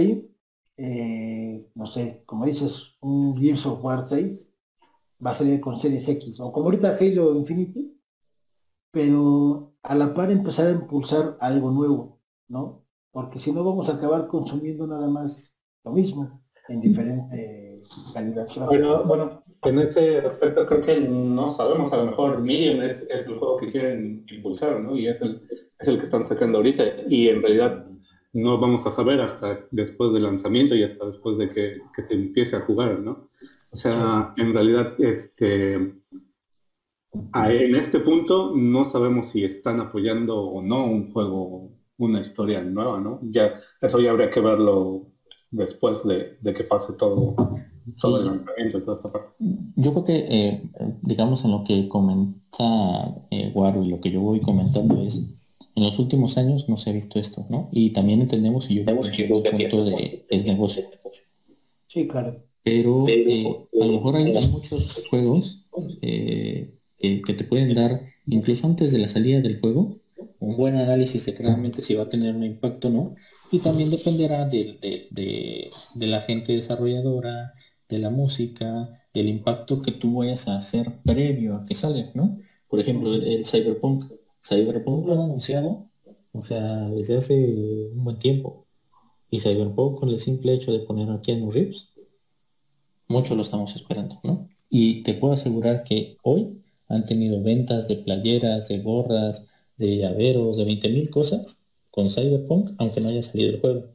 eh, 0.77 1.65
no 1.75 1.85
sé, 1.85 2.21
como 2.25 2.45
dices, 2.45 2.95
un 3.01 3.37
Gears 3.37 3.65
of 3.65 3.83
War 3.83 4.03
6 4.03 4.49
va 5.25 5.31
a 5.31 5.35
salir 5.35 5.59
con 5.61 5.77
Series 5.77 6.07
X, 6.07 6.39
o 6.39 6.51
como 6.51 6.65
ahorita 6.65 6.97
Halo 6.99 7.35
Infinity, 7.35 7.95
pero 8.91 9.73
a 9.83 9.95
la 9.95 10.13
par 10.13 10.31
empezar 10.31 10.67
a 10.67 10.71
impulsar 10.71 11.37
algo 11.39 11.71
nuevo, 11.71 12.19
¿no? 12.47 12.83
Porque 13.11 13.39
si 13.39 13.51
no 13.51 13.63
vamos 13.63 13.89
a 13.89 13.93
acabar 13.93 14.27
consumiendo 14.27 14.87
nada 14.87 15.07
más 15.07 15.57
lo 15.83 15.91
mismo, 15.91 16.41
en 16.67 16.81
diferente 16.81 17.81
calidad. 18.13 18.47
Pero 18.69 19.03
bueno, 19.03 19.43
en 19.63 19.79
ese 19.79 20.19
aspecto 20.19 20.65
creo 20.65 20.81
que 20.81 21.01
no 21.01 21.55
sabemos, 21.55 21.91
a 21.91 21.97
lo 21.97 22.05
mejor 22.05 22.41
Medium 22.41 22.81
es, 22.81 23.05
el 23.09 23.37
juego 23.37 23.57
que 23.57 23.71
quieren 23.71 24.25
impulsar, 24.31 24.79
¿no? 24.79 24.95
Y 24.95 25.07
es 25.07 25.21
el, 25.21 25.41
es 25.79 25.87
el 25.87 25.97
que 25.97 26.05
están 26.05 26.27
sacando 26.27 26.59
ahorita, 26.59 26.83
y 27.07 27.29
en 27.29 27.41
realidad 27.41 27.85
no 28.33 28.57
vamos 28.57 28.85
a 28.85 28.91
saber 28.91 29.21
hasta 29.21 29.65
después 29.71 30.11
del 30.11 30.23
lanzamiento 30.23 30.75
y 30.75 30.83
hasta 30.83 31.05
después 31.05 31.37
de 31.37 31.49
que, 31.49 31.77
se 32.07 32.13
empiece 32.13 32.55
a 32.55 32.61
jugar, 32.61 32.99
¿no? 32.99 33.29
O 33.71 33.77
sea, 33.77 34.33
en 34.37 34.53
realidad, 34.53 34.95
este, 34.99 35.75
en 35.75 37.75
este 37.75 37.99
punto 37.99 38.53
no 38.55 38.91
sabemos 38.91 39.29
si 39.29 39.43
están 39.43 39.79
apoyando 39.79 40.41
o 40.41 40.61
no 40.61 40.85
un 40.85 41.11
juego, 41.11 41.71
una 41.97 42.21
historia 42.21 42.61
nueva, 42.61 42.99
¿no? 42.99 43.19
Ya, 43.23 43.59
eso 43.81 43.99
ya 43.99 44.11
habría 44.11 44.31
que 44.31 44.41
verlo 44.41 45.07
después 45.51 46.03
de, 46.03 46.53
que 46.53 46.63
pase 46.63 46.93
todo 46.93 47.35
el 48.19 48.25
lanzamiento 48.25 48.79
de 48.79 48.85
toda 48.85 48.97
esta 48.97 49.11
parte. 49.11 49.31
Yo 49.75 49.91
creo 49.91 50.05
que, 50.05 50.25
eh, 50.29 50.71
digamos, 51.01 51.45
en 51.45 51.51
lo 51.51 51.63
que 51.63 51.87
comenta 51.87 53.15
eh, 53.29 53.51
Guaro 53.53 53.83
y 53.83 53.89
lo 53.89 53.99
que 53.99 54.11
yo 54.11 54.21
voy 54.21 54.41
comentando 54.41 55.01
es, 55.01 55.21
en 55.75 55.83
los 55.83 55.99
últimos 55.99 56.37
años 56.37 56.69
no 56.69 56.77
se 56.77 56.89
ha 56.89 56.93
visto 56.93 57.19
esto, 57.19 57.45
¿no? 57.49 57.69
Y 57.71 57.91
también 57.91 58.21
entendemos, 58.21 58.69
y 58.69 58.75
yo 58.75 58.85
creo 58.85 59.03
que 59.03 59.23
el 59.23 59.69
punto 59.69 59.85
de 59.85 60.25
es 60.29 60.45
negocio. 60.45 60.83
Sí, 61.87 62.07
claro. 62.07 62.43
Pero 62.63 63.05
eh, 63.09 63.45
a 63.81 63.85
lo 63.85 63.93
mejor 63.93 64.15
hay, 64.15 64.35
hay 64.35 64.47
muchos 64.47 65.03
juegos 65.09 65.65
eh, 66.01 66.75
que, 66.97 67.21
que 67.21 67.33
te 67.33 67.43
pueden 67.43 67.73
dar, 67.73 68.01
incluso 68.27 68.65
antes 68.67 68.91
de 68.91 68.99
la 68.99 69.07
salida 69.09 69.41
del 69.41 69.59
juego, 69.59 69.99
un 70.39 70.57
buen 70.57 70.75
análisis 70.75 71.25
de 71.25 71.33
realmente 71.33 71.81
si 71.81 71.95
va 71.95 72.03
a 72.03 72.09
tener 72.09 72.35
un 72.35 72.43
impacto 72.43 72.87
o 72.87 72.91
no. 72.91 73.15
Y 73.51 73.59
también 73.59 73.89
dependerá 73.89 74.45
de, 74.45 74.77
de, 74.81 75.07
de, 75.11 75.69
de 75.95 76.07
la 76.07 76.21
gente 76.21 76.53
desarrolladora, 76.53 77.53
de 77.89 77.99
la 77.99 78.09
música, 78.09 79.01
del 79.13 79.27
impacto 79.27 79.81
que 79.81 79.91
tú 79.91 80.17
vayas 80.17 80.47
a 80.47 80.57
hacer 80.57 81.01
previo 81.03 81.55
a 81.55 81.65
que 81.65 81.75
salga, 81.75 82.11
¿no? 82.13 82.39
Por 82.67 82.79
ejemplo, 82.79 83.13
el, 83.13 83.23
el 83.23 83.45
Cyberpunk. 83.45 84.05
Cyberpunk 84.45 85.07
lo 85.07 85.13
han 85.13 85.21
anunciado, 85.21 85.87
o 86.33 86.43
sea, 86.43 86.89
desde 86.89 87.17
hace 87.17 87.89
un 87.93 88.03
buen 88.03 88.19
tiempo. 88.19 88.65
Y 89.29 89.39
Cyberpunk 89.39 89.99
con 89.99 90.09
el 90.09 90.19
simple 90.19 90.53
hecho 90.53 90.71
de 90.71 90.79
poner 90.79 91.09
aquí 91.09 91.31
a 91.31 91.35
Reeves, 91.49 91.93
mucho 93.07 93.35
lo 93.35 93.41
estamos 93.41 93.75
esperando, 93.75 94.19
¿no? 94.23 94.49
Y 94.69 95.03
te 95.03 95.13
puedo 95.13 95.33
asegurar 95.33 95.83
que 95.83 96.17
hoy 96.23 96.61
han 96.87 97.05
tenido 97.05 97.41
ventas 97.41 97.87
de 97.87 97.95
playeras, 97.95 98.67
de 98.67 98.79
gorras, 98.79 99.45
de 99.77 99.97
llaveros, 99.97 100.57
de 100.57 100.65
20.000 100.65 101.09
cosas 101.09 101.63
con 101.91 102.09
Cyberpunk, 102.09 102.71
aunque 102.77 103.01
no 103.01 103.09
haya 103.09 103.23
salido 103.23 103.51
el 103.51 103.61
juego. 103.61 103.85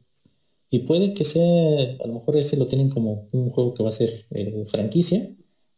Y 0.69 0.79
puede 0.79 1.13
que 1.13 1.25
sea, 1.25 1.97
a 2.03 2.07
lo 2.07 2.13
mejor 2.15 2.37
ese 2.37 2.57
lo 2.57 2.67
tienen 2.67 2.89
como 2.89 3.27
un 3.31 3.49
juego 3.49 3.73
que 3.73 3.83
va 3.83 3.89
a 3.89 3.93
ser 3.93 4.25
eh, 4.31 4.65
franquicia, 4.67 5.29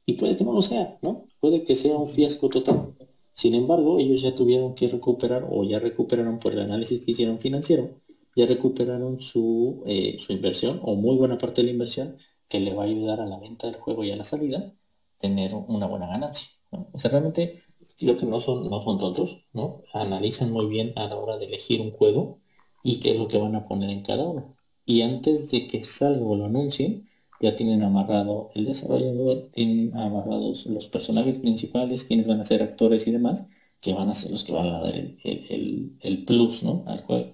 y 0.05 0.13
puede 0.13 0.35
que 0.35 0.43
no 0.43 0.53
lo 0.53 0.61
sea, 0.61 0.97
¿no? 1.01 1.27
Puede 1.39 1.63
que 1.63 1.75
sea 1.75 1.95
un 1.95 2.07
fiasco 2.07 2.49
total. 2.49 2.93
Sin 3.41 3.55
embargo, 3.55 3.97
ellos 3.97 4.21
ya 4.21 4.35
tuvieron 4.35 4.75
que 4.75 4.87
recuperar, 4.87 5.47
o 5.49 5.63
ya 5.63 5.79
recuperaron 5.79 6.37
por 6.37 6.53
el 6.53 6.59
análisis 6.59 7.03
que 7.03 7.09
hicieron 7.09 7.39
financiero, 7.39 7.89
ya 8.35 8.45
recuperaron 8.45 9.19
su, 9.19 9.81
eh, 9.87 10.17
su 10.19 10.31
inversión, 10.33 10.79
o 10.83 10.93
muy 10.95 11.17
buena 11.17 11.39
parte 11.39 11.61
de 11.61 11.65
la 11.65 11.71
inversión, 11.71 12.17
que 12.47 12.59
le 12.59 12.75
va 12.75 12.83
a 12.83 12.85
ayudar 12.85 13.19
a 13.19 13.25
la 13.25 13.39
venta 13.39 13.65
del 13.65 13.77
juego 13.77 14.03
y 14.03 14.11
a 14.11 14.15
la 14.15 14.25
salida, 14.25 14.75
tener 15.17 15.55
una 15.55 15.87
buena 15.87 16.05
ganancia. 16.05 16.49
¿no? 16.71 16.89
O 16.93 16.99
sea, 16.99 17.09
realmente 17.09 17.63
creo 17.97 18.15
que 18.15 18.27
no 18.27 18.39
son, 18.39 18.69
no 18.69 18.79
son 18.79 18.99
tontos, 18.99 19.43
¿no? 19.53 19.81
Analizan 19.91 20.51
muy 20.51 20.67
bien 20.67 20.93
a 20.95 21.07
la 21.07 21.17
hora 21.17 21.39
de 21.39 21.45
elegir 21.45 21.81
un 21.81 21.89
juego 21.91 22.41
y 22.83 22.99
qué 22.99 23.13
es 23.13 23.17
lo 23.17 23.27
que 23.27 23.39
van 23.39 23.55
a 23.55 23.65
poner 23.65 23.89
en 23.89 24.03
cada 24.03 24.23
uno. 24.23 24.55
Y 24.85 25.01
antes 25.01 25.49
de 25.49 25.65
que 25.65 25.81
salga 25.81 26.23
o 26.23 26.35
lo 26.35 26.45
anuncien, 26.45 27.09
ya 27.41 27.55
tienen 27.55 27.83
amarrado 27.83 28.51
el 28.53 28.65
desarrollador, 28.65 29.49
tienen 29.53 29.97
amarrados 29.97 30.67
los 30.67 30.87
personajes 30.87 31.39
principales, 31.39 32.03
quienes 32.03 32.27
van 32.27 32.39
a 32.39 32.43
ser 32.43 32.61
actores 32.61 33.07
y 33.07 33.11
demás, 33.11 33.47
que 33.79 33.93
van 33.93 34.09
a 34.09 34.13
ser 34.13 34.31
los 34.31 34.43
que 34.43 34.53
van 34.53 34.67
a 34.67 34.79
dar 34.81 34.93
el, 34.95 35.19
el, 35.23 35.97
el, 35.99 36.25
plus, 36.25 36.63
¿no? 36.63 36.83
Al 36.87 37.01
juego. 37.01 37.33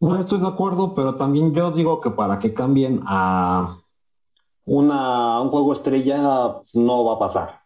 No 0.00 0.20
estoy 0.20 0.40
de 0.40 0.46
acuerdo, 0.46 0.94
pero 0.94 1.16
también 1.16 1.52
yo 1.52 1.72
digo 1.72 2.00
que 2.00 2.10
para 2.10 2.38
que 2.38 2.54
cambien 2.54 3.00
a 3.06 3.78
una, 4.64 5.40
un 5.40 5.48
juego 5.48 5.72
estrella 5.72 6.62
no 6.72 7.04
va 7.04 7.14
a 7.14 7.18
pasar. 7.18 7.60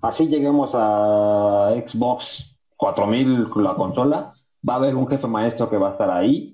Así 0.00 0.28
lleguemos 0.28 0.70
a 0.74 1.70
Xbox 1.88 2.56
4000, 2.76 3.48
la 3.56 3.74
consola, 3.74 4.32
va 4.68 4.74
a 4.74 4.76
haber 4.76 4.96
un 4.96 5.08
jefe 5.08 5.26
maestro 5.26 5.70
que 5.70 5.78
va 5.78 5.88
a 5.88 5.92
estar 5.92 6.10
ahí. 6.10 6.51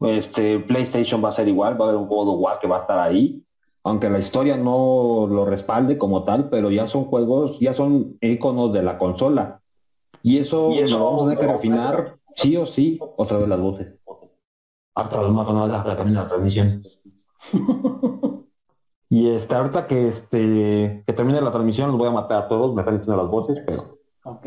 Este 0.00 0.60
PlayStation 0.60 1.22
va 1.24 1.30
a 1.30 1.34
ser 1.34 1.48
igual, 1.48 1.80
va 1.80 1.86
a 1.86 1.88
haber 1.88 2.00
un 2.00 2.08
God 2.08 2.28
of 2.28 2.40
War 2.40 2.58
que 2.60 2.68
va 2.68 2.78
a 2.78 2.80
estar 2.80 2.98
ahí. 2.98 3.44
Aunque 3.84 4.10
la 4.10 4.18
historia 4.18 4.56
no 4.56 5.26
lo 5.30 5.44
respalde 5.44 5.98
como 5.98 6.24
tal, 6.24 6.48
pero 6.50 6.70
ya 6.70 6.86
son 6.86 7.04
juegos, 7.04 7.58
ya 7.60 7.74
son 7.74 8.18
iconos 8.20 8.72
de 8.72 8.82
la 8.82 8.98
consola. 8.98 9.62
Y 10.22 10.38
eso, 10.38 10.70
y 10.72 10.80
eso 10.80 10.98
lo 10.98 11.04
vamos 11.04 11.22
a 11.22 11.30
tener 11.30 11.46
que 11.46 11.52
refinar 11.52 12.18
sí 12.36 12.56
o 12.56 12.66
sí, 12.66 12.98
otra 13.00 13.38
vez 13.38 13.48
las 13.48 13.60
voces. 13.60 13.94
Hasta 14.94 15.22
los 15.22 15.32
más 15.32 15.48
la 15.68 16.28
transmisión. 16.28 16.82
y 19.08 19.28
este, 19.28 19.54
ahorita 19.54 19.86
que 19.86 20.08
este 20.08 21.04
que 21.06 21.12
termine 21.12 21.40
la 21.40 21.52
transmisión 21.52 21.88
los 21.88 21.98
voy 21.98 22.08
a 22.08 22.12
matar 22.12 22.42
a 22.42 22.48
todos, 22.48 22.74
me 22.74 22.82
están 22.82 22.98
diciendo 22.98 23.22
las 23.22 23.30
voces, 23.30 23.62
pero. 23.64 23.98
Ok. 24.24 24.46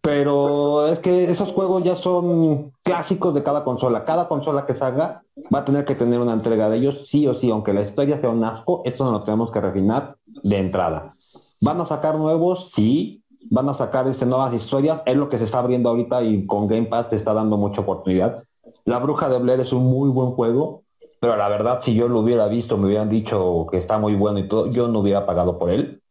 Pero 0.00 0.86
es 0.88 1.00
que 1.00 1.30
esos 1.30 1.52
juegos 1.52 1.82
ya 1.82 1.96
son 1.96 2.72
clásicos 2.82 3.34
de 3.34 3.42
cada 3.42 3.64
consola. 3.64 4.04
Cada 4.04 4.28
consola 4.28 4.64
que 4.64 4.74
salga 4.74 5.22
va 5.52 5.60
a 5.60 5.64
tener 5.64 5.84
que 5.84 5.94
tener 5.94 6.20
una 6.20 6.32
entrega 6.32 6.68
de 6.70 6.78
ellos, 6.78 7.08
sí 7.10 7.26
o 7.26 7.34
sí, 7.38 7.50
aunque 7.50 7.72
la 7.72 7.82
historia 7.82 8.20
sea 8.20 8.30
un 8.30 8.44
asco, 8.44 8.82
esto 8.84 9.04
no 9.04 9.12
lo 9.12 9.22
tenemos 9.24 9.50
que 9.50 9.60
refinar 9.60 10.16
de 10.42 10.58
entrada. 10.58 11.14
¿Van 11.60 11.80
a 11.80 11.86
sacar 11.86 12.14
nuevos? 12.16 12.70
Sí. 12.74 13.22
¿Van 13.50 13.68
a 13.68 13.74
sacar 13.74 14.06
este, 14.08 14.26
nuevas 14.26 14.54
historias? 14.54 15.00
Es 15.06 15.16
lo 15.16 15.28
que 15.28 15.38
se 15.38 15.44
está 15.44 15.58
abriendo 15.58 15.88
ahorita 15.88 16.22
y 16.22 16.46
con 16.46 16.68
Game 16.68 16.86
Pass 16.86 17.10
te 17.10 17.16
está 17.16 17.34
dando 17.34 17.56
mucha 17.56 17.80
oportunidad. 17.80 18.44
La 18.84 18.98
Bruja 18.98 19.28
de 19.28 19.38
Blair 19.38 19.60
es 19.60 19.72
un 19.72 19.84
muy 19.84 20.10
buen 20.10 20.32
juego, 20.32 20.82
pero 21.20 21.36
la 21.36 21.48
verdad 21.48 21.80
si 21.82 21.94
yo 21.94 22.08
lo 22.08 22.20
hubiera 22.20 22.46
visto, 22.48 22.78
me 22.78 22.86
hubieran 22.86 23.10
dicho 23.10 23.66
que 23.70 23.78
está 23.78 23.98
muy 23.98 24.14
bueno 24.14 24.38
y 24.38 24.48
todo, 24.48 24.66
yo 24.70 24.88
no 24.88 25.00
hubiera 25.00 25.26
pagado 25.26 25.58
por 25.58 25.70
él. 25.70 26.02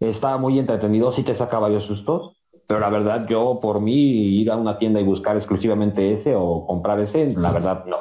Está 0.00 0.36
muy 0.38 0.58
entretenido, 0.58 1.12
sí 1.12 1.22
te 1.22 1.36
saca 1.36 1.58
varios 1.58 1.84
sustos, 1.84 2.33
pero 2.66 2.80
la 2.80 2.88
verdad 2.88 3.26
yo 3.28 3.58
por 3.60 3.80
mí 3.80 3.92
ir 3.92 4.50
a 4.50 4.56
una 4.56 4.78
tienda 4.78 5.00
y 5.00 5.04
buscar 5.04 5.36
exclusivamente 5.36 6.12
ese 6.12 6.34
o 6.34 6.66
comprar 6.66 7.00
ese, 7.00 7.34
la 7.34 7.52
verdad 7.52 7.84
no. 7.86 7.98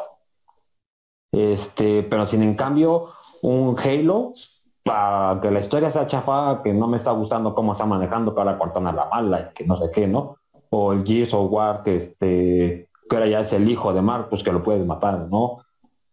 Este, 1.32 2.04
pero 2.04 2.28
sin 2.28 2.44
en 2.44 2.56
cambio 2.56 3.10
un 3.42 3.78
Halo, 3.78 4.34
para 4.84 5.42
que 5.42 5.52
la 5.52 5.62
historia 5.62 5.92
sea 5.92 6.08
chafa, 6.08 6.62
que 6.64 6.74
no 6.74 6.88
me 6.88 6.98
está 6.98 7.12
gustando 7.12 7.56
cómo 7.56 7.74
está 7.74 7.86
manejando 7.86 8.36
cada 8.36 8.58
cortona 8.58 8.92
la 8.92 9.08
mala 9.08 9.52
y 9.52 9.54
que 9.54 9.66
no 9.66 9.78
sé 9.80 9.92
qué, 9.92 10.08
¿no? 10.08 10.38
O 10.70 10.94
el 10.94 11.06
Gears 11.06 11.34
of 11.34 11.52
War, 11.52 11.84
que 11.84 11.96
este, 11.96 12.90
que 13.10 13.16
ahora 13.16 13.28
ya 13.28 13.42
es 13.42 13.54
el 13.54 13.68
hijo 13.70 13.94
de 13.94 14.02
Marcus, 14.02 14.44
que 14.44 14.52
lo 14.52 14.64
puedes 14.64 14.86
matar, 14.86 15.28
¿no? 15.30 15.60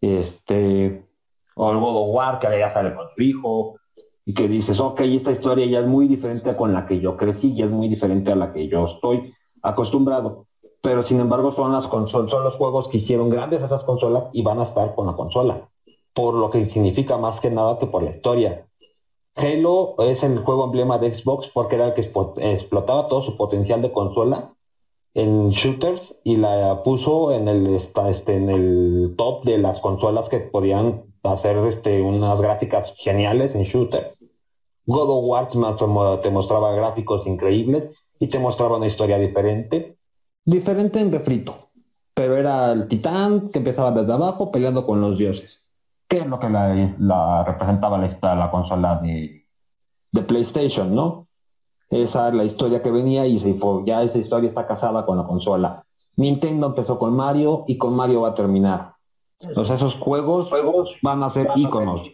Este, 0.01 1.07
o 1.55 1.73
el 1.73 1.79
God 1.79 1.97
of 1.97 2.15
War, 2.15 2.39
que 2.39 2.47
ahora 2.47 2.59
ya 2.59 2.73
sale 2.73 2.95
con 2.95 3.07
su 3.15 3.23
hijo, 3.23 3.80
y 4.31 4.33
que 4.33 4.47
dices, 4.47 4.79
ok, 4.79 5.01
esta 5.01 5.33
historia 5.33 5.67
ya 5.67 5.81
es 5.81 5.89
muy 5.89 6.07
diferente 6.07 6.55
con 6.55 6.73
la 6.73 6.87
que 6.87 7.01
yo 7.01 7.17
crecí, 7.17 7.53
ya 7.53 7.65
es 7.65 7.71
muy 7.73 7.89
diferente 7.89 8.31
a 8.31 8.37
la 8.37 8.53
que 8.53 8.69
yo 8.69 8.87
estoy 8.87 9.35
acostumbrado. 9.61 10.47
Pero 10.81 11.03
sin 11.03 11.19
embargo 11.19 11.53
son 11.57 11.73
las 11.73 11.89
consolas, 11.89 12.31
son 12.31 12.45
los 12.45 12.55
juegos 12.55 12.87
que 12.87 12.99
hicieron 12.99 13.29
grandes 13.29 13.61
esas 13.61 13.83
consolas 13.83 14.27
y 14.33 14.43
van 14.43 14.61
a 14.61 14.65
estar 14.67 14.95
con 14.95 15.09
la 15.09 15.15
consola. 15.15 15.69
Por 16.15 16.35
lo 16.35 16.49
que 16.49 16.71
significa 16.71 17.19
más 17.19 17.41
que 17.41 17.51
nada 17.51 17.81
que 17.81 17.89
por 17.89 18.05
la 18.05 18.11
historia. 18.11 18.69
Halo 19.35 19.97
es 19.99 20.23
el 20.23 20.39
juego 20.39 20.67
emblema 20.67 20.99
de 20.99 21.19
Xbox 21.19 21.49
porque 21.53 21.75
era 21.75 21.89
el 21.89 21.95
que 21.95 22.13
explotaba 22.53 23.09
todo 23.09 23.25
su 23.25 23.37
potencial 23.37 23.83
de 23.83 23.91
consola 23.91 24.53
en 25.15 25.51
shooters 25.51 26.15
y 26.23 26.37
la 26.37 26.85
puso 26.85 27.33
en 27.33 27.49
el 27.49 27.67
este, 27.75 28.37
en 28.37 28.49
el 28.49 29.15
top 29.19 29.45
de 29.45 29.59
las 29.59 29.81
consolas 29.81 30.29
que 30.29 30.39
podían 30.39 31.03
hacer 31.25 31.57
este, 31.67 32.01
unas 32.01 32.41
gráficas 32.41 32.95
geniales 32.97 33.57
en 33.57 33.65
shooters. 33.65 34.20
God 34.91 35.09
of 35.09 35.25
War 35.25 36.21
te 36.21 36.31
mostraba 36.31 36.73
gráficos 36.73 37.25
increíbles 37.25 37.91
y 38.19 38.27
te 38.27 38.41
mostraba 38.41 38.77
una 38.77 38.89
historia 38.89 39.19
diferente. 39.19 39.97
Diferente 40.45 40.99
en 40.99 41.13
refrito. 41.13 41.71
Pero 42.13 42.37
era 42.37 42.73
el 42.73 42.89
titán 42.89 43.51
que 43.51 43.61
empezaba 43.61 43.93
desde 43.93 44.13
abajo 44.13 44.51
peleando 44.51 44.85
con 44.85 45.01
los 45.01 45.17
dioses. 45.17 45.63
Que 46.09 46.19
es 46.19 46.27
lo 46.27 46.41
que 46.41 46.51
la, 46.51 46.95
la 46.99 47.45
representaba 47.45 47.99
la, 47.99 48.35
la 48.35 48.51
consola 48.51 48.97
de, 48.97 49.47
de 50.11 50.23
PlayStation, 50.23 50.93
¿no? 50.93 51.29
Esa 51.89 52.29
es 52.29 52.35
la 52.35 52.45
historia 52.45 52.83
que 52.83 52.91
venía 52.91 53.27
y 53.27 53.39
se 53.39 53.55
fue. 53.55 53.85
Ya 53.87 54.03
esa 54.03 54.19
historia 54.19 54.49
está 54.49 54.67
casada 54.67 55.07
con 55.07 55.17
la 55.17 55.25
consola. 55.25 55.85
Nintendo 56.17 56.67
empezó 56.67 56.99
con 56.99 57.15
Mario 57.15 57.65
y 57.69 57.79
con 57.79 57.95
Mario 57.95 58.23
va 58.23 58.31
a 58.31 58.35
terminar. 58.35 58.95
Entonces 59.39 59.77
esos 59.77 59.95
juegos, 59.95 60.49
juegos 60.49 60.97
van 61.01 61.23
a 61.23 61.31
ser 61.31 61.49
íconos. 61.55 62.11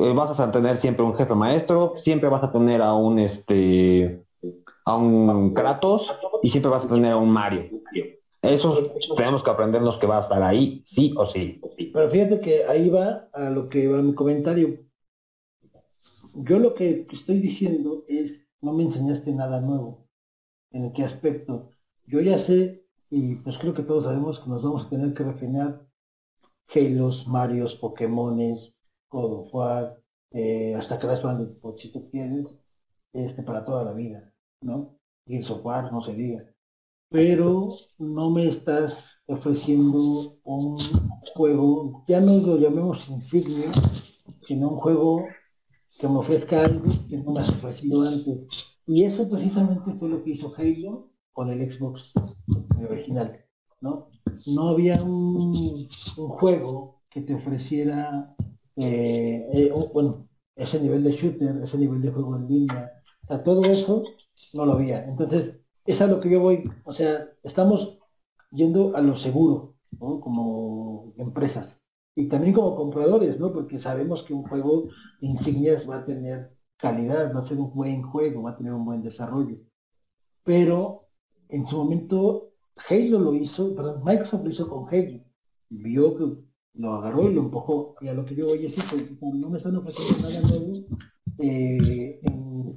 Eh, 0.00 0.12
vas 0.14 0.38
a 0.38 0.52
tener 0.52 0.80
siempre 0.80 1.04
un 1.04 1.16
jefe 1.16 1.34
maestro, 1.34 1.94
siempre 2.04 2.28
vas 2.28 2.44
a 2.44 2.52
tener 2.52 2.80
a 2.80 2.94
un 2.94 3.18
este 3.18 4.24
a 4.84 4.96
un 4.96 5.52
Kratos 5.54 6.06
y 6.40 6.50
siempre 6.50 6.70
vas 6.70 6.84
a 6.84 6.88
tener 6.88 7.12
a 7.12 7.16
un 7.16 7.30
Mario. 7.30 7.68
Eso 8.40 8.92
tenemos 9.16 9.42
que 9.42 9.50
aprendernos 9.50 9.98
que 9.98 10.06
va 10.06 10.18
a 10.18 10.22
estar 10.22 10.40
ahí, 10.40 10.84
sí 10.86 11.12
o 11.16 11.28
sí. 11.28 11.60
Pero 11.92 12.08
fíjate 12.10 12.40
que 12.40 12.64
ahí 12.66 12.88
va 12.88 13.28
a 13.32 13.50
lo 13.50 13.68
que 13.68 13.88
va 13.88 14.00
mi 14.00 14.14
comentario. 14.14 14.78
Yo 16.34 16.60
lo 16.60 16.74
que 16.74 17.08
estoy 17.10 17.40
diciendo 17.40 18.04
es, 18.06 18.46
no 18.60 18.72
me 18.72 18.84
enseñaste 18.84 19.32
nada 19.32 19.60
nuevo. 19.60 20.06
¿En 20.70 20.92
qué 20.92 21.02
aspecto? 21.02 21.70
Yo 22.06 22.20
ya 22.20 22.38
sé, 22.38 22.84
y 23.10 23.34
pues 23.34 23.58
creo 23.58 23.74
que 23.74 23.82
todos 23.82 24.04
sabemos 24.04 24.38
que 24.38 24.48
nos 24.48 24.62
vamos 24.62 24.86
a 24.86 24.90
tener 24.90 25.12
que 25.12 25.24
refinar 25.24 25.84
Halos, 26.72 27.26
Marios, 27.26 27.74
Pokémones, 27.74 28.72
God 29.10 29.48
War, 29.52 30.00
eh, 30.30 30.74
hasta 30.74 30.98
Crash 30.98 31.22
Bandicoot, 31.22 31.78
si 31.78 31.92
tú 31.92 32.08
quieres, 32.10 32.46
este, 33.12 33.42
para 33.42 33.64
toda 33.64 33.84
la 33.84 33.92
vida, 33.92 34.32
¿no? 34.60 34.98
Gears 35.26 35.50
of 35.50 35.64
War, 35.64 35.92
no 35.92 36.02
se 36.02 36.14
diga. 36.14 36.44
pero 37.10 37.74
no 37.98 38.30
me 38.30 38.48
estás 38.48 39.22
ofreciendo 39.26 40.38
un 40.44 40.76
juego, 41.34 42.04
ya 42.06 42.20
no 42.20 42.36
lo 42.38 42.58
llamemos 42.58 43.08
insignia, 43.08 43.72
sino 44.42 44.68
un 44.70 44.76
juego 44.76 45.26
que 45.98 46.06
me 46.06 46.18
ofrezca 46.18 46.64
algo 46.64 46.92
que 47.08 47.18
no 47.18 47.32
me 47.32 47.40
has 47.40 47.50
ofrecido 47.50 48.02
antes. 48.02 48.46
Y 48.86 49.04
eso 49.04 49.28
precisamente 49.28 49.92
fue 49.94 50.08
lo 50.08 50.22
que 50.22 50.30
hizo 50.30 50.52
Halo 50.56 51.10
con 51.32 51.50
el 51.50 51.70
Xbox 51.70 52.12
original, 52.88 53.44
¿no? 53.80 54.08
No 54.46 54.68
había 54.68 55.02
un, 55.02 55.88
juego 56.16 57.02
que 57.10 57.20
te 57.20 57.34
ofreciera, 57.34 58.34
eh, 58.78 59.46
eh, 59.52 59.72
bueno, 59.92 60.28
ese 60.56 60.80
nivel 60.80 61.04
de 61.04 61.12
shooter, 61.12 61.62
ese 61.62 61.78
nivel 61.78 62.02
de 62.02 62.10
juego 62.10 62.36
en 62.36 62.48
línea, 62.48 62.92
o 63.24 63.26
sea, 63.26 63.42
todo 63.42 63.64
eso 63.64 64.04
no 64.54 64.66
lo 64.66 64.72
había. 64.72 65.04
Entonces, 65.04 65.60
es 65.84 66.00
a 66.00 66.06
lo 66.06 66.20
que 66.20 66.30
yo 66.30 66.40
voy, 66.40 66.64
o 66.84 66.92
sea, 66.92 67.28
estamos 67.42 67.98
yendo 68.50 68.96
a 68.96 69.00
lo 69.00 69.16
seguro. 69.16 69.74
Como 69.98 71.14
empresas. 71.16 71.82
Y 72.14 72.28
también 72.28 72.54
como 72.54 72.76
compradores, 72.76 73.38
¿no? 73.40 73.52
Porque 73.52 73.78
sabemos 73.78 74.22
que 74.22 74.34
un 74.34 74.42
juego 74.42 74.88
de 75.20 75.28
insignias 75.28 75.88
va 75.88 75.98
a 75.98 76.04
tener 76.04 76.50
calidad, 76.76 77.34
va 77.34 77.40
a 77.40 77.42
ser 77.42 77.58
un 77.58 77.72
buen 77.74 78.02
juego, 78.02 78.42
va 78.42 78.50
a 78.50 78.56
tener 78.56 78.72
un 78.72 78.84
buen 78.84 79.02
desarrollo. 79.02 79.56
Pero 80.44 81.08
en 81.48 81.64
su 81.66 81.76
momento 81.76 82.52
Halo 82.88 83.18
lo 83.18 83.34
hizo, 83.34 83.74
perdón, 83.74 84.02
Microsoft 84.04 84.44
lo 84.44 84.50
hizo 84.50 84.68
con 84.68 84.88
Halo. 84.88 85.20
Vio 85.70 86.16
que 86.16 86.24
lo 86.78 86.94
agarró 86.94 87.28
y 87.28 87.34
lo 87.34 87.42
empujó. 87.42 87.96
Y 88.00 88.08
a 88.08 88.14
lo 88.14 88.24
que 88.24 88.34
yo 88.34 88.48
a 88.48 88.52
decir, 88.52 88.84
pues, 88.88 89.34
no 89.34 89.50
me 89.50 89.58
están 89.58 89.76
ofreciendo 89.76 90.28
nada 90.28 90.40
nuevo 90.48 90.86
eh, 91.38 92.20
en 92.22 92.74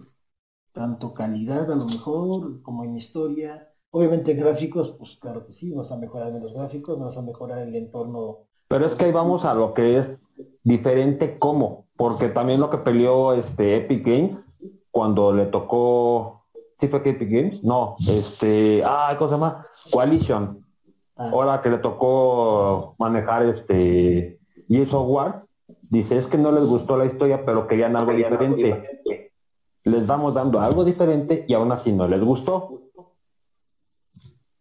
tanto 0.74 1.14
calidad 1.14 1.72
a 1.72 1.76
lo 1.76 1.86
mejor 1.86 2.62
como 2.64 2.84
en 2.84 2.98
historia. 2.98 3.70
Obviamente 3.92 4.34
gráficos, 4.34 4.96
pues 4.98 5.18
claro 5.22 5.46
que 5.46 5.54
sí, 5.54 5.72
vas 5.72 5.92
a 5.92 5.98
mejorar 5.98 6.30
en 6.30 6.42
los 6.42 6.54
gráficos, 6.54 7.00
vas 7.00 7.16
a 7.18 7.22
mejorar 7.22 7.60
el 7.60 7.76
entorno. 7.76 8.48
Pero 8.68 8.86
es 8.86 8.96
que 8.96 9.06
ahí 9.06 9.12
vamos 9.12 9.46
a 9.46 9.54
lo 9.54 9.74
que 9.74 9.98
es 9.98 10.10
diferente 10.64 11.38
cómo, 11.38 11.88
porque 11.96 12.30
también 12.30 12.60
lo 12.60 12.70
que 12.70 12.78
peleó 12.78 13.34
este 13.34 13.78
Epic 13.78 14.06
Games 14.06 14.38
cuando 14.90 15.34
le 15.34 15.46
tocó, 15.46 16.46
¿sí 16.80 16.88
fue 16.88 17.04
que 17.04 17.12
Epic 17.12 17.30
Games? 17.30 17.64
No, 17.64 17.98
este, 18.08 18.82
ah, 18.86 19.14
¿cómo 19.18 19.30
se 19.30 19.36
llama? 19.36 19.68
Coalition. 19.92 20.61
Ah. 21.22 21.30
Ahora 21.32 21.62
que 21.62 21.70
le 21.70 21.78
tocó 21.78 22.96
manejar 22.98 23.46
este 23.46 24.40
y 24.68 24.86
Software, 24.86 25.44
dice 25.90 26.18
es 26.18 26.28
que 26.28 26.38
no 26.38 26.52
les 26.52 26.64
gustó 26.64 26.98
la 26.98 27.06
historia, 27.06 27.46
pero 27.46 27.68
querían 27.68 27.96
algo 27.96 28.14
diferente 28.14 28.92
les 29.84 30.06
vamos 30.06 30.34
dando 30.34 30.60
algo 30.60 30.84
diferente 30.84 31.46
y 31.48 31.54
aún 31.54 31.72
así 31.72 31.92
no 31.92 32.08
les 32.08 32.22
gustó. 32.22 32.82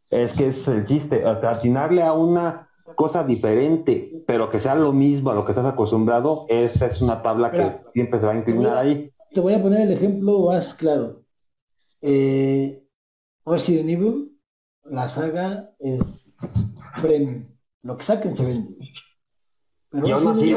Es 0.09 0.33
que 0.33 0.49
es 0.49 0.67
el 0.67 0.87
chiste, 0.87 1.25
atinarle 1.25 2.03
a 2.03 2.13
una 2.13 2.69
cosa 2.97 3.23
diferente, 3.23 4.25
pero 4.27 4.51
que 4.51 4.59
sea 4.59 4.75
lo 4.75 4.93
mismo 4.93 5.31
a 5.31 5.35
lo 5.35 5.45
que 5.45 5.53
estás 5.53 5.67
acostumbrado, 5.67 6.47
esa 6.49 6.87
es 6.87 7.01
una 7.01 7.23
tabla 7.23 7.53
que 7.53 7.81
siempre 7.93 8.19
se 8.19 8.27
va 8.27 8.33
a 8.33 8.39
inclinar 8.39 8.77
ahí. 8.77 9.13
Te 9.33 9.41
voy 9.41 9.55
a 9.55 9.63
poner 9.63 9.83
el 9.83 9.93
ejemplo 9.93 10.47
más 10.47 10.75
claro. 10.75 11.23
Eh, 12.03 12.83
Resident 13.47 13.91
Evil, 13.91 14.37
la 14.85 15.09
saga 15.09 15.71
es 15.79 16.30
Lo 17.83 17.97
que 17.97 18.05
saquen 18.05 18.37
se 18.37 18.45
vende. 18.45 18.77
Pero 19.91 20.07
y 20.07 20.11
aún 20.11 20.29
así, 20.29 20.55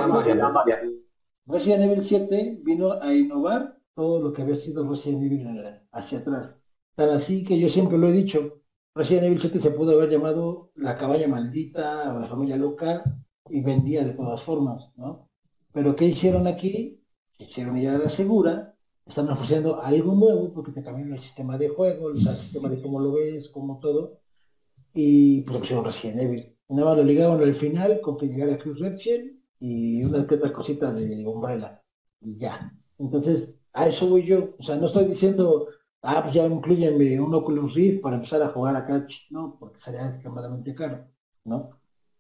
Resident 1.46 1.84
Evil 1.84 2.04
7 2.04 2.60
vino 2.64 2.94
a 2.94 3.14
innovar 3.14 3.78
todo 3.96 4.22
lo 4.22 4.34
que 4.34 4.42
había 4.42 4.56
sido 4.56 4.88
Resident 4.90 5.24
Evil 5.24 5.48
hacia 5.92 6.20
atrás. 6.20 6.62
Tan 6.96 7.10
así 7.10 7.44
que 7.44 7.60
yo 7.60 7.70
siempre 7.70 7.98
lo 7.98 8.08
he 8.08 8.12
dicho, 8.12 8.62
Resident 8.96 9.26
Evil 9.26 9.42
7 9.42 9.60
se 9.60 9.72
pudo 9.72 9.94
haber 9.94 10.10
llamado 10.10 10.72
La 10.76 10.98
cabaña 10.98 11.28
maldita 11.28 12.14
o 12.14 12.20
La 12.20 12.28
familia 12.28 12.58
loca 12.58 13.04
y 13.50 13.62
vendía 13.62 14.04
de 14.04 14.14
todas 14.14 14.44
formas, 14.44 14.92
¿no? 14.96 15.30
Pero 15.74 15.96
¿qué 15.96 16.06
hicieron 16.06 16.48
aquí? 16.48 17.02
Hicieron 17.40 17.82
ya 17.82 17.98
la 17.98 18.10
segura, 18.10 18.76
están 19.06 19.30
ofreciendo 19.30 19.82
algo 19.82 20.14
nuevo 20.14 20.54
porque 20.54 20.72
te 20.72 20.84
cambian 20.84 21.12
el 21.12 21.20
sistema 21.20 21.58
de 21.58 21.70
juego, 21.70 22.12
el 22.12 22.20
sistema 22.20 22.70
de 22.70 22.82
cómo 22.82 23.00
lo 23.00 23.12
ves, 23.14 23.50
como 23.50 23.80
todo, 23.80 24.20
y 24.94 25.42
pusieron 25.42 25.86
Resident 25.86 26.22
Evil. 26.22 26.56
Nada 26.70 26.90
más 26.90 26.98
lo 26.98 27.04
ligaron 27.04 27.42
al 27.42 27.56
final 27.56 28.02
con 28.02 28.18
que 28.18 28.28
llegara 28.28 28.58
Cruz 28.58 28.80
Redfield 28.80 29.40
y 29.60 30.04
una 30.04 30.26
que 30.26 30.36
otra 30.36 30.54
cosita 30.54 30.92
de 30.92 31.26
Umbrella 31.26 31.82
y 32.22 32.38
ya. 32.38 32.74
Entonces, 32.98 33.56
a 33.74 33.88
eso 33.88 34.08
voy 34.08 34.26
yo. 34.26 34.56
O 34.60 34.64
sea, 34.64 34.76
no 34.76 34.88
estoy 34.88 35.06
diciendo, 35.06 35.68
ah, 36.02 36.22
pues 36.24 36.36
ya 36.36 36.46
incluyenme 36.46 37.20
un 37.20 37.34
Oculus 37.34 37.74
Rift 37.74 38.02
para 38.02 38.18
empezar 38.18 38.42
a 38.42 38.50
jugar 38.50 38.76
a 38.76 38.86
catch, 38.86 39.16
no, 39.30 39.58
porque 39.60 39.80
sería 39.80 40.10
extremadamente 40.10 40.74
caro, 40.76 41.06
¿no? 41.46 41.72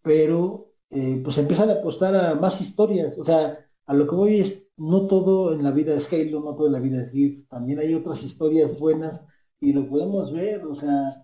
Pero, 0.01 0.73
eh, 0.89 1.21
pues 1.23 1.37
empiezan 1.37 1.69
a 1.69 1.73
apostar 1.73 2.15
a 2.15 2.35
más 2.35 2.59
historias. 2.61 3.17
O 3.17 3.23
sea, 3.23 3.59
a 3.85 3.93
lo 3.93 4.07
que 4.07 4.15
voy 4.15 4.39
es, 4.41 4.67
no 4.77 5.07
todo 5.07 5.53
en 5.53 5.63
la 5.63 5.71
vida 5.71 5.95
es 5.95 6.11
Halo, 6.11 6.41
no 6.41 6.55
todo 6.55 6.67
en 6.67 6.73
la 6.73 6.79
vida 6.79 7.01
es 7.01 7.11
Gears. 7.11 7.47
También 7.47 7.79
hay 7.79 7.93
otras 7.93 8.23
historias 8.23 8.77
buenas 8.79 9.23
y 9.59 9.73
lo 9.73 9.87
podemos 9.87 10.31
ver. 10.31 10.65
O 10.65 10.75
sea, 10.75 11.22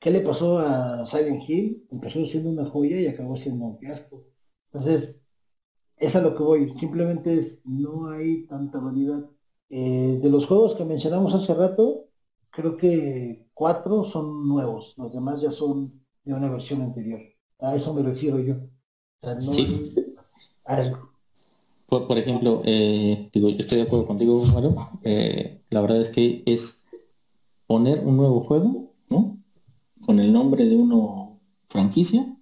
¿qué 0.00 0.10
le 0.10 0.20
pasó 0.20 0.58
a 0.58 1.06
Silent 1.06 1.48
Hill? 1.48 1.86
Empezó 1.90 2.24
siendo 2.26 2.50
una 2.50 2.68
joya 2.70 3.00
y 3.00 3.06
acabó 3.06 3.36
siendo 3.36 3.64
un 3.64 3.78
fiasco. 3.78 4.24
Entonces, 4.72 5.20
es 5.96 6.16
a 6.16 6.20
lo 6.20 6.36
que 6.36 6.42
voy. 6.42 6.72
Simplemente 6.74 7.38
es, 7.38 7.60
no 7.64 8.10
hay 8.10 8.46
tanta 8.46 8.78
variedad 8.78 9.24
eh, 9.70 10.18
de 10.22 10.30
los 10.30 10.46
juegos 10.46 10.76
que 10.76 10.84
mencionamos 10.84 11.34
hace 11.34 11.52
rato, 11.54 12.06
creo 12.50 12.76
que 12.78 13.46
cuatro 13.52 14.04
son 14.04 14.48
nuevos, 14.48 14.94
los 14.96 15.12
demás 15.12 15.42
ya 15.42 15.50
son 15.50 16.00
de 16.24 16.32
una 16.32 16.50
versión 16.50 16.80
anterior. 16.80 17.20
A 17.60 17.76
eso 17.76 17.92
me 17.92 18.02
refiero 18.02 18.38
yo. 18.38 18.54
sí. 19.50 19.94
por, 21.86 22.16
ejemplo, 22.16 22.62
eh, 22.64 23.28
digo, 23.32 23.50
yo 23.50 23.58
estoy 23.58 23.78
de 23.78 23.84
acuerdo 23.84 24.06
contigo, 24.06 24.42
Mario. 24.46 24.74
Eh, 25.02 25.60
la 25.68 25.82
verdad 25.82 26.00
es 26.00 26.10
que 26.10 26.42
es 26.46 26.86
poner 27.66 28.00
un 28.00 28.16
nuevo 28.16 28.40
juego, 28.40 28.94
¿no? 29.10 29.38
Con 30.08 30.20
el 30.20 30.32
nombre 30.32 30.64
de 30.64 30.74
uno 30.74 31.38
franquicia 31.68 32.34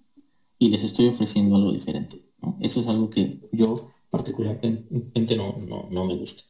y 0.57 0.69
les 0.69 0.85
estoy 0.85 1.07
ofreciendo 1.07 1.57
algo 1.57 1.73
diferente. 1.73 2.23
Eso 2.61 2.79
es 2.79 2.87
algo 2.87 3.09
que 3.09 3.41
yo 3.51 3.75
particularmente 4.09 5.35
no, 5.35 5.53
no 5.91 6.05
me 6.05 6.15
gusta. 6.15 6.43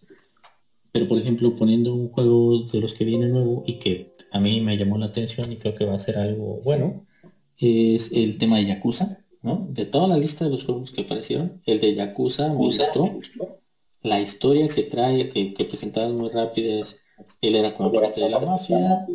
Pero 0.92 1.08
por 1.08 1.18
ejemplo, 1.18 1.56
poniendo 1.56 1.96
un 1.96 2.10
juego 2.10 2.62
de 2.66 2.80
los 2.80 2.94
que 2.94 3.04
viene 3.04 3.30
nuevo 3.30 3.64
y 3.66 3.80
que 3.80 4.14
a 4.32 4.40
mí 4.40 4.62
me 4.62 4.78
llamó 4.78 5.00
la 5.00 5.08
atención 5.08 5.52
y 5.52 5.56
creo 5.56 5.74
que 5.74 5.86
va 5.86 5.96
a 5.96 6.00
ser 6.00 6.20
algo 6.20 6.62
bueno, 6.64 7.08
es 7.58 8.12
el 8.12 8.38
tema 8.38 8.60
de 8.60 8.68
Yakuza, 8.68 9.26
¿no? 9.42 9.66
De 9.72 9.88
toda 9.88 10.08
la 10.08 10.18
lista 10.18 10.46
de 10.46 10.52
los 10.52 10.66
juegos 10.66 10.92
que 10.92 11.02
aparecieron, 11.02 11.64
el 11.66 11.80
de 11.80 11.96
Yakuza 11.96 12.50
me 12.50 12.58
gustó. 12.58 13.18
La 14.04 14.22
historia 14.22 14.68
que 14.68 14.84
trae, 14.84 15.30
que, 15.30 15.52
que 15.56 15.66
presentaban 15.66 16.16
muy 16.16 16.30
rápida 16.30 16.80
es, 16.80 17.00
él 17.42 17.56
era 17.56 17.74
como 17.74 17.92
parte 17.92 18.22
de 18.22 18.30
la 18.30 18.40
mafia, 18.40 19.06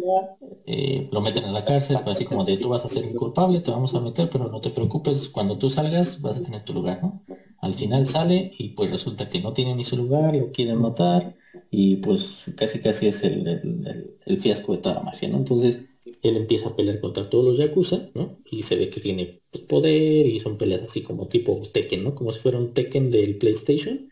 eh, 0.66 1.08
lo 1.10 1.20
meten 1.20 1.44
a 1.44 1.52
la 1.52 1.64
cárcel, 1.64 1.98
así 2.06 2.24
como 2.24 2.44
de 2.44 2.56
tú 2.56 2.68
vas 2.68 2.84
a 2.84 2.88
ser 2.88 3.12
culpable, 3.14 3.60
te 3.60 3.70
vamos 3.70 3.94
a 3.94 4.00
meter, 4.00 4.28
pero 4.30 4.48
no 4.48 4.60
te 4.60 4.70
preocupes, 4.70 5.28
cuando 5.28 5.58
tú 5.58 5.70
salgas 5.70 6.20
vas 6.20 6.38
a 6.38 6.42
tener 6.42 6.62
tu 6.62 6.72
lugar, 6.72 7.02
¿no? 7.02 7.22
Al 7.58 7.74
final 7.74 8.06
sale 8.06 8.52
y 8.58 8.70
pues 8.70 8.90
resulta 8.90 9.30
que 9.30 9.40
no 9.40 9.52
tiene 9.52 9.74
ni 9.74 9.84
su 9.84 9.96
lugar, 9.96 10.34
lo 10.36 10.50
quieren 10.50 10.78
matar, 10.78 11.36
y 11.70 11.96
pues 11.96 12.52
casi 12.56 12.80
casi 12.80 13.08
es 13.08 13.22
el, 13.24 14.10
fiasco 14.38 14.72
de 14.72 14.78
toda 14.78 14.96
la 14.96 15.02
mafia, 15.02 15.28
¿no? 15.28 15.38
Entonces 15.38 15.80
él 16.22 16.36
empieza 16.36 16.70
a 16.70 16.76
pelear 16.76 17.00
contra 17.00 17.28
todos 17.30 17.44
los 17.44 17.58
Yakuza, 17.58 18.10
¿no? 18.14 18.38
Y 18.50 18.62
se 18.62 18.76
ve 18.76 18.90
que 18.90 19.00
tiene 19.00 19.40
poder 19.68 20.26
y 20.26 20.40
son 20.40 20.58
peleas 20.58 20.82
así 20.82 21.02
como 21.02 21.28
tipo 21.28 21.62
Tekken, 21.72 22.04
¿no? 22.04 22.14
Como 22.14 22.32
si 22.32 22.40
fuera 22.40 22.58
un 22.58 22.74
Tekken 22.74 23.10
del 23.10 23.38
PlayStation, 23.38 24.08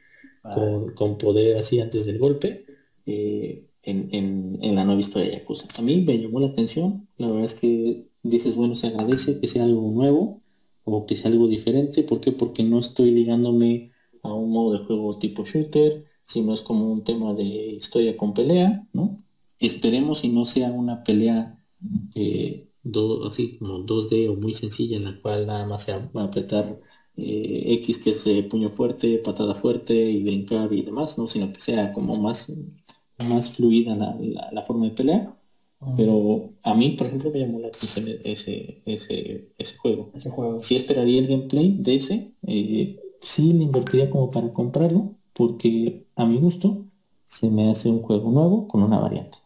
con, 0.95 1.19
poder 1.19 1.59
así 1.59 1.81
antes 1.81 2.07
del 2.07 2.19
golpe, 2.19 2.65
eh, 3.07 3.67
en, 3.83 4.59
la 4.75 4.85
nueva 4.85 5.01
historia 5.01 5.31
de 5.31 5.39
Yakuza. 5.39 5.67
A 5.79 5.83
mí 5.83 6.03
me 6.03 6.19
llamó 6.19 6.41
la 6.41 6.49
atención, 6.49 7.09
la 7.17 7.29
verdad 7.29 7.45
es 7.45 7.55
que 7.55 8.07
dices, 8.23 8.55
bueno, 8.55 8.75
se 8.75 8.89
agradece 8.89 9.41
que 9.41 9.49
sea 9.49 9.65
algo 9.65 9.91
nuevo 9.91 10.43
o 10.85 11.07
que 11.07 11.17
sea 11.17 11.31
algo 11.31 11.49
diferente, 11.49 12.03
¿por 12.03 12.21
qué? 12.21 12.33
Porque 12.33 12.63
no 12.63 12.79
estoy 12.79 13.11
ligándome 13.11 13.93
a 14.23 14.33
un 14.35 14.51
modo 14.51 14.79
de 14.79 14.85
juego 14.85 15.19
tipo 15.19 15.45
shooter, 15.45 16.05
sino 16.25 16.55
es 16.55 16.63
como 16.63 16.93
un 16.93 17.05
tema 17.05 17.35
de 17.35 17.45
historia 17.45 18.17
con 18.17 18.35
pelea, 18.35 18.87
¿no? 18.93 19.17
Esperemos 19.59 20.25
y 20.25 20.29
no 20.31 20.45
sea 20.45 20.71
una 20.73 21.03
pelea 21.05 21.59
eh, 22.15 22.71
así 23.29 23.59
como 23.59 23.81
2D 23.85 24.29
o 24.31 24.37
muy 24.37 24.55
sencilla 24.55 24.97
en 24.97 25.05
la 25.05 25.21
cual 25.21 25.47
nada 25.47 25.67
más 25.67 25.85
se 25.85 25.93
va 25.93 26.23
a 26.23 26.25
apretar 26.25 26.81
eh, 27.17 27.75
X 27.75 27.99
que 27.99 28.11
es 28.11 28.27
eh, 28.27 28.43
puño 28.45 28.71
fuerte, 28.71 29.19
patada 29.19 29.55
fuerte 29.55 29.95
y 29.95 30.23
brincar 30.23 30.73
y 30.73 30.83
demás, 30.83 31.19
¿no? 31.19 31.27
Sino 31.27 31.53
que 31.53 31.61
sea 31.61 31.93
como 31.93 32.17
más, 32.17 32.53
más 33.25 33.51
fluida 33.51 33.95
la, 33.95 34.63
forma 34.65 34.87
de 34.87 34.93
pelea. 34.93 35.37
Pero 35.97 36.51
a 36.63 36.75
mí, 36.75 36.91
por 36.91 37.07
ejemplo, 37.07 37.31
me 37.31 37.41
llamó 37.41 37.59
la 37.59 37.69
atención 37.69 38.07
ese, 38.25 38.83
ese, 38.85 39.49
ese 39.57 39.77
juego. 39.79 40.11
Ese 40.15 40.29
juego. 40.29 40.61
Sí 40.61 40.77
esperaría 40.77 41.21
el 41.21 41.27
gameplay 41.27 41.77
de 41.79 41.95
ese. 41.97 42.33
sí 43.21 43.53
le 43.53 43.65
invertiría 43.65 44.11
como 44.11 44.31
para 44.31 44.53
comprarlo 44.53 45.15
porque 45.33 46.07
a 46.17 46.27
mi 46.27 46.39
gusto 46.39 46.85
se 47.25 47.51
me 47.51 47.71
hace 47.71 47.89
un 47.89 48.03
juego 48.03 48.31
nuevo 48.31 48.69
con 48.69 48.83
una 48.83 48.99
variante. 48.99 49.39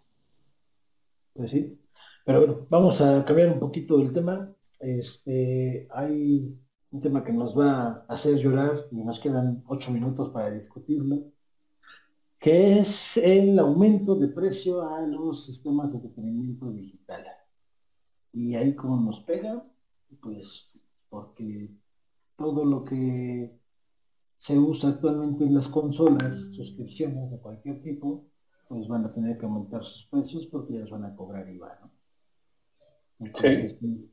Pues 1.35 1.51
sí. 1.51 1.79
Pero 2.25 2.39
bueno, 2.39 2.67
vamos 2.71 3.01
a 3.01 3.25
cambiar 3.25 3.53
un 3.53 3.61
poquito 3.61 4.01
el 4.01 4.13
tema. 4.13 4.53
Este, 4.81 5.87
hay 5.91 6.59
un 6.91 7.01
tema 7.01 7.23
que 7.23 7.33
nos 7.33 7.59
va 7.59 8.05
a 8.09 8.15
hacer 8.15 8.39
llorar 8.39 8.87
y 8.91 8.97
nos 8.97 9.21
quedan 9.21 9.63
ocho 9.67 9.91
minutos 9.91 10.31
para 10.31 10.51
discutirlo, 10.51 11.25
que 12.45 12.79
es 12.81 13.17
el 13.17 13.59
aumento 13.59 14.15
de 14.17 14.29
precio 14.29 14.87
a 14.87 15.01
los 15.01 15.47
sistemas 15.47 15.89
de 15.89 15.97
entretenimiento 15.97 16.71
digital. 16.71 17.25
Y 18.35 18.55
ahí 18.55 18.75
como 18.75 19.01
nos 19.01 19.21
pega, 19.21 19.65
pues 20.21 20.67
porque 21.09 21.71
todo 22.37 22.67
lo 22.67 22.85
que 22.85 23.51
se 24.37 24.59
usa 24.59 24.91
actualmente 24.91 25.47
en 25.47 25.55
las 25.55 25.69
consolas, 25.69 26.35
suscripciones 26.55 27.31
de 27.31 27.41
cualquier 27.41 27.81
tipo, 27.81 28.27
pues 28.69 28.89
van 28.89 29.07
a 29.07 29.15
tener 29.15 29.39
que 29.39 29.47
aumentar 29.47 29.83
sus 29.83 30.05
precios 30.09 30.45
porque 30.49 30.75
ellos 30.75 30.91
van 30.91 31.07
a 31.07 31.17
cobrar 31.17 31.49
IVA, 31.49 31.79
¿no? 31.81 31.91
sí. 33.41 34.11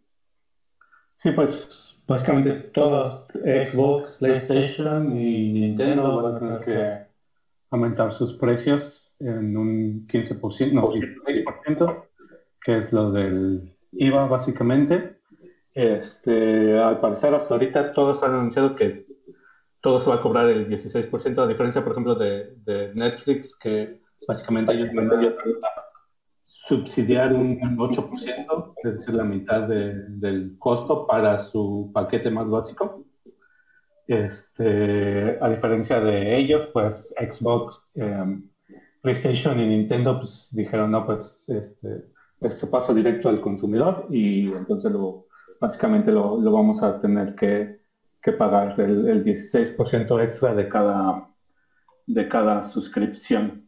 sí, 1.17 1.31
pues 1.31 1.67
básicamente 2.07 2.53
todo 2.69 3.27
Xbox, 3.33 4.19
PlayStation 4.19 5.19
y 5.19 5.51
Nintendo 5.51 6.39
van 6.39 6.61
que 6.61 7.10
aumentar 7.71 8.13
sus 8.13 8.33
precios 8.33 9.01
en 9.19 9.57
un 9.57 10.07
15%, 10.07 10.71
no, 10.73 10.91
16%, 10.91 12.05
que 12.63 12.77
es 12.77 12.93
lo 12.93 13.11
del 13.11 13.75
IVA 13.93 14.27
básicamente. 14.27 15.17
Este, 15.73 16.77
al 16.77 16.99
parecer 16.99 17.33
hasta 17.33 17.53
ahorita 17.53 17.93
todos 17.93 18.21
han 18.23 18.33
anunciado 18.33 18.75
que 18.75 19.05
todo 19.79 20.01
se 20.01 20.09
va 20.09 20.15
a 20.15 20.21
cobrar 20.21 20.49
el 20.49 20.69
16%, 20.69 21.39
a 21.39 21.47
diferencia, 21.47 21.83
por 21.83 21.93
ejemplo, 21.93 22.15
de, 22.15 22.91
Netflix, 22.93 23.55
que 23.55 24.01
básicamente 24.27 24.73
ellos 24.73 24.89
van 24.93 25.09
a 25.09 25.35
subsidiar 26.45 27.33
un 27.33 27.59
8%, 27.59 28.73
es 28.83 28.97
decir, 28.97 29.15
la 29.15 29.23
mitad 29.23 29.61
del 29.61 30.55
costo 30.59 31.07
para 31.07 31.45
su 31.45 31.89
paquete 31.93 32.29
más 32.29 32.49
básico. 32.49 33.05
Este, 34.11 35.37
a 35.41 35.49
diferencia 35.49 35.99
de 36.01 36.37
ellos, 36.37 36.69
pues 36.73 37.13
Xbox, 37.17 37.79
em, 37.95 38.49
PlayStation 39.01 39.59
y 39.59 39.67
Nintendo 39.67 40.19
pues, 40.19 40.47
dijeron, 40.51 40.91
no, 40.91 41.05
pues 41.05 41.43
este, 41.47 42.09
se 42.49 42.67
pasa 42.67 42.93
directo 42.93 43.29
al 43.29 43.41
consumidor 43.41 44.07
y 44.09 44.51
entonces 44.51 44.91
lo, 44.91 45.27
básicamente 45.59 46.11
lo 46.11 46.51
vamos 46.51 46.81
a 46.83 46.99
tener 46.99 47.35
que 47.35 47.81
que 48.21 48.31
pagar 48.33 48.79
el, 48.79 49.23
16% 49.23 50.23
extra 50.23 50.53
de 50.53 50.69
cada, 50.69 51.29
de 52.05 52.27
cada 52.27 52.71
suscripción. 52.71 53.67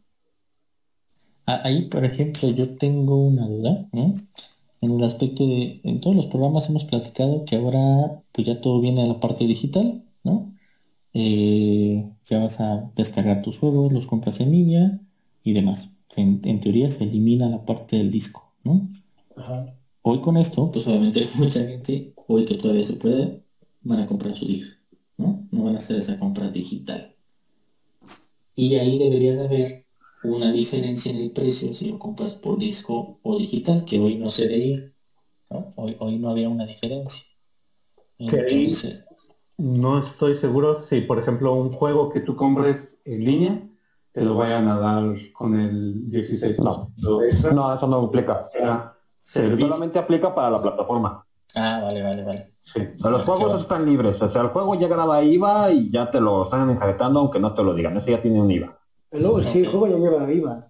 Ah, 1.46 1.60
ahí, 1.64 1.88
por 1.88 2.04
ejemplo, 2.04 2.48
yo 2.48 2.76
tengo 2.76 3.26
una 3.26 3.46
duda, 3.46 3.88
En 3.92 4.90
el 4.90 5.04
aspecto 5.04 5.46
de, 5.46 5.80
en 5.82 6.00
todos 6.00 6.16
los 6.16 6.26
programas 6.28 6.68
hemos 6.68 6.84
platicado 6.84 7.44
que 7.44 7.56
ahora 7.56 8.22
pues 8.32 8.46
ya 8.46 8.60
todo 8.60 8.80
viene 8.80 9.02
a 9.02 9.06
la 9.06 9.20
parte 9.20 9.44
digital, 9.44 9.86
¿no? 9.94 10.04
Eh, 11.14 12.10
ya 12.26 12.40
vas 12.40 12.60
a 12.60 12.90
descargar 12.96 13.40
tus 13.40 13.58
juegos, 13.58 13.92
los 13.92 14.06
compras 14.06 14.40
en 14.40 14.50
línea 14.50 15.00
y 15.44 15.52
demás. 15.52 15.90
En, 16.16 16.60
teoría 16.60 16.90
se 16.90 17.04
elimina 17.04 17.48
la 17.48 17.64
parte 17.64 17.96
del 17.96 18.10
disco, 18.10 18.52
¿no? 18.64 18.88
Hoy 20.02 20.20
con 20.20 20.36
esto, 20.36 20.70
pues 20.70 20.86
obviamente 20.86 21.26
mucha 21.36 21.64
gente, 21.64 22.14
hoy 22.26 22.44
que 22.44 22.56
todavía 22.56 22.84
se 22.84 22.94
puede, 22.94 23.42
van 23.82 24.00
a 24.00 24.06
comprar 24.06 24.34
su 24.34 24.46
disco, 24.46 24.76
¿no? 25.16 25.46
No 25.50 25.64
van 25.64 25.76
a 25.76 25.78
hacer 25.78 25.98
esa 25.98 26.18
compra 26.18 26.50
digital. 26.50 27.14
Y 28.56 28.74
ahí 28.74 28.98
debería 28.98 29.34
de 29.34 29.44
haber 29.44 29.86
una 30.24 30.52
diferencia 30.52 31.12
en 31.12 31.18
el 31.18 31.30
precio 31.30 31.74
si 31.74 31.88
lo 31.88 31.98
compras 31.98 32.34
por 32.34 32.58
disco 32.58 33.20
o 33.22 33.38
digital, 33.38 33.84
que 33.84 33.98
hoy 33.98 34.16
no 34.16 34.28
se 34.28 34.46
veía. 34.46 34.92
¿no? 35.50 35.72
Hoy, 35.76 35.96
hoy 35.98 36.18
no 36.18 36.30
había 36.30 36.48
una 36.48 36.66
diferencia. 36.66 37.22
No 39.58 39.98
estoy 39.98 40.36
seguro 40.38 40.80
si, 40.80 41.02
por 41.02 41.18
ejemplo, 41.18 41.52
un 41.54 41.72
juego 41.72 42.10
que 42.10 42.20
tú 42.20 42.36
compres 42.36 42.98
en 43.04 43.24
línea, 43.24 43.68
te 44.12 44.22
lo 44.22 44.36
vayan 44.36 44.68
a 44.68 44.78
dar 44.78 45.16
con 45.32 45.58
el 45.58 46.10
16. 46.10 46.58
No, 46.58 46.92
no 46.98 47.22
eso 47.22 47.52
no 47.52 47.96
aplica. 47.96 48.48
Solamente 49.18 49.98
aplica 49.98 50.34
para 50.34 50.50
la 50.50 50.62
plataforma. 50.62 51.24
Ah, 51.54 51.80
vale, 51.84 52.02
vale, 52.02 52.24
vale. 52.24 52.54
Sí, 52.62 52.80
los 52.98 53.22
juegos 53.24 53.60
están 53.60 53.84
libres, 53.84 54.20
o 54.20 54.32
sea, 54.32 54.42
el 54.42 54.48
juego 54.48 54.74
ya 54.74 54.88
graba 54.88 55.22
IVA 55.22 55.70
y 55.70 55.90
ya 55.90 56.10
te 56.10 56.20
lo 56.20 56.44
están 56.44 56.70
enjaretando 56.70 57.20
aunque 57.20 57.38
no 57.38 57.54
te 57.54 57.62
lo 57.62 57.74
digan, 57.74 57.96
ese 57.96 58.12
ya 58.12 58.22
tiene 58.22 58.40
un 58.40 58.50
IVA. 58.50 58.78
Pero 59.10 59.42
sí, 59.44 59.60
el 59.60 59.68
juego 59.68 59.86
ya 59.86 59.96
lleva 59.98 60.32
IVA. 60.32 60.68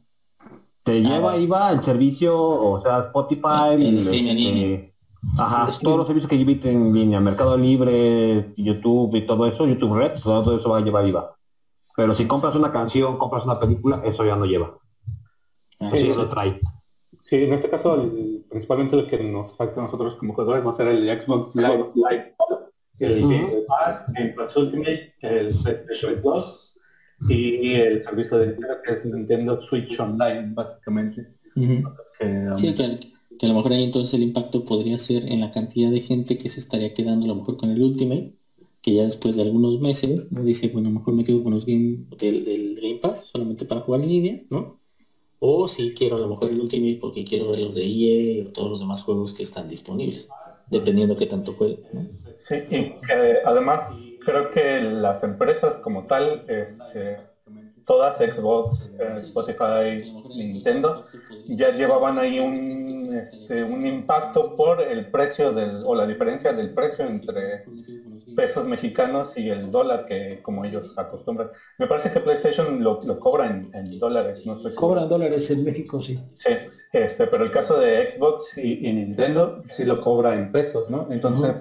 Te 0.83 0.99
ah, 0.99 1.01
lleva 1.01 1.37
IVA 1.37 1.73
el 1.73 1.83
servicio, 1.83 2.37
o 2.37 2.83
sea, 2.83 2.99
Spotify, 2.99 3.75
el, 3.75 4.93
Ajá, 5.37 5.73
todos 5.83 5.99
los 5.99 6.07
servicios 6.07 6.31
que 6.31 6.39
llevan 6.39 6.61
en 6.65 6.93
línea, 6.93 7.21
Mercado 7.21 7.57
Libre, 7.57 8.53
YouTube 8.57 9.17
y 9.17 9.27
todo 9.27 9.47
eso, 9.47 9.67
YouTube 9.67 9.97
Red, 9.97 10.21
todo 10.23 10.59
eso 10.59 10.69
va 10.69 10.79
a 10.79 10.81
llevar 10.81 11.07
IVA. 11.07 11.37
Pero 11.97 12.15
si 12.15 12.27
compras 12.27 12.55
una 12.55 12.73
canción, 12.73 13.19
compras 13.19 13.45
una 13.45 13.59
película, 13.59 14.01
eso 14.05 14.25
ya 14.25 14.37
no 14.37 14.47
lleva. 14.47 14.79
Ah, 15.81 15.91
sí, 15.93 16.09
eso 16.09 16.29
trae. 16.29 16.61
Sí, 17.25 17.37
en 17.37 17.53
este 17.55 17.71
caso, 17.71 18.11
principalmente 18.51 18.97
lo 18.97 19.07
que 19.07 19.23
nos 19.23 19.57
falta 19.57 19.81
a 19.81 19.85
nosotros 19.85 20.17
como 20.17 20.35
jugadores 20.35 20.67
va 20.67 20.73
a 20.73 20.77
ser 20.77 20.89
el 20.89 21.23
Xbox 21.23 21.55
Live, 21.55 21.91
Live 21.95 22.35
el 22.99 23.21
Game 23.23 23.65
Pass, 23.67 24.05
Game 24.09 24.31
Pass 24.31 24.57
Ultimate, 24.57 25.15
el 25.23 25.55
PlayStation 25.63 26.21
Plus 26.21 26.75
y 27.29 27.75
el 27.75 28.05
servicio 28.05 28.39
de 28.39 28.47
Nintendo 28.49 28.77
que 28.85 28.93
es 28.93 29.05
Nintendo 29.05 29.63
Switch 29.63 29.99
Online, 29.99 30.53
básicamente. 30.53 31.35
sí, 32.57 32.75
que, 32.75 33.14
a 33.43 33.47
lo 33.47 33.55
mejor 33.55 33.73
ahí 33.73 33.85
entonces 33.85 34.15
el 34.15 34.23
impacto 34.23 34.65
podría 34.65 34.99
ser 34.99 35.31
en 35.31 35.41
la 35.41 35.51
cantidad 35.51 35.91
de 35.91 36.01
gente 36.01 36.39
que 36.39 36.49
se 36.49 36.61
estaría 36.61 36.95
quedando 36.95 37.25
a 37.27 37.29
lo 37.29 37.35
mejor 37.37 37.57
con 37.57 37.71
el 37.71 37.83
Ultimate, 37.83 38.35
que 38.81 38.95
ya 38.95 39.05
después 39.05 39.37
de 39.37 39.43
algunos 39.43 39.81
meses 39.81 40.29
dice, 40.31 40.69
bueno, 40.69 40.89
a 40.89 40.93
lo 40.93 40.99
mejor 40.99 41.15
me 41.15 41.25
quedo 41.25 41.43
con 41.43 41.55
los 41.55 41.67
game 41.67 42.05
del, 42.19 42.79
Game 42.81 42.97
Pass 42.97 43.27
solamente 43.27 43.65
para 43.65 43.81
jugar 43.81 44.03
en 44.03 44.09
línea, 44.09 44.43
¿no? 44.51 44.79
O 45.39 45.69
si 45.69 45.95
quiero 45.95 46.17
a 46.17 46.21
lo 46.21 46.29
mejor 46.29 46.51
el 46.51 46.61
Ultimate 46.61 46.99
porque 47.01 47.25
quiero 47.25 47.51
ver 47.51 47.61
los 47.61 47.75
de 47.75 47.85
EA 47.85 48.47
o 48.47 48.53
todos 48.53 48.71
los 48.71 48.81
demás 48.81 49.03
juegos 49.03 49.33
que 49.33 49.43
están 49.43 49.69
disponibles, 49.69 50.29
dependiendo 50.71 51.17
qué 51.17 51.27
tanto 51.27 51.55
juegue. 51.55 51.81
Sí, 52.47 52.57
y 52.71 52.93
además 53.45 53.95
creo 54.25 54.51
que 54.51 54.83
las 54.83 55.23
empresas 55.23 55.77
como 55.77 56.05
tal, 56.07 56.45
este, 56.49 57.19
todas 57.87 58.17
Xbox, 58.19 58.83
eh, 58.99 59.15
Spotify, 59.19 60.13
Nintendo, 60.35 61.07
ya 61.49 61.71
llevaban 61.71 62.19
ahí 62.19 62.39
un, 62.39 62.94
este, 63.15 63.63
un 63.63 63.87
impacto 63.87 64.55
por 64.57 64.81
el 64.81 65.11
precio 65.11 65.53
del, 65.53 65.83
o 65.85 65.95
la 65.95 66.07
diferencia 66.07 66.53
del 66.53 66.73
precio 66.73 67.07
entre 67.07 67.65
pesos 68.35 68.67
mexicanos 68.67 69.37
y 69.37 69.49
el 69.49 69.71
dólar 69.71 70.07
que 70.07 70.41
como 70.43 70.65
ellos 70.65 70.93
acostumbran. 70.97 71.51
Me 71.79 71.87
parece 71.87 72.11
que 72.11 72.21
PlayStation 72.21 72.83
lo, 72.83 73.01
cobra 73.19 73.47
en, 73.47 73.99
dólares, 73.99 74.43
no 74.45 74.59
Cobran 74.75 75.09
dólares 75.09 75.49
en 75.51 75.65
México, 75.65 76.03
sí. 76.03 76.19
Sí, 76.37 76.51
este, 76.93 77.27
pero 77.27 77.45
el 77.45 77.51
caso 77.51 77.79
de 77.79 78.13
Xbox 78.13 78.57
y, 78.57 78.93
Nintendo 78.93 79.63
sí 79.77 79.85
lo 79.85 80.01
cobra 80.01 80.35
en 80.35 80.51
pesos, 80.51 80.89
¿no? 80.91 81.07
Entonces, 81.11 81.55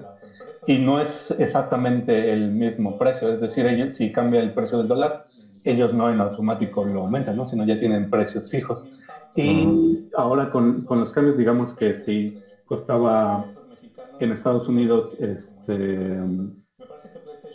y 0.66 0.78
no 0.78 1.00
es 1.00 1.32
exactamente 1.38 2.32
el 2.32 2.50
mismo 2.50 2.98
precio, 2.98 3.28
es 3.28 3.40
decir, 3.40 3.66
ellos 3.66 3.94
si 3.94 4.10
cambia 4.10 4.40
el 4.40 4.52
precio 4.52 4.78
del 4.78 4.88
dólar, 4.88 5.24
ellos 5.62 5.92
no 5.92 6.10
en 6.10 6.20
automático 6.20 6.84
lo 6.84 7.00
aumentan, 7.00 7.36
¿no? 7.36 7.46
Sino 7.46 7.64
ya 7.64 7.78
tienen 7.78 8.10
precios 8.10 8.48
fijos. 8.50 8.84
Y 9.36 10.08
ahora 10.16 10.50
con, 10.50 10.82
con 10.82 11.00
los 11.00 11.12
cambios, 11.12 11.36
digamos 11.36 11.74
que 11.74 12.02
si 12.02 12.38
costaba 12.66 13.46
en 14.20 14.32
Estados 14.32 14.68
Unidos 14.68 15.16
este, 15.18 16.18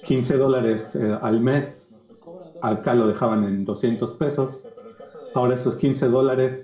15 0.06 0.38
dólares 0.38 0.84
eh, 0.94 1.18
al 1.22 1.40
mes, 1.40 1.66
acá 2.62 2.94
lo 2.96 3.08
dejaban 3.08 3.44
en 3.46 3.66
200 3.66 4.18
pesos. 4.18 4.64
Ahora 5.34 5.56
esos 5.56 5.76
15 5.78 6.08
dólares, 6.08 6.62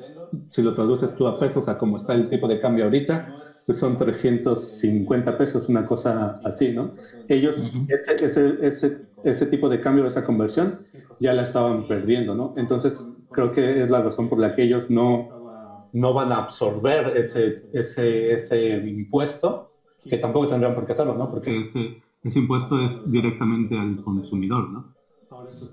si 0.49 0.61
lo 0.61 0.73
traduces 0.73 1.15
tú 1.15 1.27
a 1.27 1.39
pesos, 1.39 1.67
a 1.67 1.77
como 1.77 1.97
está 1.97 2.13
el 2.13 2.29
tipo 2.29 2.47
de 2.47 2.59
cambio 2.59 2.85
ahorita, 2.85 3.35
pues 3.65 3.79
son 3.79 3.97
350 3.97 5.37
pesos, 5.37 5.67
una 5.69 5.87
cosa 5.87 6.39
así, 6.43 6.71
¿no? 6.71 6.95
Ellos, 7.27 7.55
ese, 7.87 8.57
ese, 8.61 8.97
ese, 9.23 9.45
tipo 9.47 9.69
de 9.69 9.81
cambio, 9.81 10.05
esa 10.05 10.23
conversión, 10.23 10.85
ya 11.19 11.33
la 11.33 11.43
estaban 11.43 11.87
perdiendo, 11.87 12.35
¿no? 12.35 12.53
Entonces, 12.57 12.93
creo 13.35 13.51
que 13.51 13.83
es 13.83 13.89
la 13.89 14.01
razón 14.01 14.29
por 14.29 14.39
la 14.39 14.55
que 14.55 14.63
ellos 14.63 14.89
no, 14.89 15.89
no 15.91 16.13
van 16.13 16.31
a 16.31 16.37
absorber 16.37 17.15
ese, 17.17 17.69
ese, 17.73 18.31
ese 18.33 18.87
impuesto, 18.87 19.73
que 20.09 20.17
tampoco 20.17 20.47
tendrían 20.49 20.73
por 20.73 20.85
qué 20.85 20.93
hacerlo, 20.93 21.15
¿no? 21.15 21.29
Porque 21.29 21.61
ese, 21.61 22.01
ese 22.23 22.39
impuesto 22.39 22.79
es 22.79 23.11
directamente 23.11 23.77
al 23.77 24.01
consumidor, 24.03 24.69
¿no? 24.69 24.94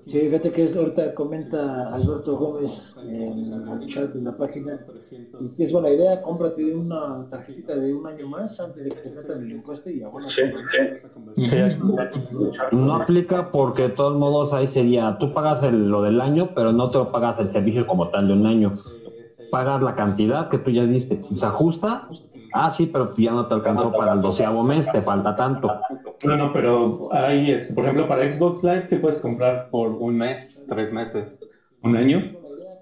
Sí, 0.05 0.19
fíjate 0.19 0.51
que 0.51 0.73
ahorita 0.77 1.13
comenta 1.15 1.93
Alberto 1.93 2.37
Gómez 2.37 2.71
en 3.03 3.67
el 3.67 3.85
chat 3.87 4.11
de 4.13 4.21
la 4.21 4.35
página 4.37 4.85
y 5.39 5.63
es 5.63 5.71
buena 5.71 5.89
idea, 5.89 6.21
cómprate 6.21 6.75
una 6.75 7.27
tarjetita 7.29 7.75
de 7.75 7.93
un 7.93 8.05
año 8.07 8.27
más 8.27 8.59
antes 8.59 8.83
de 8.83 8.91
que 8.91 9.01
te 9.01 9.09
metan 9.11 9.41
el 9.43 9.51
impuesto 9.51 9.89
y 9.89 10.01
ahora 10.03 10.27
sí, 10.27 10.41
No 12.71 12.95
aplica 12.95 13.51
porque 13.51 13.83
de 13.83 13.89
todos 13.89 14.17
modos 14.17 14.53
ahí 14.53 14.67
sería, 14.67 15.17
tú 15.19 15.33
pagas 15.33 15.71
lo 15.73 16.01
del 16.03 16.21
año, 16.21 16.53
pero 16.55 16.71
no 16.71 16.91
te 16.91 16.97
lo 16.99 17.11
pagas 17.11 17.39
el 17.39 17.51
servicio 17.51 17.87
como 17.87 18.09
tal 18.09 18.27
de 18.27 18.33
un 18.33 18.45
año. 18.45 18.73
pagar 19.49 19.83
la 19.83 19.95
cantidad 19.95 20.49
que 20.49 20.59
tú 20.59 20.71
ya 20.71 20.85
diste. 20.85 21.23
Si 21.23 21.35
se 21.35 21.45
ajusta, 21.45 22.09
ah, 22.53 22.73
sí, 22.75 22.87
pero 22.87 23.13
ya 23.15 23.31
no 23.31 23.45
te 23.47 23.53
alcanzó 23.55 23.91
para 23.91 24.13
el 24.13 24.21
doceavo 24.21 24.63
mes, 24.63 24.91
te 24.91 25.01
falta 25.01 25.35
tanto. 25.35 25.71
No, 26.23 26.37
no, 26.37 26.53
pero 26.53 27.09
ahí 27.11 27.51
es, 27.51 27.71
por 27.71 27.83
ejemplo, 27.83 28.07
para 28.07 28.31
Xbox 28.31 28.63
Live 28.63 28.87
sí 28.89 28.95
puedes 28.97 29.19
comprar 29.19 29.69
por 29.69 29.91
un 29.91 30.17
mes, 30.17 30.47
tres 30.67 30.91
meses, 30.91 31.37
un 31.81 31.95
año. 31.95 32.21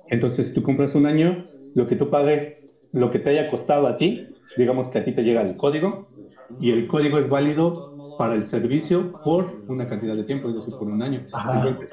Entonces 0.10 0.54
tú 0.54 0.62
compras 0.62 0.94
un 0.96 1.06
año, 1.06 1.48
lo 1.74 1.88
que 1.88 1.96
tú 1.96 2.10
pagues, 2.10 2.68
lo 2.92 3.12
que 3.12 3.20
te 3.20 3.30
haya 3.32 3.50
costado 3.50 3.88
a 3.88 3.98
ti, 3.98 4.28
digamos 4.58 4.90
que 4.90 5.00
a 5.00 5.06
ti 5.06 5.14
te 5.14 5.24
llega 5.24 5.42
el 5.42 5.56
código, 5.58 6.10
y 6.60 6.72
el 6.72 6.88
código 6.88 7.18
es 7.18 7.30
válido 7.30 7.92
para 8.18 8.36
el 8.36 8.46
servicio 8.46 9.20
por 9.24 9.64
una 9.68 9.88
cantidad 9.88 10.16
de 10.16 10.24
tiempo, 10.24 10.50
es 10.50 10.56
decir, 10.56 10.74
por 10.78 10.88
un 10.88 11.02
año. 11.02 11.26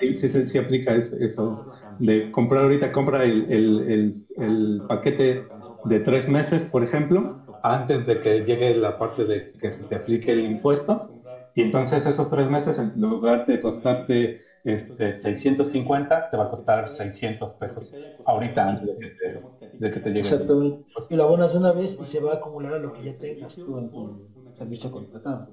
Sí, 0.01 0.17
sí, 0.17 0.29
sí, 0.49 0.59
aplica 0.59 0.95
eso, 0.95 1.65
de 1.99 2.31
comprar 2.31 2.65
ahorita, 2.65 2.93
compra 2.93 3.25
el, 3.25 4.85
paquete 4.89 5.45
de 5.85 6.01
tres 6.01 6.29
meses, 6.29 6.63
por 6.71 6.83
ejemplo, 6.85 7.41
antes 7.75 8.07
de 8.07 8.21
que 8.21 8.45
llegue 8.45 8.75
la 8.77 8.99
parte 8.99 9.25
de 9.25 9.53
que 9.53 9.73
se 9.73 9.85
te 9.85 9.97
aplique 9.97 10.33
el 10.33 10.41
impuesto, 10.41 11.11
y 11.55 11.63
entonces 11.63 12.07
esos 12.07 12.31
tres 12.31 12.49
meses, 12.49 12.79
en 12.79 12.93
lugar 13.01 13.47
de 13.47 13.61
costarte 13.61 14.43
este, 14.65 15.21
650, 15.21 16.31
te 16.31 16.37
va 16.37 16.45
a 16.45 16.51
costar 16.51 16.95
600 16.95 17.55
pesos 17.55 17.93
ahorita 18.25 18.69
antes 18.69 18.99
de 18.99 19.91
que 19.91 20.01
te, 20.01 20.09
llegue. 20.11 20.21
Exactamente. 20.21 20.85
Y 21.11 21.17
lo 21.17 21.25
abonas 21.25 21.55
una 21.55 21.73
vez 21.73 21.99
y 22.01 22.05
se 22.05 22.21
va 22.21 22.33
a 22.33 22.35
acumular 22.37 22.75
a 22.75 22.79
lo 22.79 22.93
que 22.93 23.05
ya 23.05 23.19
tengas 23.19 23.57
tú 23.57 23.79
en 23.79 23.91
tu 23.91 24.29
servicio 24.57 24.91
contratado. 24.91 25.49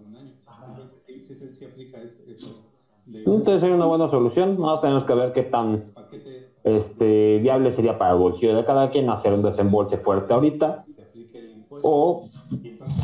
Entonces 3.08 3.60
sería 3.62 3.76
una 3.76 3.86
buena 3.86 4.10
solución, 4.10 4.60
no 4.60 4.80
tenemos 4.80 5.06
que 5.06 5.14
ver 5.14 5.34
qué 5.34 5.44
tan 5.44 5.94
este, 6.64 7.40
viable 7.40 7.76
sería 7.76 7.98
para 7.98 8.14
el 8.14 8.20
bolsillo 8.20 8.56
de 8.56 8.66
cada 8.66 8.90
quien 8.90 9.10
hacer 9.10 9.34
un 9.34 9.44
desembolse 9.44 9.98
fuerte 9.98 10.34
ahorita 10.34 10.86
o 11.88 12.30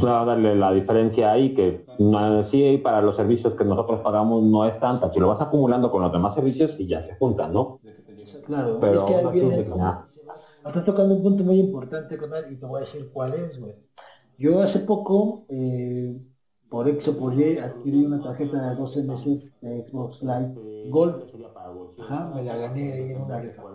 darle 0.02 0.56
la 0.56 0.72
diferencia 0.72 1.32
ahí 1.32 1.54
que 1.54 1.86
no, 2.00 2.46
sí 2.50 2.80
para 2.84 3.02
los 3.02 3.16
servicios 3.16 3.54
que 3.56 3.64
nosotros 3.66 4.02
pagamos 4.02 4.44
no 4.44 4.66
es 4.66 4.80
tanta, 4.80 5.12
si 5.14 5.20
lo 5.20 5.28
vas 5.28 5.42
acumulando 5.42 5.92
con 5.92 6.02
los 6.02 6.12
demás 6.12 6.36
servicios 6.36 6.72
y 6.80 6.88
ya 6.88 7.02
se 7.02 7.16
juntan, 7.16 7.54
¿no? 7.54 7.82
Claro, 8.42 8.78
pero 8.82 9.08
es 9.08 9.42
que 9.42 9.52
Estás 10.66 10.86
tocando 10.86 11.16
un 11.16 11.24
punto 11.24 11.44
muy 11.44 11.60
importante 11.60 12.16
él 12.16 12.54
y 12.54 12.58
te 12.58 12.66
voy 12.66 12.82
a 12.82 12.86
decir 12.86 13.10
cuál 13.12 13.34
es, 13.34 13.60
güey. 13.60 13.74
Yo 14.38 14.62
hace 14.62 14.80
poco, 14.80 15.46
eh, 15.50 16.20
por 16.70 16.88
X 16.88 17.08
o 17.10 17.18
por 17.18 17.34
Y, 17.40 17.58
adquirí 17.58 18.06
una 18.06 18.22
tarjeta 18.22 18.70
de 18.70 18.76
12 18.76 19.04
meses 19.04 19.58
de 19.62 19.86
Xbox 19.88 20.22
Live 20.24 20.60
Gold. 20.84 21.26
Ajá, 21.98 22.32
me 22.34 22.44
la 22.44 22.58
gané 22.58 22.94
ahí 22.94 23.12
en 23.12 23.22
una 23.22 23.40
rifa. 23.40 23.68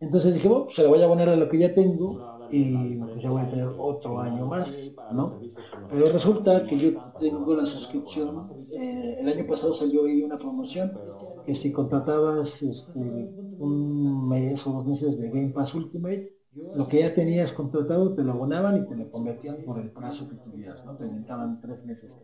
Entonces 0.00 0.34
dije, 0.34 0.48
bueno, 0.48 0.66
se 0.74 0.82
la 0.82 0.88
voy 0.88 1.02
a 1.02 1.08
poner 1.08 1.28
a 1.28 1.36
lo 1.36 1.48
que 1.48 1.58
ya 1.58 1.74
tengo 1.74 2.26
y 2.48 3.04
pues 3.06 3.22
ya 3.22 3.30
voy 3.30 3.42
a 3.42 3.48
tener 3.48 3.68
otro 3.76 4.20
año 4.20 4.46
más, 4.46 4.92
¿no? 5.08 5.44
Pero 5.88 6.08
resulta 6.10 6.66
que 6.66 6.78
yo 6.78 6.90
tengo 7.18 7.54
la 7.56 7.66
suscripción, 7.66 8.50
eh, 8.70 9.16
el 9.20 9.28
año 9.28 9.46
pasado 9.46 9.74
salió 9.74 10.04
ahí 10.06 10.22
una 10.22 10.38
promoción 10.38 11.00
que 11.44 11.54
si 11.56 11.72
contratabas 11.72 12.62
este, 12.62 13.34
un 13.58 14.28
mes 14.28 14.66
o 14.66 14.72
dos 14.72 14.86
meses 14.86 15.18
de 15.18 15.30
Game 15.30 15.50
Pass 15.50 15.74
Ultimate, 15.74 16.32
lo 16.72 16.88
que 16.88 17.00
ya 17.00 17.14
tenías 17.14 17.52
contratado 17.52 18.14
te 18.14 18.22
lo 18.24 18.32
abonaban 18.32 18.76
y 18.76 18.86
te 18.86 18.96
lo 18.96 19.10
convertían 19.10 19.62
por 19.64 19.78
el 19.80 19.92
plazo 19.92 20.28
que 20.28 20.36
tuvieras, 20.36 20.84
¿no? 20.84 20.96
Te 20.96 21.04
inventaban 21.04 21.60
tres 21.60 21.84
meses. 21.84 22.20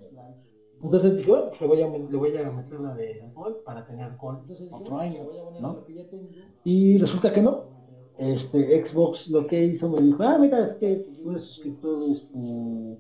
Entonces 0.81 1.17
dije, 1.17 1.31
bueno, 1.31 1.51
le 1.61 1.67
voy 1.67 1.83
a, 1.83 1.89
le 1.89 2.17
voy 2.17 2.37
a 2.37 2.51
meter 2.51 2.81
la 2.81 2.95
de 2.95 3.31
Gold 3.35 3.63
para 3.65 3.87
tener 3.87 4.17
Gold 4.17 4.45
otro 4.71 4.99
año, 4.99 5.31
¿no? 5.59 5.87
Y 6.65 6.99
resulta 6.99 7.33
que 7.33 7.43
no. 7.43 7.80
Este 8.21 8.85
Xbox 8.85 9.29
lo 9.29 9.47
que 9.47 9.65
hizo 9.65 9.89
me 9.89 10.03
dijo, 10.03 10.23
ah, 10.23 10.39
mira, 10.39 10.65
es 10.65 10.75
que 10.75 10.97
tú 10.97 11.39
suscriptor 11.39 12.03
este 12.11 12.99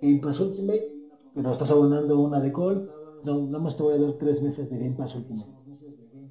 Game 0.00 0.20
Pass 0.22 0.40
Ultimate, 0.40 0.90
pero 1.34 1.52
estás 1.52 1.70
abonando 1.70 2.18
una 2.18 2.40
de 2.40 2.50
Gold, 2.50 2.88
no, 3.24 3.46
nada 3.46 3.58
más 3.62 3.76
te 3.76 3.82
voy 3.82 3.94
a 3.94 4.00
dar 4.00 4.14
tres 4.14 4.42
meses 4.42 4.70
de 4.70 4.78
Game 4.78 4.96
Pass 4.96 5.14
Ultimate 5.14 5.54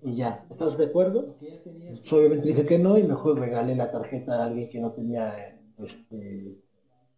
y 0.04 0.16
ya, 0.16 0.46
¿estás 0.50 0.78
de 0.78 0.86
acuerdo? 0.86 1.36
Pues, 1.40 2.12
obviamente 2.12 2.50
dije 2.50 2.66
que 2.66 2.80
no 2.80 2.98
y 2.98 3.04
mejor 3.04 3.40
regalé 3.40 3.76
la 3.76 3.92
tarjeta 3.92 4.36
a 4.36 4.46
alguien 4.46 4.70
que 4.70 4.80
no 4.80 4.92
tenía 4.92 5.58
este, 5.78 6.58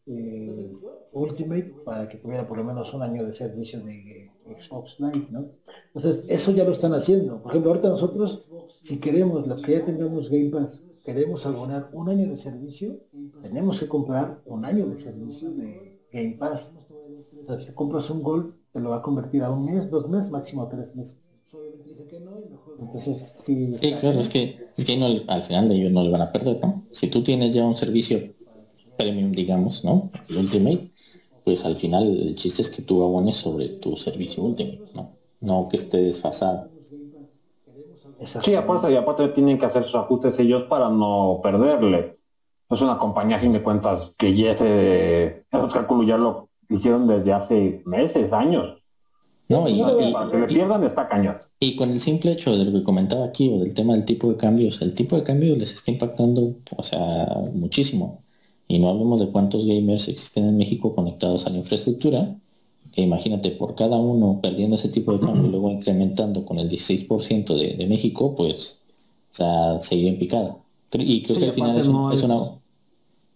eh, 0.05 0.71
Ultimate 1.11 1.73
para 1.83 2.07
que 2.07 2.17
tuviera 2.17 2.47
por 2.47 2.57
lo 2.57 2.63
menos 2.63 2.93
un 2.93 3.01
año 3.01 3.25
de 3.25 3.33
servicio 3.33 3.79
de 3.81 4.29
Xbox 4.59 4.99
Live, 4.99 5.27
¿no? 5.31 5.47
Entonces, 5.93 6.25
eso 6.27 6.51
ya 6.51 6.63
lo 6.63 6.71
están 6.71 6.93
haciendo. 6.93 7.41
Por 7.41 7.51
ejemplo, 7.51 7.71
ahorita 7.71 7.89
nosotros, 7.89 8.45
si 8.81 8.99
queremos, 8.99 9.47
los 9.47 9.61
que 9.63 9.73
ya 9.73 9.85
tengamos 9.85 10.29
Game 10.29 10.51
Pass, 10.51 10.83
queremos 11.05 11.45
abonar 11.45 11.87
un 11.93 12.09
año 12.09 12.27
de 12.27 12.35
servicio, 12.35 12.99
tenemos 13.41 13.79
que 13.79 13.87
comprar 13.87 14.41
un 14.45 14.65
año 14.65 14.87
de 14.87 14.99
servicio 14.99 15.51
de 15.51 15.99
Game 16.11 16.35
Pass. 16.39 16.73
O 17.43 17.45
sea, 17.45 17.59
si 17.59 17.71
compras 17.73 18.09
un 18.09 18.23
Gold, 18.23 18.55
te 18.73 18.79
lo 18.79 18.89
va 18.89 18.97
a 18.97 19.01
convertir 19.01 19.43
a 19.43 19.51
un 19.51 19.65
mes, 19.65 19.89
dos 19.89 20.09
meses, 20.09 20.31
máximo 20.31 20.67
tres 20.67 20.95
meses. 20.95 21.21
Entonces, 22.79 23.41
sí. 23.45 23.73
Sí, 23.75 23.93
claro, 23.93 24.19
es 24.19 24.29
que, 24.29 24.57
es 24.75 24.85
que 24.85 24.97
no, 24.97 25.07
al 25.27 25.43
final 25.43 25.71
ellos 25.71 25.91
no 25.91 26.03
le 26.03 26.09
van 26.09 26.21
a 26.21 26.31
perder, 26.31 26.59
¿no? 26.61 26.87
Si 26.91 27.07
tú 27.07 27.23
tienes 27.23 27.53
ya 27.53 27.63
un 27.63 27.75
servicio 27.75 28.33
premium, 28.97 29.31
digamos, 29.31 29.85
¿no? 29.85 30.11
El 30.27 30.37
Ultimate, 30.37 30.91
pues 31.43 31.63
al 31.65 31.77
final 31.77 32.03
el 32.07 32.35
chiste 32.35 32.63
es 32.63 32.69
que 32.71 32.81
tú 32.81 33.03
abones 33.03 33.35
sobre 33.35 33.69
tu 33.69 33.95
servicio 33.95 34.43
Ultimate, 34.43 34.81
¿no? 34.93 35.19
No 35.39 35.69
que 35.69 35.77
esté 35.77 35.97
desfasado. 35.97 36.74
Sí, 38.43 38.55
aparte, 38.55 38.91
y 38.91 38.95
aparte 38.95 39.27
tienen 39.29 39.57
que 39.57 39.65
hacer 39.65 39.83
sus 39.83 39.95
ajustes 39.95 40.39
ellos 40.39 40.63
para 40.63 40.89
no 40.89 41.39
perderle. 41.43 42.17
Es 42.69 42.81
una 42.81 42.97
compañía, 42.97 43.37
a 43.37 43.39
fin 43.39 43.53
de 43.53 43.61
cuentas, 43.61 44.11
que 44.17 44.35
ya 44.35 44.51
ese, 44.51 45.45
esos 45.51 45.73
cálculos 45.73 46.07
ya 46.07 46.17
lo 46.17 46.49
hicieron 46.69 47.07
desde 47.07 47.33
hace 47.33 47.81
meses, 47.85 48.31
años. 48.33 48.81
No, 49.47 49.67
y, 49.69 49.83
que 50.31 50.39
le 50.39 50.47
pierdan 50.47 50.83
está 50.83 51.07
cañón. 51.07 51.37
Y 51.59 51.75
con 51.75 51.91
el 51.91 52.01
simple 52.01 52.31
hecho 52.31 52.57
de 52.57 52.65
lo 52.65 52.71
que 52.71 52.83
comentaba 52.83 53.25
aquí, 53.25 53.51
o 53.53 53.59
del 53.59 53.75
tema 53.75 53.93
del 53.93 54.05
tipo 54.05 54.27
de 54.29 54.37
cambios, 54.37 54.81
el 54.81 54.95
tipo 54.95 55.15
de 55.15 55.23
cambio 55.23 55.55
les 55.55 55.73
está 55.73 55.91
impactando, 55.91 56.55
o 56.75 56.83
sea, 56.83 57.27
muchísimo. 57.53 58.23
Y 58.67 58.79
no 58.79 58.89
hablemos 58.89 59.19
de 59.19 59.29
cuántos 59.29 59.65
gamers 59.65 60.07
existen 60.07 60.47
en 60.47 60.57
México 60.57 60.95
conectados 60.95 61.45
a 61.45 61.51
la 61.51 61.57
infraestructura, 61.57 62.35
imagínate, 63.01 63.51
por 63.51 63.75
cada 63.75 63.97
uno 63.97 64.39
perdiendo 64.41 64.75
ese 64.75 64.89
tipo 64.89 65.13
de 65.13 65.19
cambio 65.19 65.47
y 65.47 65.51
luego 65.51 65.69
incrementando 65.69 66.45
con 66.45 66.59
el 66.59 66.69
16% 66.69 67.55
de, 67.55 67.75
de, 67.75 67.87
México, 67.87 68.35
pues, 68.35 68.83
o 69.33 69.35
sea, 69.35 69.81
seguir 69.81 70.07
en 70.07 70.19
picada. 70.19 70.57
Y 70.93 71.23
creo 71.23 71.37
que 71.37 71.45
al 71.45 71.53
final 71.53 71.77
es, 71.77 71.87
es, 71.87 72.23
una 72.23 72.59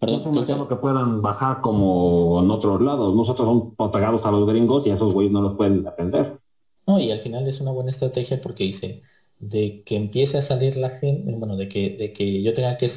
Perdón, 0.00 0.32
no 0.32 0.40
es 0.42 0.68
que... 0.68 0.76
puedan 0.76 1.20
bajar 1.20 1.60
como 1.60 2.40
en 2.42 2.50
otros 2.50 2.80
lados. 2.80 3.14
Nosotros 3.14 3.46
somos 3.46 3.90
pegados 3.90 4.24
a 4.24 4.30
los 4.30 4.46
gringos 4.46 4.86
y 4.86 4.90
esos 4.90 5.12
güeyes 5.12 5.30
no 5.30 5.42
los 5.42 5.56
pueden 5.56 5.86
aprender. 5.86 6.38
No, 6.86 6.98
y 6.98 7.10
al 7.10 7.20
final 7.20 7.46
es 7.46 7.60
una 7.60 7.70
buena 7.70 7.90
estrategia 7.90 8.40
porque 8.40 8.64
dice, 8.64 9.02
de 9.38 9.82
que 9.84 9.96
empiece 9.96 10.38
a 10.38 10.42
salir 10.42 10.78
la 10.78 10.88
gente, 10.88 11.30
bueno, 11.32 11.56
de 11.56 11.68
que, 11.68 11.90
de 11.90 12.14
que 12.14 12.42
yo 12.42 12.54
tenga 12.54 12.78
que 12.78 12.90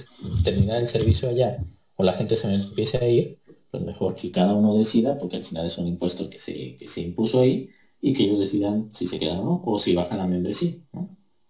terminar 0.45 0.81
el 0.81 0.87
servicio 0.87 1.29
allá 1.29 1.61
o 1.95 2.03
la 2.03 2.13
gente 2.13 2.37
se 2.37 2.47
me 2.47 2.55
empiece 2.55 2.97
a 2.97 3.07
ir, 3.07 3.39
pues 3.73 3.83
mejor 3.83 4.13
que 4.13 4.31
cada 4.31 4.53
uno 4.53 4.77
decida, 4.77 5.17
porque 5.17 5.37
al 5.37 5.43
final 5.43 5.65
es 5.65 5.79
un 5.79 5.87
impuesto 5.87 6.29
que 6.29 6.37
se, 6.37 6.75
que 6.75 6.85
se 6.85 7.01
impuso 7.01 7.41
ahí 7.41 7.71
y 7.99 8.13
que 8.13 8.25
ellos 8.25 8.39
decidan 8.39 8.93
si 8.93 9.07
se 9.07 9.17
quedan 9.19 9.39
o 9.39 9.45
no, 9.45 9.63
o 9.65 9.79
si 9.79 9.95
bajan 9.95 10.19
la 10.19 10.27
membresía, 10.27 10.75
¿no? 10.91 11.07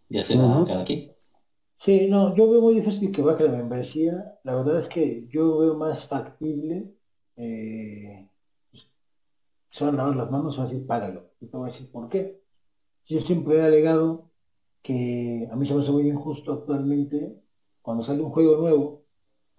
Ya 0.07 0.23
será 0.23 0.63
cada 0.65 0.85
quien. 0.85 1.11
Sí, 1.83 2.07
no, 2.09 2.33
yo 2.33 2.49
veo 2.49 2.61
muy 2.61 2.75
difícil 2.75 3.11
que 3.11 3.21
baje 3.21 3.43
la 3.43 3.57
membresía. 3.57 4.39
La 4.43 4.55
verdad 4.55 4.79
es 4.79 4.87
que 4.87 5.27
yo 5.29 5.57
veo 5.57 5.75
más 5.75 6.07
factible. 6.07 6.93
Eh, 7.35 8.29
se 9.71 9.83
van 9.83 9.95
a 9.95 9.97
lavar 9.97 10.15
las 10.15 10.31
manos, 10.31 10.55
van 10.55 10.67
a 10.67 10.69
decir, 10.69 10.87
págalo. 10.87 11.31
Y 11.41 11.47
te 11.47 11.57
voy 11.57 11.69
a 11.69 11.73
decir 11.73 11.91
por 11.91 12.07
qué. 12.07 12.41
Yo 13.05 13.19
siempre 13.19 13.57
he 13.57 13.63
alegado 13.63 14.31
que 14.81 15.49
a 15.51 15.57
mí 15.57 15.67
se 15.67 15.73
me 15.73 15.81
hace 15.81 15.91
muy 15.91 16.07
injusto 16.07 16.53
actualmente 16.53 17.35
cuando 17.81 18.01
sale 18.01 18.21
un 18.21 18.31
juego 18.31 18.57
nuevo, 18.57 19.02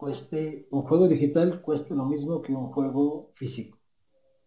cueste, 0.04 0.68
un 0.70 0.82
juego 0.82 1.08
digital 1.08 1.62
cueste 1.62 1.94
lo 1.94 2.04
mismo 2.04 2.42
que 2.42 2.52
un 2.52 2.70
juego 2.72 3.30
físico. 3.36 3.78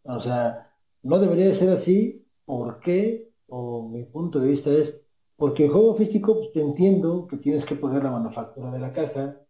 O 0.03 0.20
sea, 0.20 0.72
no 1.01 1.18
debería 1.18 1.47
de 1.47 1.55
ser 1.55 1.70
así. 1.72 2.24
¿Por 2.45 2.80
qué? 2.80 3.32
O 3.47 3.89
mi 3.89 4.03
punto 4.03 4.39
de 4.39 4.51
vista 4.51 4.70
es, 4.70 5.01
porque 5.36 5.66
el 5.66 5.72
juego 5.72 5.95
físico, 5.95 6.36
pues 6.36 6.51
te 6.53 6.62
entiendo 6.62 7.26
que 7.26 7.38
tienes 7.38 7.66
que 7.66 7.74
poner 7.76 8.03
la 8.03 8.12
manufactura 8.12 8.72
de 8.72 8.78
la 8.78 8.91
caja, 8.91 9.41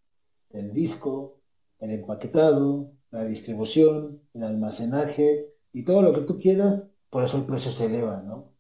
el 0.51 0.71
disco, 0.71 1.41
el 1.79 1.91
empaquetado, 1.91 2.93
la 3.11 3.25
distribución, 3.25 4.21
el 4.33 4.43
almacenaje 4.43 5.49
y 5.73 5.83
todo 5.83 6.01
lo 6.01 6.13
que 6.13 6.21
tú 6.21 6.39
quieras, 6.39 6.83
por 7.09 7.25
eso 7.25 7.35
el 7.35 7.45
precio 7.45 7.73
se 7.73 7.87
eleva, 7.87 8.21
¿no? 8.21 8.53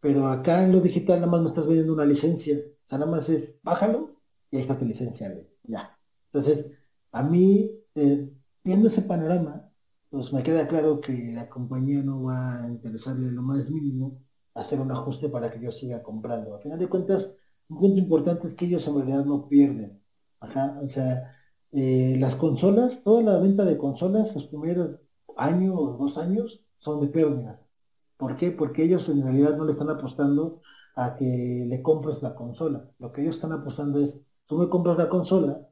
Pero 0.00 0.28
acá 0.28 0.64
en 0.64 0.72
lo 0.72 0.80
digital 0.80 1.20
nada 1.20 1.30
más 1.30 1.42
me 1.42 1.48
estás 1.48 1.66
vendiendo 1.66 1.92
una 1.92 2.06
licencia. 2.06 2.56
O 2.56 2.88
sea, 2.88 2.98
nada 2.98 3.10
más 3.10 3.28
es 3.28 3.60
bájalo 3.62 4.16
y 4.50 4.56
ahí 4.56 4.62
está 4.62 4.78
tu 4.78 4.86
licencia, 4.86 5.34
Ya. 5.64 5.98
Entonces, 6.32 6.70
a 7.16 7.22
mí, 7.22 7.70
eh, 7.94 8.30
viendo 8.62 8.88
ese 8.88 9.00
panorama, 9.02 9.70
pues 10.10 10.32
me 10.34 10.42
queda 10.42 10.68
claro 10.68 11.00
que 11.00 11.32
la 11.32 11.48
compañía 11.48 12.02
no 12.02 12.24
va 12.24 12.62
a 12.62 12.68
interesarle 12.68 13.30
lo 13.30 13.40
más 13.42 13.70
mínimo 13.70 14.20
hacer 14.54 14.80
un 14.80 14.92
ajuste 14.92 15.30
para 15.30 15.50
que 15.50 15.60
yo 15.60 15.72
siga 15.72 16.02
comprando. 16.02 16.54
A 16.54 16.58
final 16.60 16.78
de 16.78 16.88
cuentas, 16.88 17.32
un 17.68 17.78
punto 17.78 17.98
importante 17.98 18.46
es 18.46 18.54
que 18.54 18.66
ellos 18.66 18.86
en 18.86 18.96
realidad 18.96 19.24
no 19.24 19.48
pierden. 19.48 20.02
O 20.40 20.88
sea, 20.88 21.34
eh, 21.72 22.16
las 22.18 22.36
consolas, 22.36 23.02
toda 23.02 23.22
la 23.22 23.38
venta 23.38 23.64
de 23.64 23.78
consolas, 23.78 24.34
los 24.34 24.46
primeros 24.48 25.00
años 25.38 25.74
o 25.76 25.96
dos 25.96 26.18
años, 26.18 26.60
son 26.78 27.00
de 27.00 27.08
pérdidas. 27.08 27.64
¿Por 28.18 28.36
qué? 28.36 28.50
Porque 28.50 28.84
ellos 28.84 29.08
en 29.08 29.22
realidad 29.22 29.56
no 29.56 29.64
le 29.64 29.72
están 29.72 29.88
apostando 29.90 30.60
a 30.96 31.16
que 31.16 31.64
le 31.66 31.82
compres 31.82 32.22
la 32.22 32.34
consola. 32.34 32.90
Lo 32.98 33.10
que 33.12 33.22
ellos 33.22 33.36
están 33.36 33.52
apostando 33.52 34.00
es, 34.00 34.20
tú 34.46 34.58
me 34.58 34.68
compras 34.68 34.98
la 34.98 35.08
consola 35.08 35.66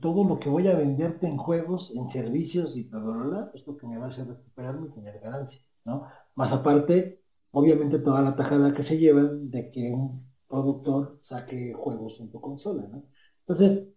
todo 0.00 0.24
lo 0.24 0.38
que 0.38 0.48
voy 0.48 0.68
a 0.68 0.76
venderte 0.76 1.26
en 1.26 1.36
juegos, 1.36 1.92
en 1.94 2.08
servicios 2.08 2.76
y 2.76 2.84
bla, 2.84 3.00
bla, 3.00 3.50
es 3.54 3.66
lo 3.66 3.76
que 3.76 3.86
me 3.86 3.98
va 3.98 4.06
a 4.06 4.08
hacer 4.08 4.26
recuperarme 4.26 4.88
y 4.88 4.92
tener 4.92 5.20
ganancia, 5.20 5.60
¿no? 5.84 6.06
Más 6.34 6.52
aparte, 6.52 7.20
obviamente 7.50 7.98
toda 7.98 8.22
la 8.22 8.36
tajada 8.36 8.74
que 8.74 8.82
se 8.82 8.98
llevan 8.98 9.50
de 9.50 9.70
que 9.70 9.90
un 9.92 10.16
productor 10.48 11.18
saque 11.22 11.72
juegos 11.74 12.20
en 12.20 12.30
tu 12.30 12.40
consola, 12.40 12.86
¿no? 12.88 13.04
Entonces, 13.40 13.88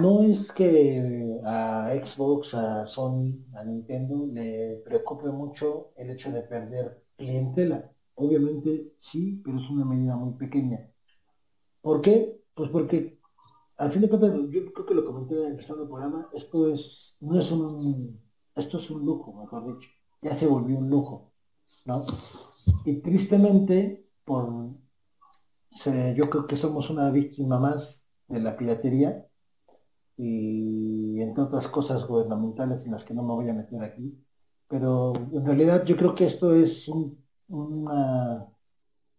no 0.00 0.22
es 0.22 0.52
que 0.52 1.40
a 1.44 1.90
Xbox, 2.04 2.54
a 2.54 2.86
Sony, 2.86 3.44
a 3.54 3.64
Nintendo 3.64 4.26
le 4.26 4.82
preocupe 4.84 5.28
mucho 5.28 5.92
el 5.96 6.10
hecho 6.10 6.30
de 6.32 6.42
perder 6.42 7.02
clientela. 7.16 7.90
Obviamente 8.14 8.94
sí, 9.00 9.40
pero 9.44 9.58
es 9.58 9.68
una 9.70 9.84
medida 9.84 10.16
muy 10.16 10.34
pequeña. 10.34 10.90
¿Por 11.82 12.00
qué? 12.00 12.40
Pues 12.54 12.70
porque 12.70 13.18
al 13.78 13.92
fin 13.92 14.02
de 14.02 14.08
cuentas, 14.08 14.32
yo 14.50 14.72
creo 14.72 14.86
que 14.86 14.94
lo 14.94 15.04
comenté 15.04 15.46
empezando 15.46 15.82
el 15.82 15.88
programa, 15.88 16.28
esto 16.32 16.72
es, 16.72 17.16
no 17.20 17.38
es 17.38 17.50
un, 17.50 18.20
esto 18.54 18.78
es 18.78 18.90
un 18.90 19.04
lujo, 19.04 19.34
mejor 19.34 19.66
dicho. 19.66 19.90
Ya 20.22 20.34
se 20.34 20.46
volvió 20.46 20.78
un 20.78 20.88
lujo, 20.88 21.32
¿no? 21.84 22.04
Y 22.84 22.96
tristemente, 23.00 24.08
por, 24.24 24.48
yo 26.16 26.30
creo 26.30 26.46
que 26.46 26.56
somos 26.56 26.90
una 26.90 27.10
víctima 27.10 27.58
más 27.60 28.04
de 28.28 28.40
la 28.40 28.56
piratería 28.56 29.26
y 30.16 31.20
entre 31.20 31.44
otras 31.44 31.68
cosas 31.68 32.06
gubernamentales 32.06 32.86
en 32.86 32.92
las 32.92 33.04
que 33.04 33.14
no 33.14 33.22
me 33.22 33.34
voy 33.34 33.50
a 33.50 33.54
meter 33.54 33.82
aquí. 33.82 34.18
Pero 34.68 35.12
en 35.32 35.44
realidad 35.44 35.84
yo 35.84 35.96
creo 35.96 36.14
que 36.14 36.26
esto 36.26 36.54
es 36.54 36.88
una, 37.48 38.46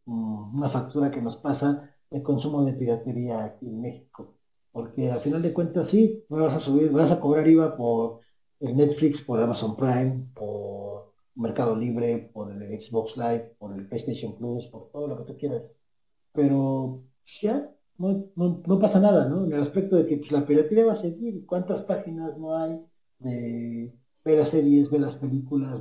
una 0.05 0.69
factura 0.69 1.11
que 1.11 1.21
nos 1.21 1.37
pasa 1.37 1.93
el 2.09 2.23
consumo 2.23 2.65
de 2.65 2.73
piratería 2.73 3.45
aquí 3.45 3.67
en 3.67 3.81
México. 3.81 4.36
Porque 4.71 5.11
al 5.11 5.21
final 5.21 5.41
de 5.41 5.53
cuentas 5.53 5.89
sí, 5.89 6.23
me 6.29 6.41
vas 6.41 6.55
a 6.55 6.59
subir, 6.59 6.91
vas 6.91 7.11
a 7.11 7.19
cobrar 7.19 7.47
IVA 7.47 7.75
por 7.75 8.21
el 8.59 8.75
Netflix, 8.75 9.21
por 9.21 9.39
Amazon 9.39 9.75
Prime, 9.75 10.27
por 10.33 11.13
Mercado 11.35 11.75
Libre, 11.75 12.29
por 12.33 12.51
el 12.51 12.81
Xbox 12.81 13.17
Live, 13.17 13.55
por 13.59 13.73
el 13.73 13.87
PlayStation 13.87 14.35
Plus, 14.37 14.67
por 14.67 14.89
todo 14.91 15.07
lo 15.07 15.17
que 15.17 15.31
tú 15.31 15.37
quieras. 15.37 15.71
Pero 16.33 17.03
ya, 17.41 17.71
no, 17.97 18.79
pasa 18.79 18.99
nada, 18.99 19.27
¿no? 19.27 19.45
En 19.45 19.53
el 19.53 19.61
aspecto 19.61 19.95
de 19.95 20.05
que 20.05 20.17
pues, 20.17 20.31
la 20.31 20.45
piratería 20.45 20.85
va 20.85 20.93
a 20.93 20.95
seguir, 20.95 21.45
cuántas 21.45 21.83
páginas 21.83 22.37
no 22.37 22.55
hay 22.55 22.79
de 23.19 23.93
ver 24.23 24.39
las 24.39 24.49
series, 24.49 24.89
ver 24.89 25.01
las 25.01 25.15
películas, 25.15 25.79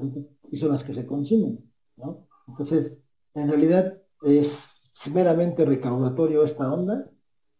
y 0.50 0.56
son 0.56 0.72
las 0.72 0.84
que 0.84 0.94
se 0.94 1.06
consumen, 1.06 1.70
¿no? 1.96 2.26
Entonces, 2.48 3.02
en 3.34 3.48
realidad 3.48 3.98
es 4.22 4.74
meramente 5.12 5.64
recaudatorio 5.64 6.44
esta 6.44 6.72
onda 6.72 7.10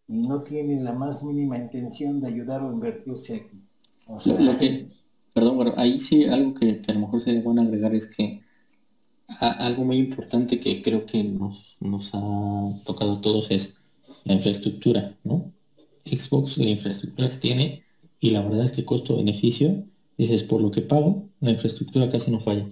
y 0.09 0.27
no 0.27 0.43
tiene 0.43 0.83
la 0.83 0.93
más 0.93 1.23
mínima 1.23 1.59
intención 1.59 2.21
de 2.21 2.29
ayudar 2.29 2.63
o 2.63 2.73
invertirse 2.73 3.35
aquí. 3.37 3.61
lo, 4.25 4.57
que, 4.57 4.87
perdón, 5.33 5.57
bueno, 5.57 5.75
ahí 5.77 6.01
sí 6.01 6.25
algo 6.25 6.55
que, 6.55 6.81
a 6.87 6.93
lo 6.93 7.01
mejor 7.01 7.21
sería 7.21 7.43
bueno 7.43 7.63
agregar 7.63 7.95
es 7.95 8.07
que 8.07 8.43
algo 9.41 9.85
muy 9.85 9.99
importante 9.99 10.61
que 10.61 10.83
creo 10.83 11.05
que 11.05 11.25
nos, 11.25 11.77
nos 11.81 12.15
ha 12.15 12.21
tocado 12.85 13.13
a 13.13 13.21
todos 13.21 13.51
es 13.51 13.77
la 14.25 14.35
infraestructura, 14.35 15.17
¿no? 15.25 15.53
Xbox, 16.05 16.59
la 16.59 16.71
infraestructura 16.71 17.29
que 17.29 17.37
tiene, 17.37 17.83
y 18.21 18.31
la 18.31 18.43
verdad 18.43 18.65
es 18.65 18.73
que 18.73 18.85
costo-beneficio, 18.85 19.85
dices, 20.17 20.45
por 20.45 20.61
lo 20.61 20.71
que 20.71 20.83
pago, 20.83 21.29
la 21.41 21.51
infraestructura 21.51 22.09
casi 22.09 22.31
no 22.31 22.41
falla. 22.41 22.69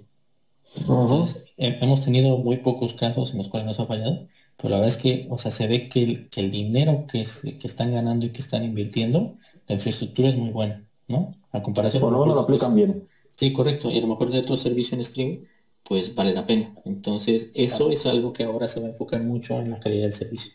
Entonces, 0.77 1.45
hemos 1.57 2.05
tenido 2.05 2.39
muy 2.39 2.59
pocos 2.59 2.95
casos 2.95 3.33
en 3.33 3.39
los 3.39 3.49
cuales 3.49 3.67
nos 3.67 3.81
ha 3.81 3.87
fallado, 3.87 4.27
pero 4.57 4.71
la 4.71 4.77
verdad 4.77 4.97
es 4.97 5.03
que, 5.03 5.27
o 5.31 5.37
sea, 5.37 5.51
se 5.51 5.67
ve 5.67 5.89
que 5.89 6.03
el, 6.03 6.29
que 6.31 6.41
el 6.41 6.51
dinero 6.51 7.07
que, 7.11 7.23
es, 7.23 7.43
que 7.43 7.67
están 7.67 7.93
ganando 7.93 8.27
y 8.27 8.31
que 8.31 8.41
están 8.41 8.65
invirtiendo, 8.65 9.37
la 9.67 9.75
infraestructura 9.75 10.29
es 10.29 10.37
muy 10.37 10.51
buena, 10.51 10.87
¿no? 11.09 11.35
A 11.53 11.63
comparación... 11.63 12.01
Por 12.01 12.13
lo 12.13 12.21
menos 12.21 12.35
lo 12.35 12.41
aplican 12.43 12.75
bien. 12.75 13.09
Sí, 13.37 13.53
correcto. 13.53 13.91
Y 13.91 13.99
a 13.99 14.01
lo 14.01 14.07
mejor 14.07 14.31
de 14.31 14.39
otro 14.39 14.57
servicio 14.57 14.97
en 14.97 15.05
stream, 15.05 15.45
pues 15.83 16.15
vale 16.15 16.33
la 16.33 16.47
pena. 16.47 16.75
Entonces, 16.85 17.51
eso 17.55 17.91
es 17.91 18.07
algo 18.07 18.33
que 18.33 18.45
ahora 18.45 18.69
se 18.69 18.81
va 18.81 18.87
a 18.87 18.91
enfocar 18.91 19.23
mucho 19.23 19.59
en 19.61 19.71
la 19.71 19.81
calidad 19.81 20.05
del 20.05 20.15
servicio. 20.15 20.53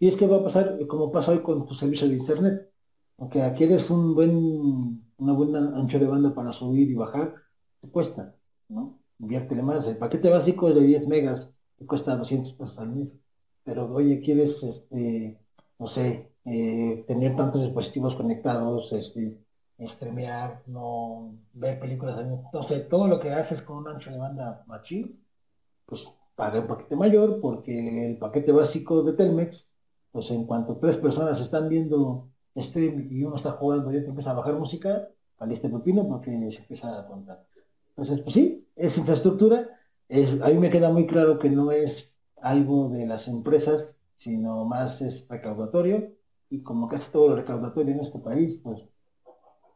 Y 0.00 0.06
es 0.06 0.16
que 0.16 0.26
va 0.26 0.36
a 0.36 0.44
pasar 0.44 0.78
como 0.86 1.10
pasa 1.10 1.32
hoy 1.32 1.40
con 1.40 1.66
tu 1.66 1.74
servicio 1.74 2.08
de 2.08 2.14
internet. 2.14 2.70
Aunque 3.18 3.42
aquí 3.42 3.64
eres 3.64 3.90
un 3.90 4.14
buen, 4.14 5.02
una 5.18 5.32
buena 5.32 5.76
ancho 5.76 5.98
de 5.98 6.06
banda 6.06 6.34
para 6.34 6.52
subir 6.52 6.88
y 6.88 6.94
bajar, 6.94 7.34
te 7.80 7.88
cuesta, 7.88 8.36
¿no? 8.68 9.00
Inviértele 9.18 9.62
más. 9.62 9.86
El 9.88 9.96
paquete 9.96 10.30
básico 10.30 10.68
es 10.68 10.76
de 10.76 10.82
10 10.82 11.08
megas, 11.08 11.52
cuesta 11.86 12.16
200 12.16 12.52
pesos 12.54 12.78
al 12.78 12.90
mes. 12.90 13.20
Pero 13.64 13.92
oye, 13.92 14.20
quieres, 14.20 14.62
este, 14.62 15.38
no 15.78 15.88
sé, 15.88 16.30
eh, 16.44 17.04
tener 17.06 17.36
tantos 17.36 17.62
dispositivos 17.62 18.14
conectados, 18.14 18.92
este, 18.92 19.38
streamear, 19.80 20.62
no 20.66 21.34
ver 21.52 21.78
películas, 21.78 22.18
entonces 22.20 22.88
todo 22.88 23.06
lo 23.06 23.20
que 23.20 23.32
haces 23.32 23.62
con 23.62 23.78
un 23.78 23.88
ancho 23.88 24.10
de 24.10 24.18
banda 24.18 24.64
machín, 24.66 25.24
pues 25.86 26.02
paga 26.34 26.60
un 26.60 26.66
paquete 26.66 26.96
mayor 26.96 27.40
porque 27.40 28.10
el 28.10 28.18
paquete 28.18 28.52
básico 28.52 29.02
de 29.02 29.12
Telmex 29.12 29.68
pues 30.12 30.30
en 30.30 30.44
cuanto 30.46 30.76
tres 30.78 30.96
personas 30.96 31.40
están 31.40 31.68
viendo 31.68 32.28
stream 32.56 33.08
y 33.10 33.22
uno 33.24 33.36
está 33.36 33.52
jugando 33.52 33.92
y 33.92 33.98
otro 33.98 34.10
empieza 34.10 34.32
a 34.32 34.34
bajar 34.34 34.54
música, 34.54 35.08
este 35.50 35.68
pepino 35.68 36.08
porque 36.08 36.30
se 36.50 36.58
empieza 36.58 36.98
a 36.98 37.06
contar. 37.06 37.44
Entonces, 37.90 38.20
pues 38.20 38.34
sí, 38.34 38.66
es 38.74 38.96
infraestructura. 38.98 39.68
Es, 40.08 40.40
a 40.40 40.48
mí 40.48 40.54
me 40.54 40.70
queda 40.70 40.90
muy 40.90 41.06
claro 41.06 41.38
que 41.38 41.50
no 41.50 41.70
es 41.70 42.10
algo 42.40 42.88
de 42.88 43.06
las 43.06 43.28
empresas, 43.28 43.98
sino 44.16 44.64
más 44.64 45.00
es 45.02 45.26
recaudatorio. 45.28 46.12
Y 46.50 46.62
como 46.62 46.88
casi 46.88 47.10
todo 47.12 47.28
lo 47.28 47.36
recaudatorio 47.36 47.94
en 47.94 48.00
este 48.00 48.18
país, 48.18 48.58
pues, 48.62 48.84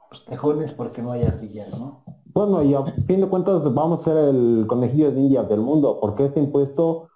pues 0.08 0.24
tejones 0.24 0.72
porque 0.72 1.02
no 1.02 1.12
hay 1.12 1.22
artilleros, 1.22 1.78
¿no? 1.78 2.04
Bueno, 2.34 2.62
y 2.62 2.72
a 2.72 2.82
fin 2.82 3.20
de 3.20 3.28
cuentas 3.28 3.62
vamos 3.74 4.00
a 4.00 4.04
ser 4.04 4.16
el 4.34 4.64
conejillo 4.66 5.12
de 5.12 5.20
India 5.20 5.42
del 5.42 5.60
mundo, 5.60 5.98
porque 6.00 6.26
este 6.26 6.40
impuesto 6.40 7.08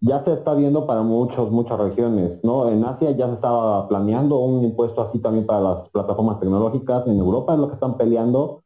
ya 0.00 0.24
se 0.24 0.32
está 0.32 0.54
viendo 0.54 0.86
para 0.86 1.02
muchos, 1.02 1.50
muchas 1.50 1.78
regiones, 1.78 2.42
¿no? 2.42 2.68
En 2.68 2.82
Asia 2.84 3.10
ya 3.10 3.28
se 3.28 3.34
estaba 3.34 3.86
planeando 3.86 4.38
un 4.38 4.64
impuesto 4.64 5.02
así 5.02 5.18
también 5.18 5.44
para 5.44 5.60
las 5.60 5.88
plataformas 5.90 6.40
tecnológicas, 6.40 7.06
en 7.06 7.18
Europa 7.18 7.52
es 7.52 7.58
lo 7.60 7.68
que 7.68 7.74
están 7.74 7.98
peleando, 7.98 8.61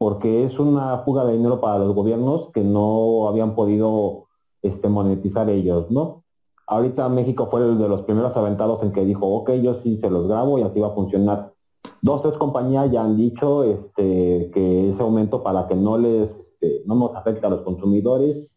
porque 0.00 0.44
es 0.44 0.58
una 0.58 0.96
fuga 1.00 1.26
de 1.26 1.34
dinero 1.34 1.60
para 1.60 1.78
los 1.78 1.94
gobiernos 1.94 2.48
que 2.54 2.64
no 2.64 3.28
habían 3.28 3.54
podido 3.54 4.28
este, 4.62 4.88
monetizar 4.88 5.50
ellos, 5.50 5.90
¿no? 5.90 6.24
Ahorita 6.66 7.06
México 7.10 7.48
fue 7.50 7.60
el 7.60 7.76
de 7.76 7.86
los 7.86 8.04
primeros 8.04 8.34
aventados 8.34 8.82
en 8.82 8.92
que 8.92 9.04
dijo, 9.04 9.26
ok, 9.26 9.50
yo 9.62 9.82
sí 9.82 9.98
se 10.00 10.08
los 10.08 10.26
grabo 10.26 10.58
y 10.58 10.62
así 10.62 10.80
va 10.80 10.86
a 10.86 10.94
funcionar. 10.94 11.52
Dos, 12.00 12.22
tres 12.22 12.32
compañías 12.38 12.90
ya 12.90 13.04
han 13.04 13.18
dicho 13.18 13.62
este, 13.62 14.50
que 14.54 14.90
ese 14.90 15.02
aumento 15.02 15.42
para 15.42 15.68
que 15.68 15.76
no 15.76 15.98
les, 15.98 16.30
este, 16.30 16.82
no 16.86 16.94
nos 16.94 17.14
afecte 17.14 17.46
a 17.46 17.50
los 17.50 17.60
consumidores, 17.60 18.48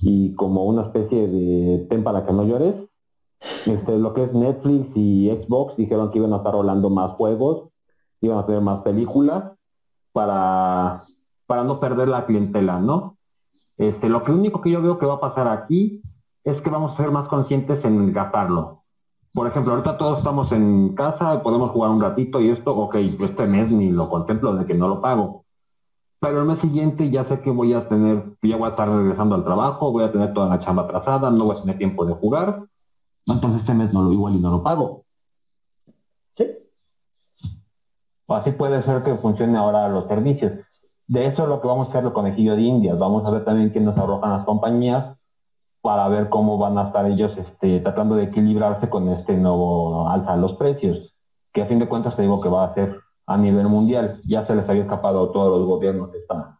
y 0.00 0.34
como 0.34 0.64
una 0.64 0.82
especie 0.82 1.28
de 1.28 1.86
ten 1.88 2.02
para 2.02 2.26
que 2.26 2.32
no 2.32 2.42
llores. 2.42 2.74
Lo 3.86 4.14
que 4.14 4.24
es 4.24 4.32
Netflix 4.32 4.96
y 4.96 5.30
Xbox 5.30 5.76
dijeron 5.76 6.10
que 6.10 6.18
iban 6.18 6.32
a 6.32 6.38
estar 6.38 6.54
rolando 6.54 6.90
más 6.90 7.12
juegos, 7.12 7.68
iban 8.20 8.38
a 8.38 8.46
tener 8.46 8.62
más 8.62 8.80
películas 8.80 9.57
para, 10.18 11.04
para 11.46 11.62
no 11.62 11.78
perder 11.78 12.08
la 12.08 12.26
clientela, 12.26 12.80
¿no? 12.80 13.16
Este, 13.76 14.08
lo 14.08 14.24
que 14.24 14.32
único 14.32 14.60
que 14.60 14.70
yo 14.70 14.82
veo 14.82 14.98
que 14.98 15.06
va 15.06 15.14
a 15.14 15.20
pasar 15.20 15.46
aquí 15.46 16.02
es 16.42 16.60
que 16.60 16.70
vamos 16.70 16.92
a 16.92 16.96
ser 16.96 17.12
más 17.12 17.28
conscientes 17.28 17.84
en 17.84 18.12
gastarlo. 18.12 18.82
Por 19.32 19.46
ejemplo, 19.46 19.74
ahorita 19.74 19.96
todos 19.96 20.18
estamos 20.18 20.50
en 20.52 20.94
casa, 20.94 21.42
podemos 21.42 21.70
jugar 21.70 21.90
un 21.90 22.00
ratito 22.00 22.40
y 22.40 22.48
esto, 22.48 22.74
ok, 22.74 22.96
este 22.96 23.46
mes 23.46 23.70
ni 23.70 23.90
lo 23.90 24.08
contemplo 24.08 24.54
de 24.54 24.66
que 24.66 24.74
no 24.74 24.88
lo 24.88 25.00
pago 25.00 25.44
pero 26.20 26.40
el 26.40 26.46
mes 26.46 26.60
siguiente 26.60 27.10
ya 27.10 27.24
sé 27.24 27.40
que 27.40 27.50
voy 27.50 27.72
a 27.74 27.88
tener, 27.88 28.36
ya 28.42 28.56
voy 28.56 28.66
a 28.66 28.70
estar 28.70 28.88
regresando 28.88 29.34
al 29.36 29.44
trabajo, 29.44 29.92
voy 29.92 30.04
a 30.04 30.12
tener 30.12 30.34
toda 30.34 30.48
la 30.48 30.60
chamba 30.64 30.82
atrasada, 30.82 31.30
no 31.30 31.44
voy 31.44 31.56
a 31.56 31.60
tener 31.60 31.78
tiempo 31.78 32.04
de 32.04 32.14
jugar, 32.14 32.64
entonces 33.26 33.60
este 33.60 33.74
mes 33.74 33.92
no 33.92 34.02
lo 34.02 34.12
igual 34.12 34.34
y 34.34 34.40
no 34.40 34.50
lo 34.50 34.62
pago. 34.62 35.04
Sí. 36.36 36.44
O 37.40 37.46
así 38.28 38.52
puede 38.52 38.82
ser 38.82 39.02
que 39.02 39.14
funcione 39.16 39.56
ahora 39.56 39.88
los 39.88 40.06
servicios. 40.06 40.52
De 41.06 41.26
eso 41.26 41.44
es 41.44 41.48
lo 41.48 41.60
que 41.60 41.68
vamos 41.68 41.86
a 41.86 41.90
hacer 41.90 42.04
el 42.04 42.12
conejillo 42.12 42.54
de 42.54 42.62
indias. 42.62 42.98
Vamos 42.98 43.26
a 43.26 43.30
ver 43.30 43.44
también 43.44 43.70
quién 43.70 43.84
nos 43.84 43.96
arrojan 43.96 44.30
las 44.30 44.44
compañías 44.44 45.16
para 45.80 46.06
ver 46.08 46.28
cómo 46.28 46.58
van 46.58 46.76
a 46.76 46.88
estar 46.88 47.06
ellos 47.06 47.36
este, 47.38 47.80
tratando 47.80 48.14
de 48.16 48.24
equilibrarse 48.24 48.90
con 48.90 49.08
este 49.08 49.36
nuevo 49.36 50.08
alza 50.08 50.34
de 50.34 50.40
los 50.42 50.54
precios. 50.54 51.16
Que 51.52 51.62
a 51.62 51.66
fin 51.66 51.78
de 51.78 51.88
cuentas 51.88 52.14
te 52.14 52.22
digo 52.22 52.40
que 52.40 52.50
va 52.50 52.64
a 52.64 52.74
ser 52.74 53.00
a 53.24 53.38
nivel 53.38 53.68
mundial. 53.68 54.20
Ya 54.26 54.44
se 54.44 54.54
les 54.54 54.68
había 54.68 54.82
escapado 54.82 55.24
a 55.24 55.32
todos 55.32 55.58
los 55.58 55.66
gobiernos 55.66 56.14
esta, 56.14 56.58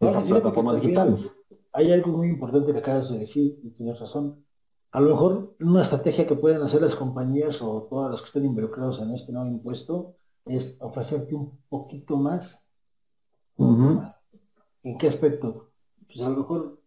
plataformas 0.00 0.80
digitales. 0.80 1.30
Hay 1.72 1.92
algo 1.92 2.10
muy 2.16 2.28
importante 2.28 2.72
que 2.72 2.78
acabas 2.78 3.10
de 3.10 3.18
decir, 3.20 3.60
y 3.62 3.70
tienes 3.70 4.00
razón. 4.00 4.44
a 4.92 5.00
lo 5.00 5.10
mejor 5.10 5.54
una 5.60 5.82
estrategia 5.82 6.26
que 6.26 6.34
pueden 6.34 6.62
hacer 6.62 6.82
las 6.82 6.96
compañías 6.96 7.62
o 7.62 7.86
todas 7.88 8.10
las 8.10 8.22
que 8.22 8.26
estén 8.26 8.44
involucrados 8.44 9.00
en 9.00 9.14
este 9.14 9.30
nuevo 9.30 9.48
impuesto 9.48 10.16
es 10.56 10.76
ofrecerte 10.80 11.34
un 11.34 11.58
poquito 11.68 12.16
más. 12.16 12.66
¿En 14.82 14.98
qué 14.98 15.08
aspecto? 15.08 15.70
Pues 16.06 16.20
a 16.20 16.28
lo 16.28 16.38
mejor 16.38 16.80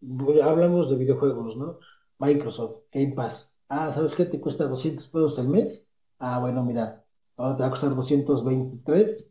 hablamos 0.44 0.90
de 0.90 0.98
videojuegos, 0.98 1.56
¿no? 1.56 1.78
Microsoft, 2.20 2.82
Game 2.92 3.14
Pass. 3.14 3.52
Ah, 3.70 3.92
¿sabes 3.94 4.16
qué? 4.16 4.26
Te 4.26 4.42
cuesta 4.42 4.66
200 4.66 5.08
pesos 5.08 5.40
al 5.40 5.48
mes. 5.48 5.88
Ah, 6.20 6.40
bueno, 6.40 6.64
mira, 6.64 7.06
ahora 7.38 7.56
te 7.56 7.62
va 7.62 7.68
a 7.68 7.72
costar 7.72 7.96
223, 7.96 9.30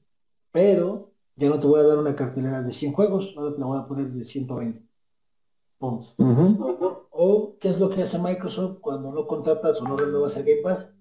pero 0.51 1.12
ya 1.37 1.49
no 1.49 1.61
te 1.61 1.66
voy 1.66 1.80
a 1.80 1.85
dar 1.85 1.99
una 1.99 2.16
cartelera 2.16 2.62
de 2.62 2.72
100 2.72 2.93
juegos, 2.93 3.35
ahora 3.37 3.55
te 3.55 3.61
la 3.61 3.66
voy 3.66 3.78
a 3.78 3.87
poner 3.87 4.11
de 4.12 4.24
120. 4.24 4.87
O, 5.78 7.57
¿qué 7.61 7.68
es 7.68 7.78
lo 7.80 7.91
que 7.91 8.03
hace 8.03 8.18
Microsoft 8.18 8.78
cuando 8.80 9.12
no 9.12 9.26
contratas 9.26 9.80
o 9.80 9.85
no 9.85 9.97
renuevas 9.97 10.37
el 10.37 10.45
Game 10.45 10.62
Pass? 10.62 10.93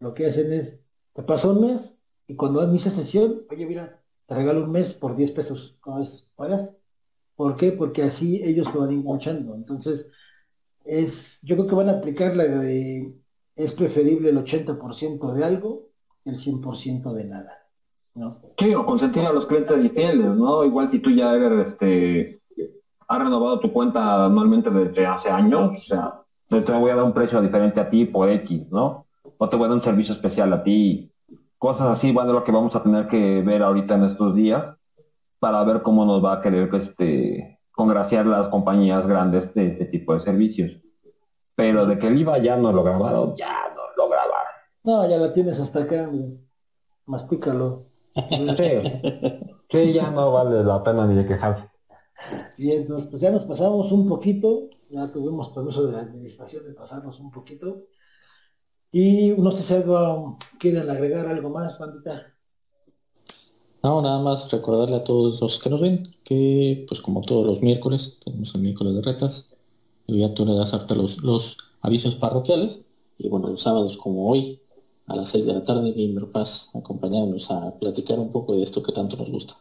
Lo 0.00 0.14
que 0.14 0.26
hacen 0.26 0.52
es, 0.52 0.80
te 1.14 1.22
pasa 1.22 1.50
un 1.50 1.62
mes 1.62 1.97
y 2.28 2.36
cuando 2.36 2.62
inicia 2.62 2.92
sesión, 2.92 3.42
oye, 3.50 3.66
mira, 3.66 4.00
te 4.26 4.34
regalo 4.34 4.62
un 4.62 4.70
mes 4.70 4.94
por 4.94 5.16
10 5.16 5.32
pesos. 5.32 5.76
¿Cómo 5.80 6.00
es? 6.00 6.28
¿Pagas? 6.36 6.76
¿Por 7.34 7.56
qué? 7.56 7.72
Porque 7.72 8.02
así 8.04 8.42
ellos 8.44 8.70
te 8.70 8.78
van 8.78 8.92
enganchando. 8.92 9.54
Entonces, 9.54 10.08
es, 10.84 11.40
yo 11.42 11.56
creo 11.56 11.66
que 11.66 11.74
van 11.74 11.88
a 11.88 11.98
aplicar 11.98 12.36
la 12.36 12.44
de, 12.44 13.14
es 13.56 13.72
preferible 13.72 14.30
el 14.30 14.38
80% 14.38 15.32
de 15.32 15.44
algo 15.44 15.88
que 16.22 16.30
el 16.30 16.38
100% 16.38 17.12
de 17.14 17.24
nada. 17.24 17.66
¿no? 18.14 18.42
Sí, 18.58 18.74
o 18.74 18.84
consentir 18.84 19.24
a 19.24 19.32
los 19.32 19.46
clientes 19.46 19.84
y 19.84 19.88
fieles, 19.88 20.26
¿no? 20.26 20.64
Igual 20.64 20.90
que 20.90 20.98
tú 20.98 21.10
ya 21.10 21.34
eres 21.34 21.68
este 21.68 22.38
has 23.08 23.18
renovado 23.18 23.58
tu 23.58 23.72
cuenta 23.72 24.26
anualmente 24.26 24.70
desde 24.70 25.06
hace 25.06 25.30
años, 25.30 25.70
o 25.72 25.78
sea, 25.78 26.20
te 26.48 26.60
voy 26.60 26.90
a 26.90 26.96
dar 26.96 27.04
un 27.04 27.14
precio 27.14 27.40
diferente 27.40 27.80
a 27.80 27.88
ti 27.88 28.04
por 28.04 28.28
X, 28.28 28.70
¿no? 28.70 29.06
O 29.38 29.48
te 29.48 29.56
voy 29.56 29.64
a 29.64 29.68
dar 29.68 29.78
un 29.78 29.82
servicio 29.82 30.14
especial 30.14 30.52
a 30.52 30.62
ti. 30.62 31.10
Cosas 31.58 31.88
así 31.88 32.12
van 32.12 32.28
de 32.28 32.32
lo 32.32 32.44
que 32.44 32.52
vamos 32.52 32.74
a 32.76 32.82
tener 32.82 33.08
que 33.08 33.42
ver 33.42 33.62
ahorita 33.62 33.96
en 33.96 34.04
estos 34.04 34.34
días 34.34 34.64
para 35.40 35.62
ver 35.64 35.82
cómo 35.82 36.04
nos 36.04 36.24
va 36.24 36.34
a 36.34 36.42
querer 36.42 36.72
este, 36.74 37.60
congraciar 37.72 38.26
las 38.26 38.48
compañías 38.48 39.06
grandes 39.06 39.52
de 39.54 39.68
este 39.68 39.84
tipo 39.86 40.14
de 40.14 40.20
servicios. 40.20 40.72
Pero 41.54 41.86
de 41.86 41.98
que 41.98 42.06
el 42.06 42.20
IVA 42.20 42.38
ya 42.38 42.56
no 42.56 42.72
lo 42.72 42.84
grabaron, 42.84 43.36
ya 43.36 43.72
no 43.74 43.82
lo 43.96 44.08
grabaron. 44.08 44.52
No, 44.84 45.08
ya 45.08 45.16
la 45.16 45.32
tienes 45.32 45.58
hasta 45.58 45.80
acá, 45.80 46.08
mastícalo. 47.06 47.86
sí, 49.70 49.92
ya 49.92 50.10
no 50.10 50.32
vale 50.32 50.62
la 50.62 50.82
pena 50.82 51.06
ni 51.06 51.14
de 51.14 51.26
quejarse. 51.26 51.68
Bien, 52.56 52.86
pues 52.86 53.20
ya 53.20 53.30
nos 53.30 53.44
pasamos 53.44 53.90
un 53.92 54.08
poquito, 54.08 54.70
ya 54.90 55.04
tuvimos 55.06 55.50
permiso 55.50 55.86
de 55.86 55.92
la 55.92 56.00
administración 56.00 56.64
de 56.66 56.74
pasarnos 56.74 57.18
un 57.20 57.30
poquito. 57.30 57.84
Y 58.92 59.32
no 59.36 59.52
sé 59.52 59.64
si 59.64 59.74
algo 59.74 60.38
quieren 60.58 60.88
agregar 60.88 61.26
algo 61.26 61.50
más, 61.50 61.78
bandita. 61.78 62.34
No, 63.82 64.02
nada 64.02 64.20
más 64.20 64.50
recordarle 64.50 64.96
a 64.96 65.04
todos 65.04 65.40
los 65.40 65.58
que 65.58 65.70
nos 65.70 65.80
ven 65.80 66.16
que, 66.24 66.84
pues 66.88 67.00
como 67.00 67.22
todos 67.22 67.46
los 67.46 67.62
miércoles, 67.62 68.18
tenemos 68.24 68.54
el 68.54 68.62
miércoles 68.62 68.94
de 68.94 69.02
retas, 69.02 69.54
y 70.06 70.20
ya 70.20 70.34
tú 70.34 70.44
le 70.44 70.54
das 70.54 70.74
harta 70.74 70.94
los, 70.94 71.22
los 71.22 71.58
avisos 71.80 72.16
parroquiales, 72.16 72.84
y 73.18 73.28
bueno, 73.28 73.48
los 73.48 73.62
sábados 73.62 73.98
como 73.98 74.28
hoy, 74.30 74.60
a 75.06 75.16
las 75.16 75.30
6 75.30 75.46
de 75.46 75.54
la 75.54 75.64
tarde, 75.64 75.92
Miembro 75.94 76.30
Paz, 76.30 76.70
acompañándonos 76.74 77.50
a 77.50 77.78
platicar 77.78 78.18
un 78.18 78.30
poco 78.30 78.54
de 78.54 78.62
esto 78.62 78.82
que 78.82 78.92
tanto 78.92 79.16
nos 79.16 79.30
gusta. 79.30 79.54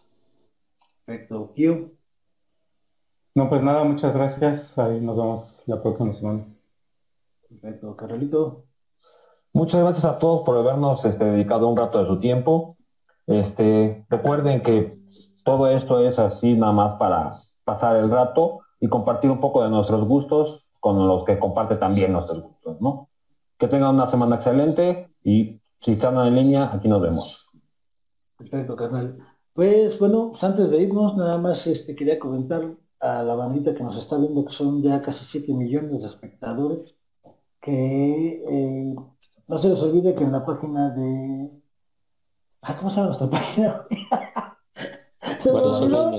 Perfecto. 1.05 1.53
Kio. 1.55 1.91
No, 3.35 3.49
pues 3.49 3.61
nada, 3.63 3.83
muchas 3.85 4.13
gracias. 4.13 4.77
Ahí 4.77 4.99
nos 4.99 5.15
vemos 5.15 5.63
la 5.65 5.81
próxima 5.81 6.11
semana. 6.13 6.45
Perfecto, 7.47 7.95
Carolito. 7.95 8.66
Muchas 9.53 9.81
gracias 9.81 10.05
a 10.05 10.19
todos 10.19 10.43
por 10.43 10.57
habernos 10.57 11.03
este, 11.03 11.25
dedicado 11.25 11.67
un 11.67 11.77
rato 11.77 11.99
de 11.99 12.07
su 12.07 12.19
tiempo. 12.19 12.77
Este, 13.25 14.05
recuerden 14.09 14.61
que 14.61 14.97
todo 15.43 15.67
esto 15.69 15.99
es 15.99 16.17
así 16.19 16.53
nada 16.53 16.73
más 16.73 16.97
para 16.97 17.39
pasar 17.63 17.97
el 17.97 18.09
rato 18.09 18.59
y 18.79 18.87
compartir 18.87 19.31
un 19.31 19.39
poco 19.39 19.63
de 19.63 19.69
nuestros 19.69 20.05
gustos 20.07 20.65
con 20.79 21.07
los 21.07 21.23
que 21.25 21.39
comparte 21.39 21.75
también 21.75 22.13
nuestros 22.13 22.41
gustos, 22.43 22.81
¿no? 22.81 23.09
Que 23.57 23.67
tengan 23.67 23.95
una 23.95 24.09
semana 24.09 24.35
excelente 24.35 25.09
y 25.23 25.59
si 25.81 25.93
están 25.93 26.17
en 26.25 26.35
línea, 26.35 26.71
aquí 26.73 26.87
nos 26.87 27.01
vemos. 27.01 27.49
Perfecto, 28.37 28.75
carnal. 28.75 29.15
Pues 29.53 29.97
bueno, 29.99 30.29
pues 30.31 30.43
antes 30.43 30.69
de 30.69 30.81
irnos, 30.81 31.17
nada 31.17 31.37
más 31.37 31.65
este, 31.65 31.95
quería 31.95 32.19
comentar 32.19 32.75
a 32.99 33.23
la 33.23 33.35
bandita 33.35 33.73
que 33.73 33.83
nos 33.83 33.97
está 33.97 34.17
viendo, 34.17 34.45
que 34.45 34.53
son 34.53 34.81
ya 34.81 35.01
casi 35.01 35.25
7 35.25 35.53
millones 35.53 36.01
de 36.01 36.07
espectadores, 36.07 36.97
que 37.61 38.43
eh, 38.47 38.95
no 39.47 39.57
se 39.57 39.69
les 39.69 39.81
olvide 39.81 40.13
que 40.15 40.23
en 40.23 40.31
la 40.31 40.45
página 40.45 40.89
de... 40.89 41.49
Ah, 42.61 42.75
¿Cómo 42.77 42.89
se 42.89 42.97
llama 42.97 43.07
nuestra 43.07 43.29
página? 43.31 43.87
se 45.39 45.51
me 45.51 45.59
olvidó. 45.59 46.11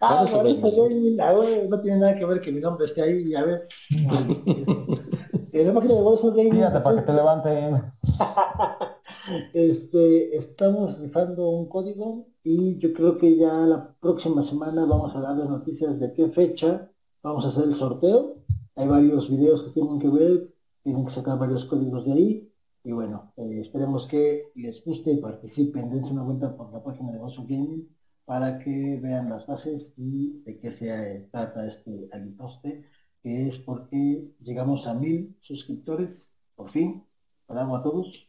Ah, 0.00 0.24
ah 0.24 1.34
no 1.68 1.80
tiene 1.80 1.98
nada 1.98 2.14
que 2.14 2.24
ver 2.24 2.40
que 2.40 2.52
mi 2.52 2.60
nombre 2.60 2.86
esté 2.86 3.02
ahí, 3.02 3.28
ya 3.28 3.44
ves. 3.44 3.68
en 3.90 5.66
la 5.66 5.74
página 5.74 5.94
de 5.94 6.02
Warzone 6.02 6.36
Gaming... 6.36 6.52
Fíjate, 6.52 6.80
para 6.80 6.96
que 6.96 7.02
te 7.02 7.12
levanten. 7.12 7.92
este, 9.52 10.36
estamos 10.36 11.00
rifando 11.00 11.48
un 11.48 11.68
código 11.68 12.28
y 12.44 12.78
yo 12.78 12.92
creo 12.92 13.18
que 13.18 13.36
ya 13.36 13.52
la 13.52 13.94
próxima 14.00 14.42
semana 14.42 14.84
vamos 14.84 15.14
a 15.16 15.20
dar 15.20 15.36
las 15.36 15.48
noticias 15.48 15.98
de 15.98 16.12
qué 16.12 16.28
fecha 16.28 16.90
vamos 17.22 17.44
a 17.44 17.48
hacer 17.48 17.64
el 17.64 17.74
sorteo. 17.74 18.36
Hay 18.76 18.86
varios 18.86 19.28
videos 19.28 19.64
que 19.64 19.70
tienen 19.70 19.98
que 19.98 20.08
ver, 20.08 20.54
tienen 20.84 21.04
que 21.04 21.10
sacar 21.10 21.38
varios 21.38 21.64
códigos 21.64 22.06
de 22.06 22.12
ahí. 22.12 22.47
Y 22.84 22.92
bueno, 22.92 23.32
eh, 23.36 23.60
esperemos 23.60 24.06
que 24.06 24.50
les 24.54 24.84
guste 24.84 25.12
y 25.12 25.20
participen, 25.20 25.90
dense 25.90 26.12
una 26.12 26.22
vuelta 26.22 26.56
por 26.56 26.72
la 26.72 26.82
página 26.82 27.12
de 27.12 27.18
Bosso 27.18 27.42
Gaming 27.42 27.88
para 28.24 28.58
que 28.58 28.98
vean 29.02 29.30
las 29.30 29.46
bases 29.46 29.92
y 29.96 30.42
de 30.44 30.58
qué 30.58 30.72
se 30.72 31.28
trata 31.30 31.66
este 31.66 32.10
poste 32.36 32.84
que 33.22 33.48
es 33.48 33.58
porque 33.58 34.30
llegamos 34.40 34.86
a 34.86 34.94
mil 34.94 35.36
suscriptores, 35.40 36.34
por 36.54 36.70
fin. 36.70 37.04
Bravo 37.48 37.76
a 37.76 37.82
todos, 37.82 38.28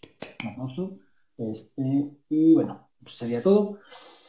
un 0.57 0.99
Este, 1.37 2.11
y 2.29 2.53
bueno, 2.55 2.87
pues 3.03 3.15
sería 3.15 3.43
todo. 3.43 3.79